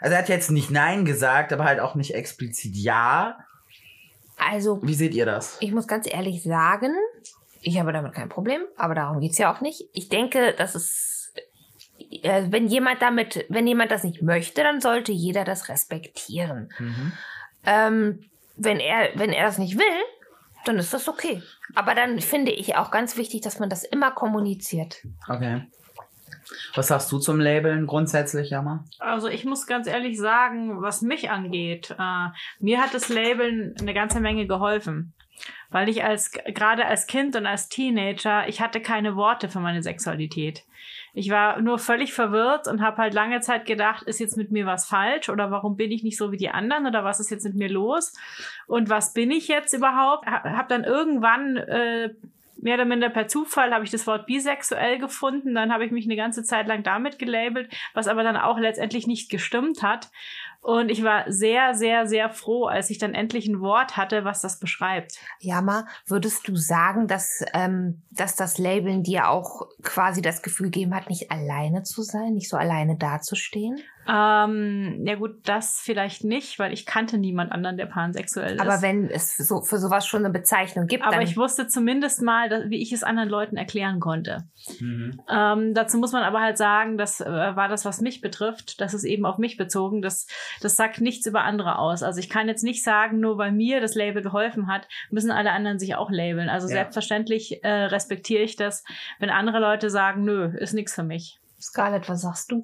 Also 0.00 0.14
er 0.14 0.18
hat 0.18 0.28
jetzt 0.28 0.50
nicht 0.50 0.70
Nein 0.70 1.04
gesagt, 1.04 1.52
aber 1.52 1.64
halt 1.64 1.80
auch 1.80 1.94
nicht 1.94 2.14
explizit 2.14 2.76
Ja. 2.76 3.38
Also. 4.38 4.80
Wie 4.82 4.94
seht 4.94 5.14
ihr 5.14 5.26
das? 5.26 5.56
Ich 5.60 5.72
muss 5.72 5.88
ganz 5.88 6.06
ehrlich 6.10 6.42
sagen, 6.42 6.94
ich 7.62 7.78
habe 7.78 7.92
damit 7.92 8.12
kein 8.12 8.28
Problem, 8.28 8.62
aber 8.76 8.94
darum 8.94 9.20
geht's 9.20 9.38
ja 9.38 9.52
auch 9.52 9.60
nicht. 9.60 9.88
Ich 9.92 10.08
denke, 10.08 10.54
dass 10.56 10.74
es, 10.74 11.32
äh, 12.22 12.44
wenn 12.50 12.68
jemand 12.68 13.02
damit, 13.02 13.46
wenn 13.48 13.66
jemand 13.66 13.90
das 13.90 14.04
nicht 14.04 14.22
möchte, 14.22 14.62
dann 14.62 14.80
sollte 14.80 15.10
jeder 15.10 15.44
das 15.44 15.68
respektieren. 15.68 16.70
Mhm. 16.78 17.12
Ähm, 17.64 18.20
wenn 18.56 18.80
er, 18.80 19.10
wenn 19.14 19.32
er 19.32 19.46
das 19.46 19.58
nicht 19.58 19.78
will, 19.78 20.04
dann 20.64 20.78
ist 20.78 20.92
das 20.92 21.08
okay. 21.08 21.42
Aber 21.74 21.94
dann 21.94 22.20
finde 22.20 22.52
ich 22.52 22.76
auch 22.76 22.90
ganz 22.90 23.16
wichtig, 23.16 23.42
dass 23.42 23.58
man 23.60 23.70
das 23.70 23.84
immer 23.84 24.10
kommuniziert. 24.10 25.02
Okay. 25.28 25.62
Was 26.74 26.88
sagst 26.88 27.10
du 27.10 27.18
zum 27.18 27.40
Labeln 27.40 27.86
grundsätzlich, 27.86 28.50
Jammer? 28.50 28.84
Also 28.98 29.28
ich 29.28 29.44
muss 29.44 29.66
ganz 29.66 29.86
ehrlich 29.86 30.18
sagen, 30.18 30.80
was 30.82 31.02
mich 31.02 31.30
angeht, 31.30 31.94
äh, 31.98 32.28
mir 32.60 32.80
hat 32.80 32.94
das 32.94 33.08
Labeln 33.08 33.74
eine 33.80 33.94
ganze 33.94 34.20
Menge 34.20 34.46
geholfen 34.46 35.12
weil 35.70 35.88
ich 35.88 36.04
als 36.04 36.30
gerade 36.32 36.86
als 36.86 37.06
Kind 37.06 37.36
und 37.36 37.46
als 37.46 37.68
Teenager, 37.68 38.48
ich 38.48 38.60
hatte 38.60 38.80
keine 38.80 39.16
Worte 39.16 39.48
für 39.48 39.60
meine 39.60 39.82
Sexualität. 39.82 40.64
Ich 41.18 41.30
war 41.30 41.62
nur 41.62 41.78
völlig 41.78 42.12
verwirrt 42.12 42.68
und 42.68 42.82
habe 42.82 42.98
halt 42.98 43.14
lange 43.14 43.40
Zeit 43.40 43.64
gedacht, 43.64 44.02
ist 44.02 44.20
jetzt 44.20 44.36
mit 44.36 44.50
mir 44.50 44.66
was 44.66 44.84
falsch 44.84 45.30
oder 45.30 45.50
warum 45.50 45.74
bin 45.74 45.90
ich 45.90 46.02
nicht 46.02 46.18
so 46.18 46.30
wie 46.30 46.36
die 46.36 46.50
anderen 46.50 46.86
oder 46.86 47.04
was 47.04 47.20
ist 47.20 47.30
jetzt 47.30 47.44
mit 47.44 47.54
mir 47.54 47.70
los 47.70 48.12
und 48.66 48.90
was 48.90 49.14
bin 49.14 49.30
ich 49.30 49.48
jetzt 49.48 49.72
überhaupt? 49.72 50.26
Habe 50.26 50.68
dann 50.68 50.84
irgendwann 50.84 51.56
äh, 51.56 52.10
mehr 52.58 52.74
oder 52.74 52.84
minder 52.84 53.08
per 53.08 53.28
Zufall 53.28 53.72
habe 53.72 53.84
ich 53.84 53.90
das 53.90 54.06
Wort 54.06 54.26
bisexuell 54.26 54.98
gefunden, 54.98 55.54
dann 55.54 55.72
habe 55.72 55.86
ich 55.86 55.90
mich 55.90 56.04
eine 56.04 56.16
ganze 56.16 56.42
Zeit 56.42 56.66
lang 56.66 56.82
damit 56.82 57.18
gelabelt, 57.18 57.72
was 57.94 58.08
aber 58.08 58.22
dann 58.22 58.36
auch 58.36 58.58
letztendlich 58.58 59.06
nicht 59.06 59.30
gestimmt 59.30 59.82
hat. 59.82 60.10
Und 60.66 60.90
ich 60.90 61.04
war 61.04 61.30
sehr, 61.30 61.74
sehr, 61.74 62.08
sehr 62.08 62.28
froh, 62.28 62.64
als 62.64 62.90
ich 62.90 62.98
dann 62.98 63.14
endlich 63.14 63.46
ein 63.46 63.60
Wort 63.60 63.96
hatte, 63.96 64.24
was 64.24 64.40
das 64.40 64.58
beschreibt. 64.58 65.16
Jama, 65.38 65.86
würdest 66.08 66.48
du 66.48 66.56
sagen, 66.56 67.06
dass, 67.06 67.44
ähm, 67.54 68.02
dass 68.10 68.34
das 68.34 68.58
Labeln 68.58 69.04
dir 69.04 69.28
auch 69.28 69.68
quasi 69.84 70.22
das 70.22 70.42
Gefühl 70.42 70.72
gegeben 70.72 70.92
hat, 70.92 71.08
nicht 71.08 71.30
alleine 71.30 71.84
zu 71.84 72.02
sein, 72.02 72.34
nicht 72.34 72.48
so 72.48 72.56
alleine 72.56 72.96
dazustehen? 72.96 73.80
Ähm, 74.08 75.02
ja 75.04 75.14
gut, 75.16 75.48
das 75.48 75.80
vielleicht 75.80 76.24
nicht, 76.24 76.58
weil 76.58 76.72
ich 76.72 76.86
kannte 76.86 77.18
niemand 77.18 77.52
anderen, 77.52 77.76
der 77.76 77.86
pansexuell 77.86 78.54
ist. 78.54 78.60
Aber 78.60 78.82
wenn 78.82 79.10
es 79.10 79.36
so, 79.36 79.62
für 79.62 79.78
sowas 79.78 80.06
schon 80.06 80.24
eine 80.24 80.32
Bezeichnung 80.32 80.86
gibt, 80.86 81.04
Aber 81.04 81.16
dann 81.16 81.22
ich 81.22 81.36
wusste 81.36 81.66
zumindest 81.66 82.22
mal, 82.22 82.48
dass, 82.48 82.70
wie 82.70 82.80
ich 82.80 82.92
es 82.92 83.02
anderen 83.02 83.28
Leuten 83.28 83.56
erklären 83.56 84.00
konnte. 84.00 84.44
Mhm. 84.80 85.20
Ähm, 85.28 85.74
dazu 85.74 85.98
muss 85.98 86.12
man 86.12 86.22
aber 86.22 86.40
halt 86.40 86.58
sagen, 86.58 86.98
das 86.98 87.20
äh, 87.20 87.26
war 87.26 87.68
das, 87.68 87.84
was 87.84 88.00
mich 88.00 88.20
betrifft. 88.20 88.80
Das 88.80 88.94
ist 88.94 89.04
eben 89.04 89.26
auf 89.26 89.38
mich 89.38 89.56
bezogen. 89.56 90.02
Das, 90.02 90.26
das 90.60 90.76
sagt 90.76 91.00
nichts 91.00 91.26
über 91.26 91.42
andere 91.42 91.78
aus. 91.78 92.02
Also 92.02 92.20
ich 92.20 92.28
kann 92.28 92.48
jetzt 92.48 92.64
nicht 92.64 92.82
sagen, 92.82 93.20
nur 93.20 93.38
weil 93.38 93.52
mir 93.52 93.80
das 93.80 93.94
Label 93.94 94.22
geholfen 94.22 94.68
hat, 94.68 94.88
müssen 95.10 95.30
alle 95.30 95.52
anderen 95.52 95.78
sich 95.78 95.94
auch 95.96 96.10
labeln. 96.10 96.48
Also 96.48 96.68
Ja. 96.68 96.74
selbstverständlich 96.74 97.64
äh, 97.64 97.68
respektiere 97.68 98.42
ich 98.42 98.56
das, 98.56 98.84
wenn 99.18 99.30
andere 99.30 99.58
Leute 99.58 99.90
sagen, 99.90 100.24
nö, 100.24 100.56
ist 100.56 100.74
nichts 100.74 100.94
für 100.94 101.02
mich. 101.02 101.38
Scarlett, 101.60 102.08
was 102.08 102.22
sagst 102.22 102.52
du? 102.52 102.62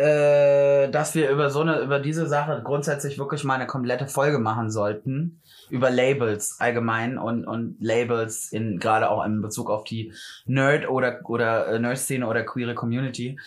Äh, 0.00 0.90
dass 0.90 1.14
wir 1.14 1.28
über 1.28 1.50
so 1.50 1.60
eine, 1.60 1.80
über 1.80 1.98
diese 1.98 2.26
Sache 2.26 2.62
grundsätzlich 2.64 3.18
wirklich 3.18 3.44
mal 3.44 3.56
eine 3.56 3.66
komplette 3.66 4.06
Folge 4.06 4.38
machen 4.38 4.70
sollten. 4.70 5.42
Über 5.68 5.90
Labels 5.90 6.56
allgemein 6.58 7.18
und, 7.18 7.44
und 7.44 7.76
Labels 7.80 8.50
in, 8.50 8.78
gerade 8.78 9.10
auch 9.10 9.22
in 9.26 9.42
Bezug 9.42 9.68
auf 9.68 9.84
die 9.84 10.14
Nerd 10.46 10.88
oder, 10.88 11.20
oder 11.24 11.66
äh, 11.66 11.78
Nerd-Szene 11.78 12.26
oder 12.26 12.44
queere 12.44 12.74
Community. 12.74 13.38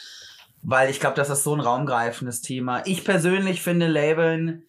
Weil 0.61 0.91
ich 0.91 0.99
glaube, 0.99 1.15
das 1.15 1.31
ist 1.31 1.43
so 1.43 1.55
ein 1.55 1.59
raumgreifendes 1.59 2.41
Thema. 2.41 2.83
Ich 2.85 3.03
persönlich 3.03 3.63
finde 3.63 3.87
Labeln 3.87 4.61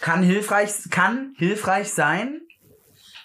kann 0.00 0.22
hilfreich, 0.22 0.90
kann 0.90 1.34
hilfreich 1.38 1.90
sein. 1.90 2.42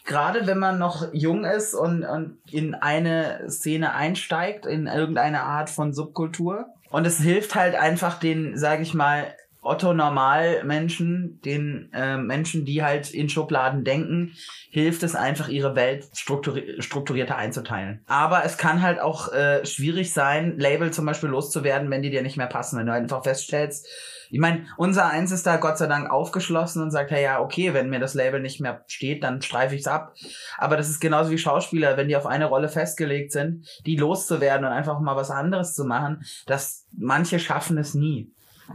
Gerade 0.06 0.48
wenn 0.48 0.58
man 0.58 0.80
noch 0.80 1.14
jung 1.14 1.44
ist 1.44 1.74
und, 1.74 2.06
und 2.06 2.38
in 2.50 2.76
eine 2.76 3.50
Szene 3.50 3.94
einsteigt, 3.94 4.66
in 4.66 4.88
irgendeine 4.88 5.44
Art 5.44 5.70
von 5.70 5.94
Subkultur. 5.94 6.68
Und 6.90 7.06
es 7.06 7.20
hilft 7.20 7.56
halt 7.56 7.76
einfach 7.76 8.20
den, 8.20 8.58
sage 8.58 8.82
ich 8.82 8.94
mal, 8.94 9.36
Otto 9.62 9.94
Normalmenschen, 9.94 11.42
den 11.44 11.90
äh, 11.94 12.18
Menschen, 12.18 12.64
die 12.64 12.82
halt 12.84 13.14
in 13.14 13.28
Schubladen 13.28 13.84
denken, 13.84 14.34
hilft 14.70 15.04
es 15.04 15.16
einfach, 15.16 15.50
ihre 15.50 15.76
Welt 15.76 16.08
strukturi 16.14 16.82
strukturierter 16.82 17.36
einzuteilen. 17.36 18.02
Aber 18.08 18.46
es 18.46 18.58
kann 18.58 18.82
halt 18.82 19.00
auch 19.02 19.34
äh, 19.34 19.66
schwierig 19.66 20.14
sein, 20.14 20.58
Label 20.58 20.92
zum 20.92 21.06
Beispiel 21.06 21.30
loszuwerden, 21.30 21.90
wenn 21.92 22.02
die 22.02 22.10
dir 22.10 22.22
nicht 22.22 22.38
mehr 22.38 22.48
passen. 22.48 22.80
Wenn 22.80 22.86
du 22.86 22.94
einfach 22.94 23.24
feststellst, 23.24 23.86
ich 24.32 24.40
meine, 24.40 24.66
unser 24.78 25.08
Eins 25.08 25.32
ist 25.32 25.46
da 25.46 25.58
Gott 25.58 25.78
sei 25.78 25.88
Dank 25.88 26.10
aufgeschlossen 26.10 26.84
und 26.84 26.92
sagt, 26.92 27.12
hey, 27.12 27.24
ja, 27.24 27.42
okay, 27.42 27.74
wenn 27.74 27.90
mir 27.90 28.00
das 28.00 28.14
Label 28.14 28.40
nicht 28.40 28.62
mehr 28.62 28.84
steht, 28.88 29.24
dann 29.24 29.42
streife 29.42 29.76
ich's 29.76 29.88
ab. 29.88 30.14
Aber 30.58 30.78
das 30.78 30.90
ist 30.90 31.00
genauso 31.00 31.32
wie 31.32 31.38
Schauspieler, 31.38 31.98
wenn 31.98 32.08
die 32.08 32.16
auf 32.16 32.28
eine 32.28 32.46
Rolle 32.46 32.70
festgelegt 32.70 33.32
sind, 33.32 33.68
die 33.86 33.98
loszuwerden 33.98 34.66
und 34.66 34.72
einfach 34.72 35.00
mal 35.00 35.16
was 35.16 35.32
anderes 35.32 35.74
zu 35.74 35.84
machen, 35.84 36.24
dass 36.46 36.86
manche 36.96 37.40
schaffen 37.40 37.78
es 37.78 37.96
nie. 37.96 38.32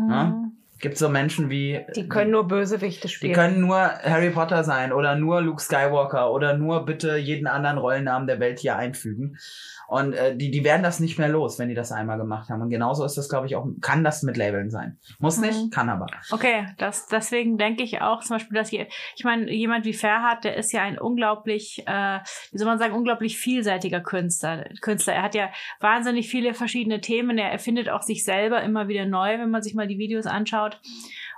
Ja? 0.08 0.44
Gibt 0.84 0.98
so 0.98 1.08
Menschen 1.08 1.48
wie 1.48 1.80
Die 1.96 2.10
können 2.10 2.30
nur 2.30 2.46
Bösewichte 2.46 3.08
die 3.08 3.14
spielen. 3.14 3.32
können 3.32 3.62
nur 3.62 3.78
Harry 3.78 4.28
Potter 4.28 4.64
sein 4.64 4.92
oder 4.92 5.16
nur 5.16 5.40
Luke 5.40 5.62
Skywalker 5.62 6.30
oder 6.30 6.58
nur 6.58 6.84
bitte 6.84 7.16
jeden 7.16 7.46
anderen 7.46 7.78
Rollennamen 7.78 8.26
der 8.26 8.38
Welt 8.38 8.58
hier 8.58 8.76
einfügen. 8.76 9.38
Und 9.86 10.12
äh, 10.12 10.36
die, 10.36 10.50
die 10.50 10.62
werden 10.62 10.82
das 10.82 11.00
nicht 11.00 11.18
mehr 11.18 11.28
los, 11.28 11.58
wenn 11.58 11.70
die 11.70 11.74
das 11.74 11.90
einmal 11.90 12.18
gemacht 12.18 12.50
haben. 12.50 12.60
Und 12.60 12.68
genauso 12.68 13.04
ist 13.04 13.16
das, 13.16 13.30
glaube 13.30 13.46
ich, 13.46 13.56
auch, 13.56 13.66
kann 13.80 14.04
das 14.04 14.22
mit 14.22 14.36
Labeln 14.36 14.68
sein. 14.68 14.98
Muss 15.18 15.38
nicht, 15.38 15.72
kann 15.72 15.88
aber. 15.88 16.06
Okay, 16.30 16.66
das, 16.76 17.06
deswegen 17.06 17.56
denke 17.56 17.82
ich 17.82 18.02
auch 18.02 18.20
zum 18.20 18.36
Beispiel, 18.36 18.58
dass 18.58 18.70
je, 18.70 18.86
ich 19.16 19.24
meine, 19.24 19.50
jemand 19.50 19.86
wie 19.86 19.94
Ferhat, 19.94 20.44
der 20.44 20.56
ist 20.56 20.72
ja 20.72 20.82
ein 20.82 20.98
unglaublich, 20.98 21.82
äh, 21.86 22.18
wie 22.50 22.58
soll 22.58 22.66
man 22.66 22.78
sagen, 22.78 22.94
unglaublich 22.94 23.38
vielseitiger 23.38 24.00
Künstler. 24.00 24.64
Künstler. 24.82 25.14
Er 25.14 25.22
hat 25.22 25.34
ja 25.34 25.48
wahnsinnig 25.80 26.28
viele 26.28 26.52
verschiedene 26.52 27.00
Themen. 27.00 27.38
Er 27.38 27.50
erfindet 27.50 27.88
auch 27.88 28.02
sich 28.02 28.24
selber 28.24 28.62
immer 28.62 28.88
wieder 28.88 29.06
neu, 29.06 29.38
wenn 29.38 29.50
man 29.50 29.62
sich 29.62 29.74
mal 29.74 29.86
die 29.86 29.98
Videos 29.98 30.26
anschaut 30.26 30.73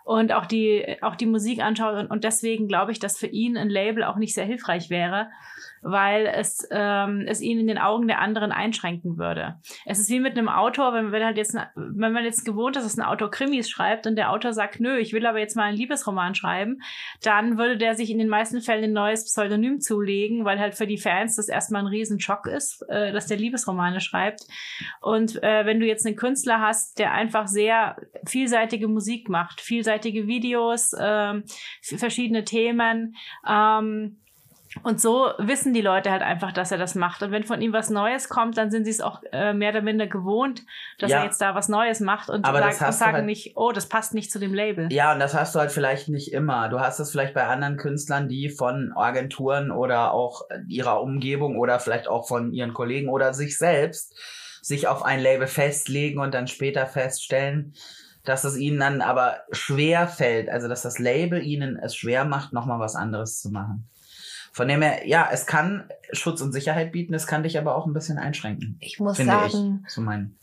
und 0.04 0.32
auch 0.32 0.46
die, 0.46 0.96
auch 1.02 1.16
die 1.16 1.26
Musik 1.26 1.60
anschaut. 1.60 1.96
Und, 1.96 2.10
und 2.10 2.24
deswegen 2.24 2.68
glaube 2.68 2.92
ich, 2.92 2.98
dass 2.98 3.18
für 3.18 3.26
ihn 3.26 3.56
ein 3.56 3.68
Label 3.68 4.04
auch 4.04 4.16
nicht 4.16 4.34
sehr 4.34 4.44
hilfreich 4.44 4.88
wäre, 4.88 5.30
weil 5.82 6.26
es, 6.26 6.66
ähm, 6.70 7.24
es 7.26 7.40
ihn 7.40 7.60
in 7.60 7.66
den 7.66 7.78
Augen 7.78 8.08
der 8.08 8.20
anderen 8.20 8.52
einschränken 8.52 9.18
würde. 9.18 9.56
Es 9.84 9.98
ist 9.98 10.10
wie 10.10 10.20
mit 10.20 10.36
einem 10.36 10.48
Autor, 10.48 10.92
wenn, 10.94 11.12
wenn 11.12 11.24
halt 11.24 11.36
jetzt, 11.36 11.56
wenn 11.74 12.12
man 12.12 12.24
jetzt 12.24 12.44
gewohnt 12.44 12.76
ist, 12.76 12.84
dass 12.84 12.98
ein 12.98 13.04
Autor 13.04 13.30
Krimis 13.30 13.68
schreibt 13.68 14.06
und 14.06 14.16
der 14.16 14.30
Autor 14.30 14.52
sagt, 14.52 14.80
nö, 14.80 14.96
ich 14.98 15.12
will 15.12 15.26
aber 15.26 15.38
jetzt 15.38 15.56
mal 15.56 15.64
einen 15.64 15.76
Liebesroman 15.76 16.34
schreiben, 16.34 16.80
dann 17.22 17.58
würde 17.58 17.76
der 17.76 17.94
sich 17.94 18.10
in 18.10 18.18
den 18.18 18.28
meisten 18.28 18.60
Fällen 18.60 18.84
ein 18.84 18.92
neues 18.92 19.24
Pseudonym 19.24 19.80
zulegen, 19.80 20.44
weil 20.44 20.58
halt 20.58 20.74
für 20.74 20.86
die 20.86 20.98
Fans 20.98 21.36
das 21.36 21.48
erstmal 21.48 21.82
ein 21.82 21.88
Riesenschock 21.88 22.46
ist, 22.46 22.82
äh, 22.88 23.12
dass 23.12 23.26
der 23.26 23.36
Liebesromane 23.36 24.00
schreibt. 24.00 24.42
Und 25.00 25.42
äh, 25.42 25.66
wenn 25.66 25.80
du 25.80 25.86
jetzt 25.86 26.06
einen 26.06 26.16
Künstler 26.16 26.60
hast, 26.60 26.98
der 26.98 27.12
einfach 27.12 27.46
sehr 27.46 27.96
vielseitige 28.26 28.88
Musik 28.88 29.28
macht, 29.28 29.60
vielseitige 29.60 30.26
Videos, 30.26 30.92
ähm, 30.98 31.44
verschiedene 31.82 32.44
Themen, 32.44 33.16
ähm, 33.48 34.18
und 34.82 35.00
so 35.00 35.30
wissen 35.38 35.72
die 35.74 35.80
Leute 35.80 36.10
halt 36.10 36.22
einfach, 36.22 36.52
dass 36.52 36.70
er 36.72 36.78
das 36.78 36.94
macht. 36.94 37.22
Und 37.22 37.30
wenn 37.32 37.44
von 37.44 37.60
ihm 37.60 37.72
was 37.72 37.90
Neues 37.90 38.28
kommt, 38.28 38.56
dann 38.56 38.70
sind 38.70 38.84
sie 38.84 38.90
es 38.90 39.00
auch 39.00 39.22
äh, 39.32 39.52
mehr 39.52 39.70
oder 39.70 39.82
minder 39.82 40.06
gewohnt, 40.06 40.62
dass 40.98 41.10
Ja. 41.10 41.18
er 41.18 41.24
jetzt 41.24 41.40
da 41.40 41.54
was 41.54 41.68
Neues 41.68 42.00
macht 42.00 42.28
und, 42.30 42.44
Aber 42.44 42.60
das 42.60 42.78
sagt, 42.78 42.90
und 42.92 42.96
sagen 42.98 43.12
halt- 43.14 43.26
nicht, 43.26 43.52
oh, 43.56 43.72
das 43.72 43.88
passt 43.88 44.14
nicht 44.14 44.30
zu 44.30 44.38
dem 44.38 44.54
Label. 44.54 44.92
Ja, 44.92 45.12
und 45.12 45.20
das 45.20 45.34
hast 45.34 45.54
du 45.54 45.58
halt 45.58 45.72
vielleicht 45.72 46.08
nicht 46.08 46.32
immer. 46.32 46.68
Du 46.68 46.80
hast 46.80 46.98
es 47.00 47.10
vielleicht 47.10 47.34
bei 47.34 47.46
anderen 47.46 47.76
Künstlern, 47.76 48.28
die 48.28 48.48
von 48.48 48.92
Agenturen 48.94 49.70
oder 49.70 50.12
auch 50.12 50.42
ihrer 50.68 51.00
Umgebung 51.02 51.58
oder 51.58 51.80
vielleicht 51.80 52.08
auch 52.08 52.26
von 52.28 52.52
ihren 52.52 52.74
Kollegen 52.74 53.08
oder 53.08 53.34
sich 53.34 53.58
selbst 53.58 54.14
sich 54.62 54.88
auf 54.88 55.04
ein 55.04 55.20
Label 55.20 55.46
festlegen 55.46 56.18
und 56.20 56.34
dann 56.34 56.48
später 56.48 56.86
feststellen, 56.86 57.74
dass 58.24 58.42
es 58.42 58.56
ihnen 58.56 58.80
dann 58.80 59.00
aber 59.00 59.42
schwer 59.52 60.08
fällt, 60.08 60.48
also 60.48 60.66
dass 60.66 60.82
das 60.82 60.98
Label 60.98 61.40
ihnen 61.40 61.76
es 61.78 61.94
schwer 61.94 62.24
macht, 62.24 62.52
nochmal 62.52 62.80
was 62.80 62.96
anderes 62.96 63.40
zu 63.40 63.50
machen. 63.50 63.88
Von 64.56 64.68
dem 64.68 64.80
her, 64.80 65.06
ja, 65.06 65.28
es 65.30 65.44
kann 65.44 65.86
Schutz 66.12 66.40
und 66.40 66.50
Sicherheit 66.50 66.90
bieten, 66.90 67.12
es 67.12 67.26
kann 67.26 67.42
dich 67.42 67.58
aber 67.58 67.76
auch 67.76 67.84
ein 67.84 67.92
bisschen 67.92 68.16
einschränken. 68.16 68.78
Ich 68.80 68.98
muss 68.98 69.18
Finde 69.18 69.34
sagen, 69.34 69.82
ich. 69.86 69.92
So 69.92 70.00
mein. 70.00 70.38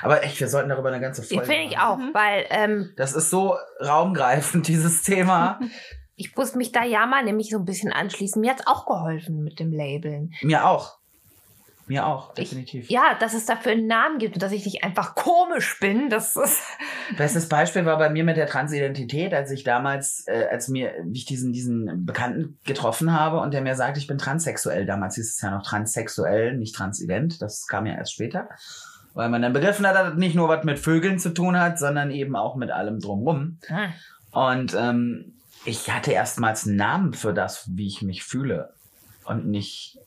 Aber 0.00 0.22
echt, 0.22 0.38
wir 0.38 0.46
sollten 0.46 0.68
darüber 0.68 0.90
eine 0.90 1.00
ganze 1.00 1.22
ich 1.22 1.28
Folge 1.28 1.46
finde 1.46 1.64
ich 1.64 1.76
auch, 1.76 1.98
Mhm. 1.98 2.10
weil 2.14 2.46
ähm, 2.50 2.90
Das 2.96 3.14
ist 3.14 3.30
so 3.30 3.56
raumgreifend, 3.84 4.68
dieses 4.68 5.02
Thema. 5.02 5.58
ich 6.14 6.36
muss 6.36 6.54
mich 6.54 6.70
da 6.70 6.84
ja 6.84 7.04
mal 7.06 7.24
nämlich 7.24 7.50
so 7.50 7.58
ein 7.58 7.64
bisschen 7.64 7.92
anschließen. 7.92 8.40
Mir 8.40 8.52
hat's 8.52 8.64
auch 8.68 8.86
geholfen 8.86 9.42
mit 9.42 9.58
dem 9.58 9.72
Labeln. 9.72 10.32
Mir 10.42 10.68
auch. 10.68 10.98
Mir 11.92 12.06
auch, 12.06 12.32
definitiv. 12.32 12.88
Ja, 12.88 13.18
dass 13.20 13.34
es 13.34 13.44
dafür 13.44 13.72
einen 13.72 13.86
Namen 13.86 14.16
gibt 14.16 14.36
und 14.36 14.42
dass 14.42 14.50
ich 14.52 14.64
nicht 14.64 14.82
einfach 14.82 15.14
komisch 15.14 15.78
bin, 15.78 16.08
das 16.08 16.36
ist. 16.36 16.62
Bestes 17.18 17.50
Beispiel 17.50 17.84
war 17.84 17.98
bei 17.98 18.08
mir 18.08 18.24
mit 18.24 18.38
der 18.38 18.46
Transidentität, 18.46 19.34
als 19.34 19.50
ich 19.50 19.62
damals, 19.62 20.26
äh, 20.26 20.46
als 20.50 20.68
mir, 20.68 20.94
wie 21.04 21.18
ich 21.18 21.26
diesen, 21.26 21.52
diesen 21.52 22.06
Bekannten 22.06 22.58
getroffen 22.64 23.12
habe 23.12 23.40
und 23.40 23.52
der 23.52 23.60
mir 23.60 23.74
sagte, 23.74 24.00
ich 24.00 24.06
bin 24.06 24.16
transsexuell. 24.16 24.86
Damals 24.86 25.16
hieß 25.16 25.34
es 25.34 25.40
ja 25.42 25.50
noch 25.50 25.66
transsexuell, 25.66 26.56
nicht 26.56 26.74
transident. 26.74 27.42
Das 27.42 27.66
kam 27.66 27.84
ja 27.84 27.92
erst 27.92 28.14
später. 28.14 28.48
Weil 29.12 29.28
man 29.28 29.42
dann 29.42 29.52
begriffen 29.52 29.86
hat, 29.86 29.94
dass 29.94 30.12
das 30.12 30.18
nicht 30.18 30.34
nur 30.34 30.48
was 30.48 30.64
mit 30.64 30.78
Vögeln 30.78 31.18
zu 31.18 31.34
tun 31.34 31.60
hat, 31.60 31.78
sondern 31.78 32.10
eben 32.10 32.36
auch 32.36 32.56
mit 32.56 32.70
allem 32.70 33.00
drumrum. 33.00 33.58
Hm. 33.66 33.92
Und 34.30 34.74
ähm, 34.74 35.34
ich 35.66 35.90
hatte 35.90 36.12
erstmals 36.12 36.66
einen 36.66 36.76
Namen 36.76 37.12
für 37.12 37.34
das, 37.34 37.68
wie 37.76 37.86
ich 37.86 38.00
mich 38.00 38.24
fühle. 38.24 38.72
Und 39.26 39.46
nicht 39.46 39.98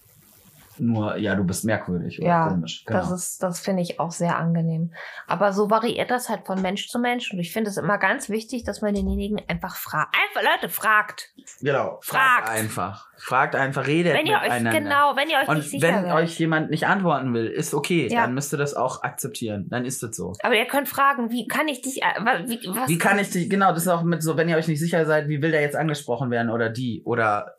nur, 0.79 1.17
ja, 1.17 1.35
du 1.35 1.43
bist 1.43 1.65
merkwürdig 1.65 2.19
oder 2.19 2.27
Ja, 2.27 2.47
komisch. 2.49 2.83
Genau. 2.85 2.99
Das 2.99 3.11
ist, 3.11 3.43
das 3.43 3.59
finde 3.59 3.81
ich 3.81 3.99
auch 3.99 4.11
sehr 4.11 4.37
angenehm. 4.37 4.93
Aber 5.27 5.53
so 5.53 5.69
variiert 5.69 6.11
das 6.11 6.29
halt 6.29 6.45
von 6.45 6.61
Mensch 6.61 6.87
zu 6.89 6.99
Mensch. 6.99 7.31
Und 7.31 7.39
ich 7.39 7.51
finde 7.53 7.69
es 7.69 7.77
immer 7.77 7.97
ganz 7.97 8.29
wichtig, 8.29 8.63
dass 8.63 8.81
man 8.81 8.93
denjenigen 8.93 9.41
einfach 9.47 9.75
fragt. 9.75 10.15
Einfach 10.15 10.49
Leute 10.51 10.69
fragt. 10.71 11.31
Genau. 11.61 11.99
Fragt 12.01 12.47
Fragt. 12.47 12.49
einfach. 12.49 13.07
Fragt 13.17 13.55
einfach, 13.55 13.87
redet 13.87 14.13
Wenn 14.13 14.25
ihr 14.25 14.35
euch, 14.35 14.41
miteinander. 14.43 14.79
genau, 14.79 15.15
wenn 15.15 15.29
ihr 15.29 15.37
euch 15.37 15.47
nicht 15.47 15.49
Und 15.49 15.61
sicher 15.63 15.87
wenn 15.87 16.03
seid. 16.03 16.13
euch 16.15 16.37
jemand 16.39 16.69
nicht 16.69 16.85
antworten 16.85 17.33
will, 17.33 17.47
ist 17.47 17.73
okay, 17.73 18.07
Ja. 18.11 18.23
dann 18.23 18.33
müsst 18.33 18.53
ihr 18.53 18.57
das 18.57 18.73
auch 18.73 19.03
akzeptieren. 19.03 19.67
Dann 19.69 19.85
ist 19.85 20.03
es 20.03 20.15
so. 20.17 20.33
Aber 20.43 20.55
ihr 20.55 20.65
könnt 20.65 20.89
fragen, 20.89 21.31
wie 21.31 21.47
kann 21.47 21.67
ich 21.69 21.81
dich, 21.81 22.01
äh, 22.03 22.05
wie, 22.45 22.59
was, 22.67 22.89
Wie 22.89 22.97
kann 22.97 23.17
ich 23.17 23.29
dich, 23.29 23.49
genau, 23.49 23.69
das 23.71 23.83
ist 23.83 23.87
auch 23.87 24.03
mit 24.03 24.21
so, 24.21 24.35
wenn 24.35 24.49
ihr 24.49 24.57
euch 24.57 24.67
nicht 24.67 24.79
sicher 24.81 25.05
seid, 25.05 25.29
wie 25.29 25.41
will 25.41 25.51
der 25.51 25.61
jetzt 25.61 25.75
angesprochen 25.77 26.29
werden 26.29 26.49
oder 26.51 26.69
die 26.69 27.01
oder 27.05 27.55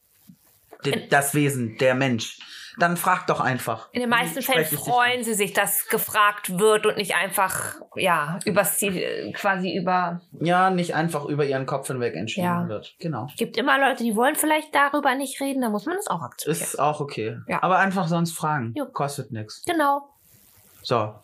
das 1.10 1.34
Wesen, 1.34 1.78
der 1.78 1.94
Mensch, 1.94 2.38
dann 2.78 2.96
fragt 2.96 3.30
doch 3.30 3.40
einfach. 3.40 3.88
in 3.92 4.00
den 4.00 4.10
meisten 4.10 4.42
Fällen 4.42 4.64
freuen 4.66 5.24
sie 5.24 5.34
sich, 5.34 5.52
dass 5.52 5.86
gefragt 5.88 6.58
wird 6.58 6.84
und 6.86 6.96
nicht 6.96 7.14
einfach, 7.14 7.76
ja, 7.94 8.38
übers 8.44 8.78
Ziel, 8.78 9.32
quasi 9.34 9.74
über? 9.76 10.20
Ja, 10.40 10.70
nicht 10.70 10.94
einfach 10.94 11.24
über 11.24 11.44
ihren 11.44 11.66
Kopf 11.66 11.86
hinweg 11.88 12.14
entschieden 12.16 12.44
Ja. 12.46 12.68
wird. 12.68 12.94
Genau. 12.98 13.28
gibt 13.36 13.56
immer 13.56 13.78
Leute, 13.78 14.04
die 14.04 14.14
wollen 14.16 14.34
vielleicht 14.36 14.74
darüber 14.74 15.14
nicht 15.14 15.40
reden, 15.40 15.62
da 15.62 15.68
muss 15.70 15.86
man 15.86 15.96
das 15.96 16.06
auch 16.08 16.22
akzeptieren. 16.22 16.66
Ist 16.68 16.78
auch 16.78 17.00
okay. 17.00 17.38
Ja. 17.48 17.62
Aber 17.62 17.78
einfach 17.78 18.08
sonst 18.08 18.32
fragen. 18.32 18.72
Jo. 18.76 18.86
Kostet 18.86 19.32
nichts. 19.32 19.64
genau. 19.64 20.08
So, 20.82 21.14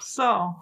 So. 0.00 0.54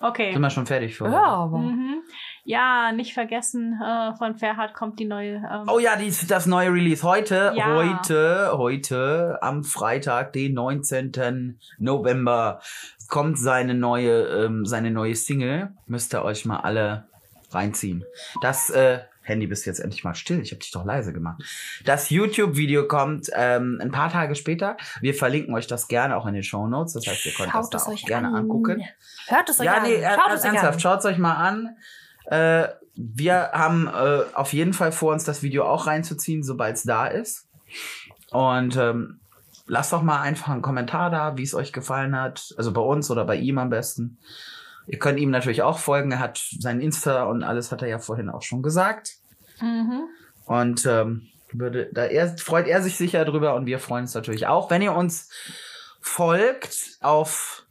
Okay. 0.00 0.32
sind 0.32 0.42
wir 0.42 0.50
schon 0.50 0.66
fertig 0.66 0.96
für 0.96 1.04
Ja, 1.04 1.10
heute. 1.10 1.26
aber. 1.26 1.58
Mhm. 1.58 2.02
Ja, 2.44 2.90
nicht 2.90 3.14
vergessen, 3.14 3.80
äh, 3.80 4.14
von 4.16 4.36
Ferhat 4.36 4.74
kommt 4.74 4.98
die 4.98 5.04
neue. 5.04 5.36
Ähm, 5.36 5.68
Oh 5.68 5.78
ja, 5.78 5.94
dies, 5.96 6.26
das 6.26 6.46
neue 6.46 6.72
Release. 6.72 7.04
Heute, 7.04 7.52
Ja. 7.54 7.66
heute, 7.76 8.50
heute, 8.54 9.38
am 9.42 9.62
Freitag, 9.62 10.32
den 10.32 10.54
19. 10.54 11.60
November, 11.78 12.60
kommt 13.08 13.38
seine 13.38 13.74
neue, 13.74 14.22
ähm, 14.44 14.66
seine 14.66 14.90
neue 14.90 15.14
Single. 15.14 15.70
Müsst 15.86 16.14
ihr 16.14 16.24
euch 16.24 16.44
mal 16.44 16.56
alle 16.60 17.04
reinziehen. 17.52 18.04
Das 18.40 18.70
äh, 18.70 19.00
Handy 19.24 19.46
bist 19.46 19.64
jetzt 19.66 19.78
endlich 19.78 20.02
mal 20.02 20.14
still. 20.16 20.40
Ich 20.40 20.50
habe 20.50 20.58
dich 20.60 20.72
doch 20.72 20.84
leise 20.84 21.12
gemacht. 21.12 21.40
Das 21.84 22.10
YouTube-Video 22.10 22.88
kommt 22.88 23.28
ähm, 23.34 23.78
ein 23.80 23.92
paar 23.92 24.10
Tage 24.10 24.34
später. 24.34 24.76
Wir 25.00 25.14
verlinken 25.14 25.54
euch 25.54 25.68
das 25.68 25.86
gerne 25.86 26.16
auch 26.16 26.26
in 26.26 26.34
den 26.34 26.42
Show 26.42 26.66
Notes. 26.66 26.94
Das 26.94 27.06
heißt, 27.06 27.24
ihr 27.26 27.32
könnt 27.34 27.52
Schaut 27.52 27.72
das 27.72 27.84
da 27.84 27.92
auch 27.92 27.96
gerne 28.04 28.28
an. 28.28 28.34
angucken. 28.34 28.82
Hört 29.28 29.48
es 29.48 29.60
euch 29.60 29.66
Ja, 29.66 29.74
an. 29.76 29.82
nee, 29.84 29.94
er- 29.94 30.16
Schaut 30.16 30.32
es 30.32 30.40
euch 30.40 30.46
ernsthaft, 30.48 30.74
an. 30.74 30.80
schaut 30.80 30.98
es 30.98 31.04
euch 31.04 31.18
mal 31.18 31.34
an. 31.36 31.76
Äh, 32.26 32.68
wir 32.94 33.50
haben 33.52 33.86
äh, 33.88 34.22
auf 34.34 34.52
jeden 34.52 34.72
Fall 34.72 34.92
vor, 34.92 35.12
uns 35.12 35.24
das 35.24 35.42
Video 35.42 35.64
auch 35.64 35.86
reinzuziehen, 35.86 36.42
sobald 36.42 36.76
es 36.76 36.82
da 36.82 37.06
ist. 37.06 37.48
Und 38.30 38.76
ähm, 38.76 39.20
lasst 39.66 39.92
doch 39.92 40.02
mal 40.02 40.20
einfach 40.20 40.48
einen 40.48 40.62
Kommentar 40.62 41.10
da, 41.10 41.36
wie 41.36 41.42
es 41.42 41.54
euch 41.54 41.72
gefallen 41.72 42.18
hat. 42.18 42.54
Also 42.56 42.72
bei 42.72 42.80
uns 42.80 43.10
oder 43.10 43.24
bei 43.24 43.36
ihm 43.36 43.58
am 43.58 43.70
besten. 43.70 44.18
Ihr 44.86 44.98
könnt 44.98 45.20
ihm 45.20 45.30
natürlich 45.30 45.62
auch 45.62 45.78
folgen. 45.78 46.12
Er 46.12 46.18
hat 46.18 46.44
sein 46.58 46.80
Insta 46.80 47.24
und 47.24 47.42
alles 47.42 47.72
hat 47.72 47.82
er 47.82 47.88
ja 47.88 47.98
vorhin 47.98 48.28
auch 48.28 48.42
schon 48.42 48.62
gesagt. 48.62 49.16
Mhm. 49.60 50.08
Und 50.44 50.86
ähm, 50.86 51.28
würde, 51.52 51.90
da 51.92 52.04
er, 52.04 52.36
freut 52.38 52.66
er 52.66 52.82
sich 52.82 52.96
sicher 52.96 53.24
drüber 53.24 53.54
und 53.54 53.66
wir 53.66 53.78
freuen 53.78 54.02
uns 54.02 54.14
natürlich 54.14 54.46
auch. 54.46 54.70
Wenn 54.70 54.82
ihr 54.82 54.94
uns 54.94 55.30
folgt 56.00 56.98
auf 57.00 57.61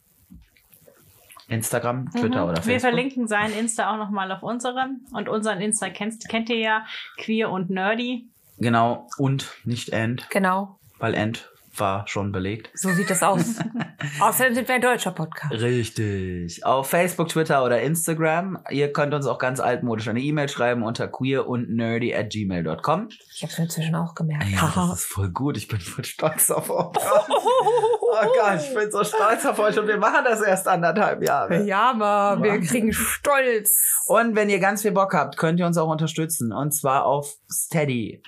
Instagram, 1.48 2.10
Twitter 2.12 2.42
Mhm. 2.44 2.48
oder 2.50 2.56
Wir 2.58 2.62
Facebook. 2.62 2.80
verlinken 2.80 3.28
seinen 3.28 3.54
Insta 3.58 3.92
auch 3.92 3.98
nochmal 3.98 4.30
auf 4.32 4.42
unserem. 4.42 5.00
Und 5.12 5.28
unseren 5.28 5.60
Insta 5.60 5.90
kennt, 5.90 6.28
kennt 6.28 6.48
ihr 6.50 6.58
ja, 6.58 6.84
queer 7.18 7.50
und 7.50 7.70
nerdy. 7.70 8.28
Genau, 8.58 9.08
und 9.18 9.50
nicht 9.64 9.88
End, 9.90 10.28
Genau. 10.30 10.78
weil 10.98 11.14
End 11.14 11.48
war 11.74 12.06
schon 12.06 12.32
belegt. 12.32 12.70
So 12.74 12.90
sieht 12.90 13.08
das 13.08 13.22
aus. 13.22 13.56
Außerdem 14.20 14.54
sind 14.54 14.68
wir 14.68 14.74
ein 14.74 14.82
deutscher 14.82 15.10
Podcast. 15.10 15.52
Richtig. 15.54 16.64
Auf 16.66 16.90
Facebook, 16.90 17.28
Twitter 17.28 17.64
oder 17.64 17.80
Instagram. 17.80 18.58
Ihr 18.70 18.92
könnt 18.92 19.14
uns 19.14 19.24
auch 19.26 19.38
ganz 19.38 19.58
altmodisch 19.58 20.06
eine 20.08 20.20
E-Mail 20.20 20.50
schreiben 20.50 20.82
unter 20.82 21.08
queer 21.08 21.48
und 21.48 21.70
nerdy 21.70 22.14
at 22.14 22.28
gmail.com. 22.30 23.08
Ich 23.34 23.42
habe 23.42 23.52
es 23.52 23.58
inzwischen 23.58 23.94
auch 23.94 24.14
gemerkt. 24.14 24.50
Ja, 24.50 24.70
das 24.74 25.00
ist 25.00 25.06
voll 25.06 25.30
gut. 25.30 25.56
Ich 25.56 25.66
bin 25.68 25.80
voll 25.80 26.04
stolz 26.04 26.50
auf 26.50 26.68
euch. 26.68 26.92
Oh 28.14 28.26
Gott, 28.38 28.60
ich 28.60 28.74
bin 28.74 28.90
so 28.90 29.02
stolz 29.04 29.46
auf 29.46 29.58
euch 29.58 29.78
und 29.78 29.86
wir 29.88 29.96
machen 29.96 30.22
das 30.22 30.42
erst 30.42 30.68
anderthalb 30.68 31.22
Jahre. 31.22 31.62
ja, 31.62 31.92
aber 31.92 32.42
wir 32.42 32.60
kriegen 32.60 32.92
Stolz. 32.92 34.04
Und 34.06 34.36
wenn 34.36 34.50
ihr 34.50 34.58
ganz 34.58 34.82
viel 34.82 34.92
Bock 34.92 35.14
habt, 35.14 35.38
könnt 35.38 35.58
ihr 35.58 35.64
uns 35.64 35.78
auch 35.78 35.88
unterstützen. 35.88 36.52
Und 36.52 36.72
zwar 36.72 37.06
auf 37.06 37.36
Steady. 37.50 38.22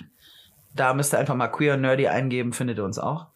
Da 0.73 0.95
müsst 0.95 1.13
ihr 1.13 1.19
einfach 1.19 1.35
mal 1.35 1.49
Queer 1.49 1.75
und 1.75 1.81
Nerdy 1.81 2.07
eingeben, 2.07 2.51
findet 2.51 2.79
ihr 2.79 2.83
uns 2.83 2.97
auch. 2.97 3.27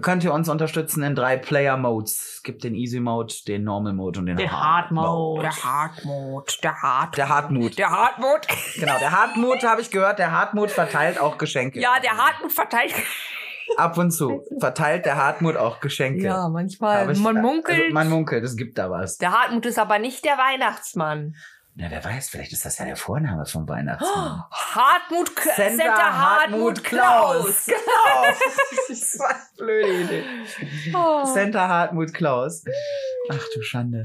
Könnt 0.00 0.24
ihr 0.24 0.32
uns 0.32 0.48
unterstützen 0.48 1.02
in 1.02 1.14
drei 1.14 1.36
Player-Modes. 1.36 2.36
Es 2.36 2.42
gibt 2.42 2.64
den 2.64 2.74
Easy 2.74 2.98
Mode, 2.98 3.32
den 3.46 3.62
Normal 3.62 3.92
Mode 3.92 4.20
und 4.20 4.26
den 4.26 4.38
Der 4.38 4.50
Hard 4.50 4.86
Hard 4.86 4.90
Mode. 4.90 5.42
Der 5.42 5.64
Hartmut, 5.64 6.58
der 6.64 6.82
Hart. 6.82 7.16
Der 7.16 7.28
Hardmut. 7.28 7.78
Der 7.78 7.90
Hartmut. 7.90 8.40
Genau, 8.74 8.98
der 8.98 9.12
Hardmut 9.12 9.62
habe 9.62 9.82
ich 9.82 9.90
gehört. 9.90 10.18
Der 10.18 10.32
Hardmut 10.32 10.70
verteilt 10.70 11.20
auch 11.20 11.36
Geschenke. 11.38 11.78
Ja, 11.78 12.00
der 12.02 12.16
Hartmut 12.16 12.52
verteilt. 12.52 12.94
Ab 13.76 13.98
und 13.98 14.10
zu 14.10 14.44
verteilt 14.60 15.06
der 15.06 15.16
Hardmut 15.16 15.56
auch 15.56 15.80
Geschenke. 15.80 16.24
Ja, 16.24 16.48
manchmal. 16.48 17.10
Ich- 17.10 17.18
man 17.18 17.40
munkelt. 17.40 17.78
Also 17.80 17.94
man 17.94 18.08
munkelt, 18.10 18.44
es 18.44 18.56
gibt 18.56 18.78
da 18.78 18.90
was. 18.90 19.16
der 19.18 19.32
Hartmut 19.32 19.66
ist 19.66 19.78
aber 19.78 19.98
nicht 19.98 20.24
der 20.24 20.38
Weihnachtsmann. 20.38 21.34
Na, 21.76 21.90
wer 21.90 22.04
weiß, 22.04 22.28
vielleicht 22.28 22.52
ist 22.52 22.64
das 22.64 22.78
ja 22.78 22.84
der 22.84 22.94
Vorname 22.94 23.44
vom 23.46 23.68
Weihnachtsmann. 23.68 24.44
Hartmut, 24.52 25.34
K 25.34 25.50
Center 25.56 25.76
Center 25.84 26.18
Hartmut 26.18 26.84
Klaus. 26.84 27.66
Genau. 27.66 27.80
das 28.88 29.18
war 29.18 29.30
eine 29.30 29.38
blöde 29.56 30.02
Idee. 30.04 30.24
Oh. 30.94 31.24
Center 31.24 31.68
Hartmut 31.68 32.14
Klaus. 32.14 32.62
Ach 33.28 33.44
du 33.54 33.62
Schande. 33.62 34.04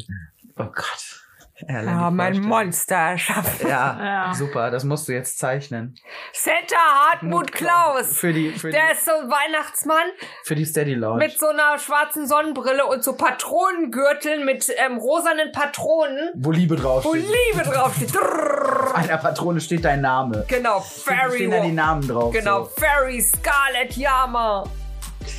Oh 0.58 0.64
Gott. 0.66 1.29
Ja, 1.68 2.10
die 2.10 2.16
mein. 2.16 2.40
Monster 2.42 3.18
schafft. 3.18 3.62
Ja, 3.64 3.98
Ja. 4.30 4.34
super. 4.34 4.72
Das 4.72 4.84
musst 4.84 5.08
du 5.08 5.12
jetzt 5.14 5.40
zeichnen. 5.40 5.96
Center 6.34 6.78
Hartmut 6.78 7.52
Klaus. 7.52 8.18
Für 8.18 8.32
die, 8.34 8.52
für 8.52 8.70
Der 8.72 8.88
die, 8.88 8.92
ist 8.94 9.06
so 9.06 9.12
ein 9.12 9.30
Weihnachtsmann 9.30 10.06
für 10.44 10.56
die 10.56 10.66
Steady 10.66 10.94
Lounge. 10.94 11.18
mit 11.18 11.38
so 11.38 11.48
einer 11.48 11.78
schwarzen 11.80 12.28
Sonnenbrille 12.28 12.86
und 12.86 13.04
so 13.04 13.14
Patronengürteln 13.14 14.46
mit 14.46 14.72
ähm, 14.78 14.98
rosanen 14.98 15.52
Patronen, 15.52 16.32
wo 16.36 16.52
Liebe 16.52 16.76
drauf 16.76 17.04
wo 17.06 17.14
Liebe 17.14 17.64
draufsteht. 17.64 18.16
Auf 18.18 18.96
einer 18.96 19.18
Patrone 19.18 19.60
steht 19.60 19.84
dein 19.86 20.02
Name. 20.02 20.46
Genau, 20.48 20.80
Da 21.06 21.30
stehen 21.32 21.52
da 21.52 21.58
die 21.58 21.62
Fairy. 21.64 21.72
Namen 21.74 22.08
drauf. 22.08 22.32
Genau, 22.34 22.64
So. 22.66 22.72
Fairy, 22.82 23.22
Scarlet, 23.22 23.96
Yama. 23.98 24.64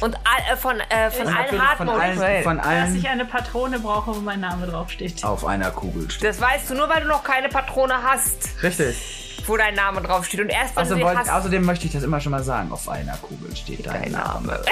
Und 0.01 0.17
all, 0.17 0.53
äh, 0.53 0.57
von, 0.57 0.81
äh, 0.81 1.11
von 1.11 1.27
Und 1.27 1.37
allen 1.37 1.49
von 1.49 1.59
allen, 1.89 2.21
Hartmut. 2.21 2.45
von 2.45 2.57
Dass 2.59 2.67
allen 2.67 2.97
ich 2.97 3.09
eine 3.09 3.25
Patrone 3.25 3.79
brauche, 3.81 4.15
wo 4.17 4.21
mein 4.21 4.41
Name 4.41 4.67
draufsteht. 4.67 5.25
auf 5.25 5.45
einer 5.45 5.71
Kugel 5.71 6.11
steht. 6.11 6.29
Das 6.29 6.41
weißt 6.41 6.71
du 6.71 6.75
nur, 6.75 6.89
weil 6.89 7.03
du 7.03 7.09
noch 7.09 7.23
keine 7.25 7.49
Patrone 7.49 8.03
hast, 8.03 8.51
Richtig. 8.63 9.43
wo 9.47 9.57
dein 9.57 9.75
Name 9.75 10.01
draufsteht. 10.03 10.41
Und 10.41 10.49
erst 10.49 10.75
wenn 10.77 10.83
Also 10.83 10.95
du 10.95 11.01
sie 11.01 11.05
wollt, 11.07 11.19
hast, 11.19 11.31
außerdem 11.31 11.65
möchte 11.65 11.87
ich 11.87 11.93
das 11.93 12.03
immer 12.03 12.21
schon 12.21 12.33
mal 12.33 12.43
sagen. 12.43 12.73
Auf 12.73 12.89
einer 12.89 13.17
Kugel 13.19 13.55
steht 13.57 13.87
dein 13.87 14.03
dein 14.03 14.13
Name. 14.13 14.47
Name. 14.47 14.63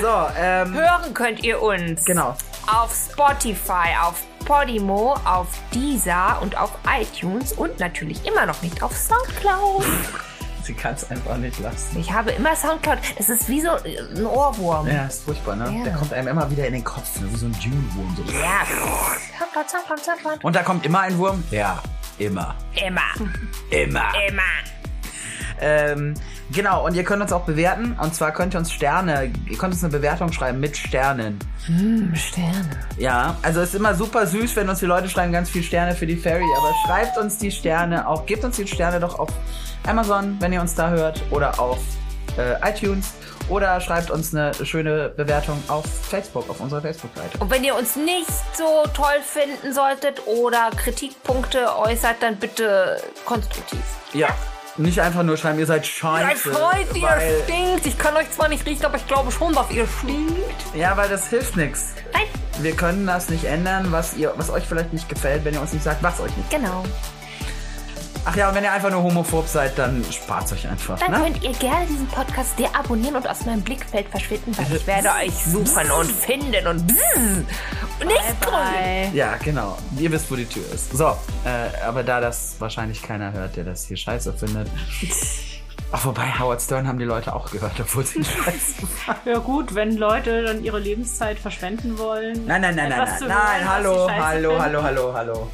So, 0.00 0.26
ähm, 0.38 0.72
Hören 0.74 1.12
könnt 1.14 1.42
ihr 1.44 1.60
uns 1.60 2.04
genau. 2.04 2.34
auf 2.66 2.94
Spotify, 3.12 3.94
auf 4.02 4.22
Podimo, 4.46 5.14
auf 5.24 5.46
Deezer 5.74 6.38
und 6.40 6.56
auf 6.58 6.70
iTunes 6.98 7.52
und 7.52 7.78
natürlich 7.78 8.24
immer 8.26 8.46
noch 8.46 8.62
nicht 8.62 8.82
auf 8.82 8.96
Soundcloud. 8.96 9.84
Sie 10.70 10.76
kann 10.76 10.94
es 10.94 11.10
einfach 11.10 11.36
nicht 11.36 11.58
lassen. 11.58 11.98
Ich 11.98 12.12
habe 12.12 12.30
immer 12.30 12.54
Soundcloud. 12.54 12.98
Das 13.18 13.28
ist 13.28 13.48
wie 13.48 13.60
so 13.60 13.70
ein 13.70 14.24
Ohrwurm. 14.24 14.86
Ja, 14.86 15.06
ist 15.06 15.24
furchtbar, 15.24 15.56
ne? 15.56 15.64
Ja. 15.78 15.82
Der 15.82 15.94
kommt 15.94 16.12
einem 16.12 16.28
immer 16.28 16.48
wieder 16.48 16.64
in 16.64 16.74
den 16.74 16.84
Kopf, 16.84 17.20
ne? 17.20 17.26
wie 17.28 17.36
so 17.36 17.46
ein 17.46 17.52
Dune-Wurm. 17.54 18.14
So. 18.16 18.22
Ja. 18.32 18.64
Soundcloud, 19.36 19.68
Soundcloud, 19.68 20.04
Soundcloud. 20.04 20.44
Und 20.44 20.54
da 20.54 20.62
kommt 20.62 20.86
immer 20.86 21.00
ein 21.00 21.18
Wurm? 21.18 21.42
Ja, 21.50 21.82
immer. 22.18 22.54
Immer, 22.76 23.00
Immer. 23.70 24.12
immer. 24.28 24.42
Ähm, 25.60 26.14
genau, 26.52 26.86
und 26.86 26.94
ihr 26.94 27.04
könnt 27.04 27.22
uns 27.22 27.32
auch 27.32 27.44
bewerten. 27.44 27.96
Und 28.00 28.14
zwar 28.14 28.32
könnt 28.32 28.54
ihr 28.54 28.58
uns 28.58 28.72
Sterne, 28.72 29.30
ihr 29.48 29.58
könnt 29.58 29.74
uns 29.74 29.84
eine 29.84 29.92
Bewertung 29.92 30.32
schreiben 30.32 30.60
mit 30.60 30.76
Sternen. 30.76 31.38
Hm, 31.66 32.14
Sterne. 32.14 32.70
Ja, 32.98 33.36
also 33.42 33.60
es 33.60 33.70
ist 33.70 33.74
immer 33.74 33.94
super 33.94 34.26
süß, 34.26 34.56
wenn 34.56 34.68
uns 34.68 34.78
die 34.78 34.86
Leute 34.86 35.08
schreiben, 35.08 35.32
ganz 35.32 35.50
viel 35.50 35.62
Sterne 35.62 35.94
für 35.94 36.06
die 36.06 36.16
Fairy, 36.16 36.46
aber 36.58 36.74
schreibt 36.86 37.18
uns 37.18 37.38
die 37.38 37.50
Sterne 37.50 38.08
auch, 38.08 38.26
gebt 38.26 38.44
uns 38.44 38.56
die 38.56 38.66
Sterne 38.66 39.00
doch 39.00 39.18
auf 39.18 39.30
Amazon, 39.86 40.36
wenn 40.40 40.52
ihr 40.52 40.60
uns 40.60 40.74
da 40.74 40.90
hört, 40.90 41.22
oder 41.30 41.58
auf 41.60 41.78
äh, 42.36 42.68
iTunes, 42.68 43.12
oder 43.48 43.80
schreibt 43.80 44.10
uns 44.10 44.34
eine 44.34 44.54
schöne 44.64 45.08
Bewertung 45.10 45.60
auf 45.68 45.84
Facebook, 45.84 46.48
auf 46.48 46.60
unserer 46.60 46.80
Facebook-Seite. 46.80 47.38
Und 47.38 47.50
wenn 47.50 47.64
ihr 47.64 47.74
uns 47.76 47.96
nicht 47.96 48.30
so 48.56 48.84
toll 48.94 49.20
finden 49.22 49.74
solltet 49.74 50.26
oder 50.26 50.70
Kritikpunkte 50.76 51.76
äußert, 51.76 52.16
dann 52.20 52.36
bitte 52.36 53.02
konstruktiv. 53.24 53.80
Ja, 54.12 54.28
nicht 54.76 55.00
einfach 55.00 55.22
nur 55.22 55.36
schreiben, 55.36 55.58
ihr 55.58 55.66
seid 55.66 55.82
Ihr 55.82 55.90
scheiße. 55.90 56.50
freut, 56.52 56.94
ihr 56.94 57.08
stinkt. 57.44 57.86
Ich 57.86 57.98
kann 57.98 58.16
euch 58.16 58.30
zwar 58.30 58.48
nicht 58.48 58.64
riechen, 58.66 58.84
aber 58.84 58.96
ich 58.96 59.06
glaube 59.06 59.30
schon, 59.30 59.52
dass 59.52 59.70
ihr 59.70 59.86
stinkt. 60.00 60.74
ja, 60.74 60.96
weil 60.96 61.08
das 61.08 61.28
hilft 61.28 61.56
nichts. 61.56 61.94
Wir 62.60 62.72
können 62.72 63.06
das 63.06 63.30
nicht 63.30 63.44
ändern, 63.44 63.90
was 63.90 64.14
ihr, 64.16 64.34
was 64.36 64.50
euch 64.50 64.64
vielleicht 64.64 64.92
nicht 64.92 65.08
gefällt, 65.08 65.44
wenn 65.44 65.54
ihr 65.54 65.60
uns 65.62 65.72
nicht 65.72 65.82
sagt, 65.84 66.02
was 66.02 66.20
euch 66.20 66.36
nicht. 66.36 66.50
Genau. 66.50 66.84
Ach 68.24 68.36
ja, 68.36 68.48
und 68.50 68.54
wenn 68.54 68.64
ihr 68.64 68.72
einfach 68.72 68.90
nur 68.90 69.02
homophob 69.02 69.48
seid, 69.48 69.78
dann 69.78 70.04
spart 70.12 70.52
euch 70.52 70.68
einfach. 70.68 70.98
Dann 70.98 71.10
Ne? 71.12 71.18
könnt 71.20 71.42
ihr 71.42 71.52
gerne 71.54 71.86
diesen 71.86 72.06
Podcast 72.08 72.58
deabonnieren 72.58 73.16
und 73.16 73.28
aus 73.28 73.44
meinem 73.46 73.62
Blickfeld 73.62 74.08
verschwinden, 74.08 74.56
weil 74.56 74.76
ich 74.76 74.86
werde 74.86 75.08
euch 75.24 75.34
suchen 75.44 75.90
und 75.90 76.10
finden 76.10 76.66
und 76.66 76.86
bzzz 76.86 77.44
nicht. 78.06 78.40
Bye. 78.40 79.10
Ja, 79.14 79.36
genau. 79.42 79.76
Ihr 79.98 80.10
wisst, 80.12 80.30
wo 80.30 80.36
die 80.36 80.46
Tür 80.46 80.64
ist. 80.74 80.92
So, 80.96 81.16
äh, 81.44 81.82
aber 81.84 82.02
da 82.02 82.20
das 82.20 82.56
wahrscheinlich 82.58 83.02
keiner 83.02 83.32
hört, 83.32 83.56
der 83.56 83.64
das 83.64 83.86
hier 83.86 83.96
scheiße 83.96 84.32
findet. 84.34 84.68
Ach, 85.92 86.04
wobei 86.04 86.22
Howard 86.38 86.62
Stern 86.62 86.86
haben 86.86 87.00
die 87.00 87.04
Leute 87.04 87.34
auch 87.34 87.50
gehört, 87.50 87.72
obwohl 87.80 88.06
sie 88.06 88.18
ihn 88.18 88.24
scheiße. 88.24 88.82
Ja 89.24 89.38
gut, 89.38 89.74
wenn 89.74 89.96
Leute 89.96 90.44
dann 90.44 90.62
ihre 90.62 90.78
Lebenszeit 90.78 91.38
verschwenden 91.38 91.98
wollen. 91.98 92.46
Nein, 92.46 92.60
nein, 92.60 92.76
nein, 92.76 92.90
nein, 92.90 93.08
nein, 93.20 93.28
nein, 93.28 93.68
hallo, 93.68 94.08
hallo, 94.08 94.58
hallo, 94.60 94.82
hallo, 94.84 95.12
hallo, 95.14 95.14
hallo, 95.14 95.48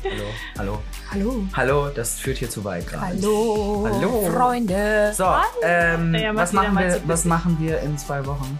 hallo, 0.59 0.82
Hallo. 1.11 1.45
hallo, 1.57 1.89
das 1.89 2.18
führt 2.18 2.37
hier 2.39 2.51
zu 2.51 2.64
weit 2.64 2.87
gerade. 2.87 3.07
Hallo. 3.07 3.89
Hallo. 3.91 4.30
Freunde. 4.30 5.12
So, 5.14 5.26
ähm, 5.62 6.14
Ja, 6.14 6.34
was, 6.37 6.53
machen 6.53 6.78
wir, 6.78 7.01
was 7.07 7.24
machen 7.24 7.57
wir 7.59 7.80
in 7.80 7.97
zwei 7.97 8.24
Wochen? 8.26 8.59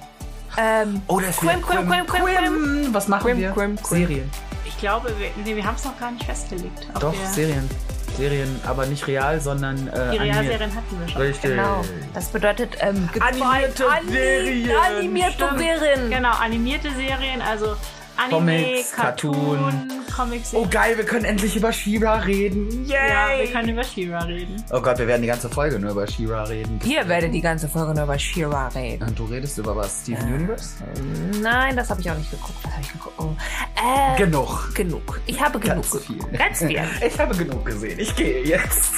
Ähm, 0.57 1.03
Oh, 1.09 1.21
das 1.21 1.37
Quim, 1.37 1.61
Quim, 1.61 1.87
Quim, 1.89 2.07
Quim, 2.07 2.25
Quim. 2.25 2.95
Was 2.95 3.09
machen 3.09 3.23
Quim, 3.27 3.39
wir? 3.39 3.51
Quim, 3.51 3.77
Quim. 3.77 3.85
Serien. 4.07 4.31
Ich 4.65 4.79
glaube, 4.79 5.13
wir, 5.19 5.29
nee, 5.45 5.55
wir 5.55 5.65
haben 5.65 5.77
es 5.77 5.85
noch 5.85 5.99
gar 6.01 6.11
nicht 6.11 6.25
festgelegt. 6.25 6.89
Doch, 6.99 7.13
wir, 7.13 7.27
Serien. 7.29 7.69
Serien, 8.17 8.61
aber 8.67 8.87
nicht 8.87 9.07
real, 9.07 9.41
sondern 9.41 9.89
äh, 9.89 9.91
Die 9.93 9.99
animiert. 10.19 10.23
Realserien 10.37 10.75
hatten 10.75 11.01
wir 11.01 11.09
schon. 11.09 11.23
Richtig. 11.23 11.51
genau. 11.51 11.83
Das 12.15 12.29
bedeutet 12.29 12.77
ähm, 12.81 13.09
Animierte 13.21 13.89
Ani- 13.89 14.11
Serien. 14.11 14.71
Animierte 14.97 15.33
Stimmt. 15.33 15.59
Serien. 15.59 16.11
Genau, 16.11 16.33
animierte 16.33 16.91
Serien, 16.93 17.43
also 17.43 17.77
Anime, 18.17 18.63
Comics, 18.63 18.93
Cartoon, 18.93 19.91
Comics 20.15 20.55
Oh 20.55 20.67
geil, 20.71 20.97
wir 20.97 21.05
können 21.05 21.25
endlich 21.25 21.55
über 21.57 21.73
She-Ra 21.73 22.17
reden. 22.21 22.87
Ja, 22.87 23.29
wir 23.39 23.47
können 23.53 23.69
über 23.71 23.85
She-Ra 23.85 24.21
reden. 24.25 24.57
Oh 24.73 24.81
Gott, 24.81 24.99
wir 24.99 25.07
werden 25.07 25.23
die 25.23 25.29
ganze 25.29 25.49
Folge 25.51 25.79
nur 25.79 25.91
über 25.91 26.07
She-Ra 26.07 26.45
reden. 26.45 26.81
Ihr 26.85 27.07
werdet 27.09 27.35
die 27.35 27.41
ganze 27.41 27.69
Folge 27.69 27.95
nur 27.95 28.05
über 28.05 28.19
She-Ra 28.19 28.69
reden. 28.69 29.03
Und 29.07 29.19
du 29.19 29.25
redest 29.27 29.59
über 29.59 29.77
was? 29.77 30.01
Steven 30.03 30.33
Universe? 30.35 30.71
Nein, 31.43 31.77
das 31.77 31.91
habe 31.91 32.01
ich 32.01 32.11
auch 32.11 32.17
nicht 32.17 32.31
geguckt. 32.31 32.59
Was 32.63 32.73
habe 32.73 32.83
ich 32.83 32.93
geguckt? 32.93 33.15
Oh. 33.19 33.35
Äh, 33.77 34.17
Genug. 34.19 34.75
genug. 34.75 35.21
Ich 35.27 35.41
habe 35.41 35.59
genug. 35.59 35.83
Ganz 35.91 36.05
viel. 36.07 36.19
Ganz 36.39 36.59
viel. 36.59 36.81
Ich 37.07 37.19
habe 37.21 37.37
genug 37.37 37.65
gesehen. 37.67 37.99
Ich 37.99 38.15
gehe 38.17 38.43
jetzt. 38.45 38.93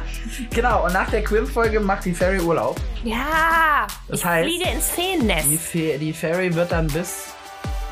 genau, 0.50 0.84
und 0.86 0.92
nach 0.92 1.10
der 1.10 1.22
Quim-Folge 1.22 1.80
macht 1.80 2.04
die 2.06 2.14
Fairy 2.14 2.40
Urlaub. 2.40 2.80
Ja, 3.04 3.86
Das 4.08 4.20
ich 4.20 4.26
heißt- 4.26 4.42
fliege 4.44 4.70
ins 4.70 4.88
Feennest. 4.90 5.50
Die, 5.50 5.56
Fe 5.58 5.98
die 5.98 6.12
Fairy 6.12 6.54
wird 6.54 6.72
dann 6.72 6.86
bis 6.88 7.26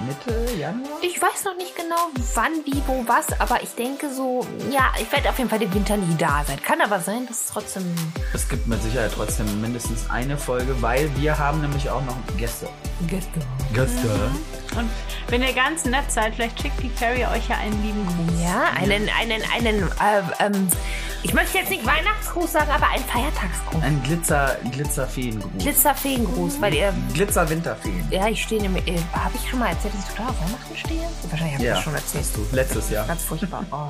Mitte 0.06 0.52
Januar? 0.58 0.98
Ich 1.02 1.20
weiß 1.20 1.44
noch 1.44 1.56
nicht 1.56 1.76
genau, 1.76 2.08
wann, 2.34 2.52
wie, 2.64 2.82
wo, 2.86 3.04
was, 3.06 3.38
aber 3.38 3.62
ich 3.62 3.74
denke 3.74 4.12
so, 4.12 4.46
ja, 4.70 4.92
ich 5.00 5.10
werde 5.12 5.28
auf 5.28 5.38
jeden 5.38 5.50
Fall 5.50 5.58
den 5.58 5.72
Winter 5.74 5.96
nie 5.96 6.16
da 6.16 6.42
sein. 6.46 6.60
Kann 6.62 6.80
aber 6.80 7.00
sein, 7.00 7.26
dass 7.26 7.40
es 7.40 7.46
trotzdem. 7.46 7.84
Es 8.32 8.48
gibt 8.48 8.66
mit 8.66 8.82
Sicherheit 8.82 9.12
trotzdem 9.14 9.60
mindestens 9.60 10.08
eine 10.08 10.36
Folge, 10.38 10.80
weil 10.80 11.10
wir 11.16 11.38
haben 11.38 11.60
nämlich 11.60 11.88
auch 11.90 12.02
noch 12.04 12.16
Gäste. 12.36 12.68
Gestern. 13.06 13.42
Gäste? 13.74 14.08
Und 14.76 14.88
wenn 15.28 15.42
ihr 15.42 15.52
ganz 15.52 15.84
nett 15.84 16.10
seid, 16.10 16.34
vielleicht 16.34 16.60
schickt 16.60 16.82
die 16.82 16.90
Fairy 16.90 17.24
euch 17.24 17.48
ja 17.48 17.56
einen 17.56 17.82
lieben 17.82 18.06
Gruß. 18.06 18.40
Ja, 18.42 18.64
einen, 18.80 19.08
einen, 19.20 19.42
einen, 19.54 19.82
äh, 19.82 20.22
ähm, 20.46 20.68
ich 21.22 21.34
möchte 21.34 21.58
jetzt 21.58 21.70
nicht 21.70 21.84
Weihnachtsgruß 21.84 22.52
sagen, 22.52 22.70
aber 22.70 22.88
einen 22.88 23.04
Feiertagsgruß. 23.04 23.82
Ein 23.82 24.02
Glitzer, 24.04 24.56
Glitzerfeengruß. 24.70 25.50
Glitzerfeengruß, 25.62 26.60
weil 26.60 26.74
ihr. 26.74 26.94
Glitzer-Winterfeen. 27.14 28.06
Ja, 28.10 28.28
ich 28.28 28.42
stehe 28.42 28.62
nämlich. 28.62 28.86
Äh, 28.88 28.96
habe 29.12 29.34
ich 29.34 29.48
schon 29.50 29.58
mal 29.58 29.68
erzählt, 29.70 29.94
dass 29.94 30.04
ich 30.04 30.10
total 30.10 30.28
auf 30.30 30.40
Weihnachten 30.40 30.76
stehe? 30.76 31.02
Wahrscheinlich 31.30 31.54
habe 31.54 31.62
ich 31.62 31.68
Ja, 31.68 31.74
das 31.74 31.84
schon 31.84 31.94
erzählt. 31.94 32.24
hast 32.24 32.36
du. 32.36 32.46
Letztes 32.52 32.90
Jahr. 32.90 33.06
Ganz 33.06 33.22
furchtbar. 33.24 33.64
Oh. 33.72 33.88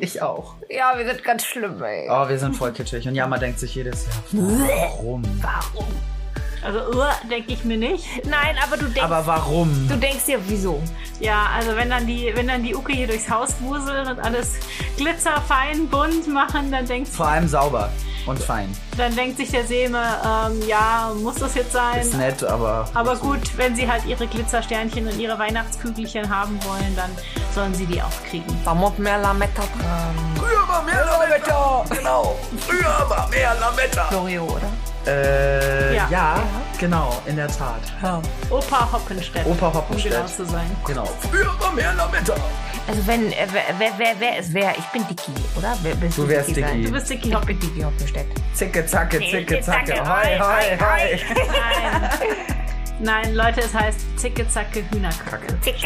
Ich 0.00 0.20
auch. 0.20 0.54
Ja, 0.68 0.92
wir 0.98 1.06
sind 1.06 1.24
ganz 1.24 1.44
schlimm, 1.46 1.82
ey. 1.82 2.08
Oh, 2.10 2.28
wir 2.28 2.38
sind 2.38 2.54
voll 2.54 2.72
kitschig. 2.72 3.08
Und 3.08 3.14
Jama 3.14 3.38
denkt 3.38 3.58
sich 3.58 3.74
jedes 3.74 4.04
Jahr, 4.04 4.22
warum? 4.32 5.22
Warum? 5.40 5.86
Also, 6.62 6.78
uh, 6.98 7.04
denke 7.30 7.52
ich 7.52 7.64
mir 7.64 7.76
nicht. 7.76 8.04
Nein, 8.24 8.56
aber 8.64 8.76
du 8.76 8.84
denkst. 8.86 9.02
Aber 9.02 9.26
warum? 9.26 9.88
du 9.88 9.96
denkst 9.96 10.24
dir, 10.26 10.40
wieso? 10.48 10.82
Ja, 11.20 11.46
also 11.56 11.76
wenn 11.76 11.90
dann 11.90 12.06
die, 12.06 12.30
wenn 12.34 12.48
dann 12.48 12.62
die 12.62 12.74
Uke 12.74 12.92
hier 12.92 13.06
durchs 13.06 13.28
Haus 13.30 13.54
wuseln 13.60 14.06
und 14.08 14.20
alles 14.20 14.54
glitzerfein, 14.96 15.88
bunt 15.88 16.26
machen, 16.28 16.70
dann 16.70 16.86
denkt, 16.86 17.08
Vor 17.08 17.26
allem 17.26 17.48
sauber 17.48 17.90
und 18.26 18.38
fein. 18.38 18.68
dann 18.96 19.14
denkt 19.16 19.38
sich 19.38 19.50
der 19.50 19.64
Seeme, 19.64 20.02
ähm, 20.24 20.60
ja, 20.68 21.12
muss 21.20 21.36
das 21.36 21.54
jetzt 21.54 21.72
sein? 21.72 22.00
Ist 22.00 22.14
nett, 22.14 22.44
aber. 22.44 22.88
Aber 22.94 23.16
gut, 23.16 23.40
wenn 23.56 23.74
sie 23.74 23.90
halt 23.90 24.04
ihre 24.06 24.26
Glitzersternchen 24.26 25.06
und 25.08 25.18
ihre 25.18 25.38
Weihnachtskügelchen 25.38 26.28
haben 26.28 26.58
wollen, 26.64 26.94
dann 26.94 27.10
sollen 27.54 27.74
sie 27.74 27.86
die 27.86 28.02
auch 28.02 28.22
kriegen. 28.28 28.44
Da 28.64 28.74
muss 28.74 28.98
mehr 28.98 29.18
Lametta 29.18 29.62
dran. 29.62 30.14
Früher 30.36 30.68
war 30.68 30.82
mehr 30.82 31.04
Lametta! 31.04 31.84
Genau. 31.90 32.36
Früher 32.66 33.08
war 33.08 33.28
mehr 33.28 33.54
Lametta! 33.58 34.04
Florio, 34.08 34.44
oder? 34.44 34.70
Äh, 35.06 35.94
ja, 35.96 36.06
Ja. 36.10 36.42
genau, 36.78 37.20
in 37.26 37.36
der 37.36 37.48
Tat. 37.48 37.80
Ja. 38.02 38.20
Opa 38.50 38.92
Hoppenstedt. 38.92 39.46
Opa 39.46 39.68
Um 39.68 39.74
Hoppenstedt. 39.74 40.12
genau 40.12 40.26
zu 40.26 40.44
sein. 40.44 40.70
Genau. 40.86 41.04
Früher 41.30 41.72
mehr 41.74 41.94
Lametta! 41.94 42.34
Also 42.86 43.06
wenn, 43.06 43.32
äh, 43.32 43.46
wer, 43.78 43.92
wer, 43.98 44.14
wer, 44.18 44.38
ist 44.38 44.52
wer? 44.54 44.72
Ich 44.78 44.84
bin 44.86 45.06
Dicky, 45.08 45.32
oder? 45.56 45.76
Wer, 45.82 45.94
bist 45.94 46.16
Du 46.18 46.26
wärst 46.28 46.48
Dicky? 46.48 46.62
Dicky. 46.62 46.82
Du 46.84 46.92
bist 46.92 47.10
Dicky 47.10 47.16
Ich 47.16 47.22
bin 47.30 47.36
Hoppenstedt. 47.36 47.62
Dicky 47.70 47.82
Hoppenstedt. 47.84 48.26
Zicke, 48.54 48.86
zacke, 48.86 49.18
zicke, 49.18 49.60
zacke. 49.60 49.92
Hoi, 50.00 50.38
hoi, 50.38 50.78
hoi. 50.80 52.64
Nein. 53.00 53.34
Leute, 53.34 53.60
es 53.60 53.72
heißt 53.74 54.00
Zicke, 54.18 54.48
Zacke, 54.48 54.84
Hühnerkacke. 54.90 55.58
Tick, 55.60 55.76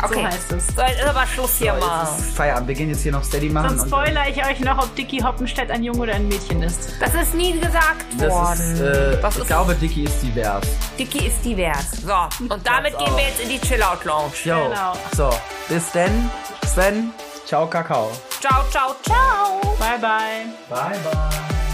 So 0.00 0.04
Okay. 0.06 0.24
heißt 0.26 0.52
es. 0.52 0.66
So, 0.68 0.82
jetzt 0.82 1.00
ist 1.00 1.06
aber 1.08 1.26
Schluss 1.26 1.56
hier 1.58 1.74
So, 1.80 1.86
mal. 1.86 2.06
Feierabend. 2.34 2.68
Wir 2.68 2.74
gehen 2.74 2.88
jetzt 2.90 3.02
hier 3.02 3.12
noch 3.12 3.24
Steady 3.24 3.48
machen. 3.48 3.70
Sonst 3.70 3.82
und- 3.82 3.88
spoilere 3.88 4.28
ich 4.28 4.44
euch 4.44 4.60
noch, 4.60 4.78
ob 4.84 4.94
Dicky 4.94 5.18
Hoppenstedt 5.20 5.70
ein 5.70 5.82
Junge 5.82 6.00
oder 6.00 6.14
ein 6.14 6.28
Mädchen 6.28 6.62
ist. 6.62 6.90
Das 7.00 7.14
ist 7.14 7.34
nie 7.34 7.58
gesagt 7.58 8.04
Das 8.18 8.30
worden. 8.30 8.74
ist, 8.74 8.80
äh, 8.80 9.20
das 9.20 9.34
ich 9.36 9.40
ist 9.42 9.46
glaube, 9.48 9.74
Dicky 9.74 10.04
ist 10.04 10.22
divers. 10.22 10.66
Dicky 10.98 11.26
ist 11.26 11.44
divers. 11.44 11.90
So, 12.02 12.14
und 12.54 12.66
damit 12.66 12.96
gehen 12.98 13.16
wir 13.16 13.24
jetzt 13.24 13.40
in 13.40 13.48
die 13.48 13.60
Chill-Out-Lounge. 13.60 14.32
Jo. 14.44 14.68
Genau. 14.68 14.92
So, 15.16 15.30
bis 15.68 15.90
denn. 15.92 16.30
Sven, 16.66 17.12
ciao, 17.46 17.66
Kakao. 17.66 18.10
Ciao, 18.40 18.62
ciao, 18.70 18.94
ciao. 19.02 19.60
Bye, 19.78 19.98
bye. 20.00 20.46
Bye, 20.68 20.98
bye. 21.02 21.67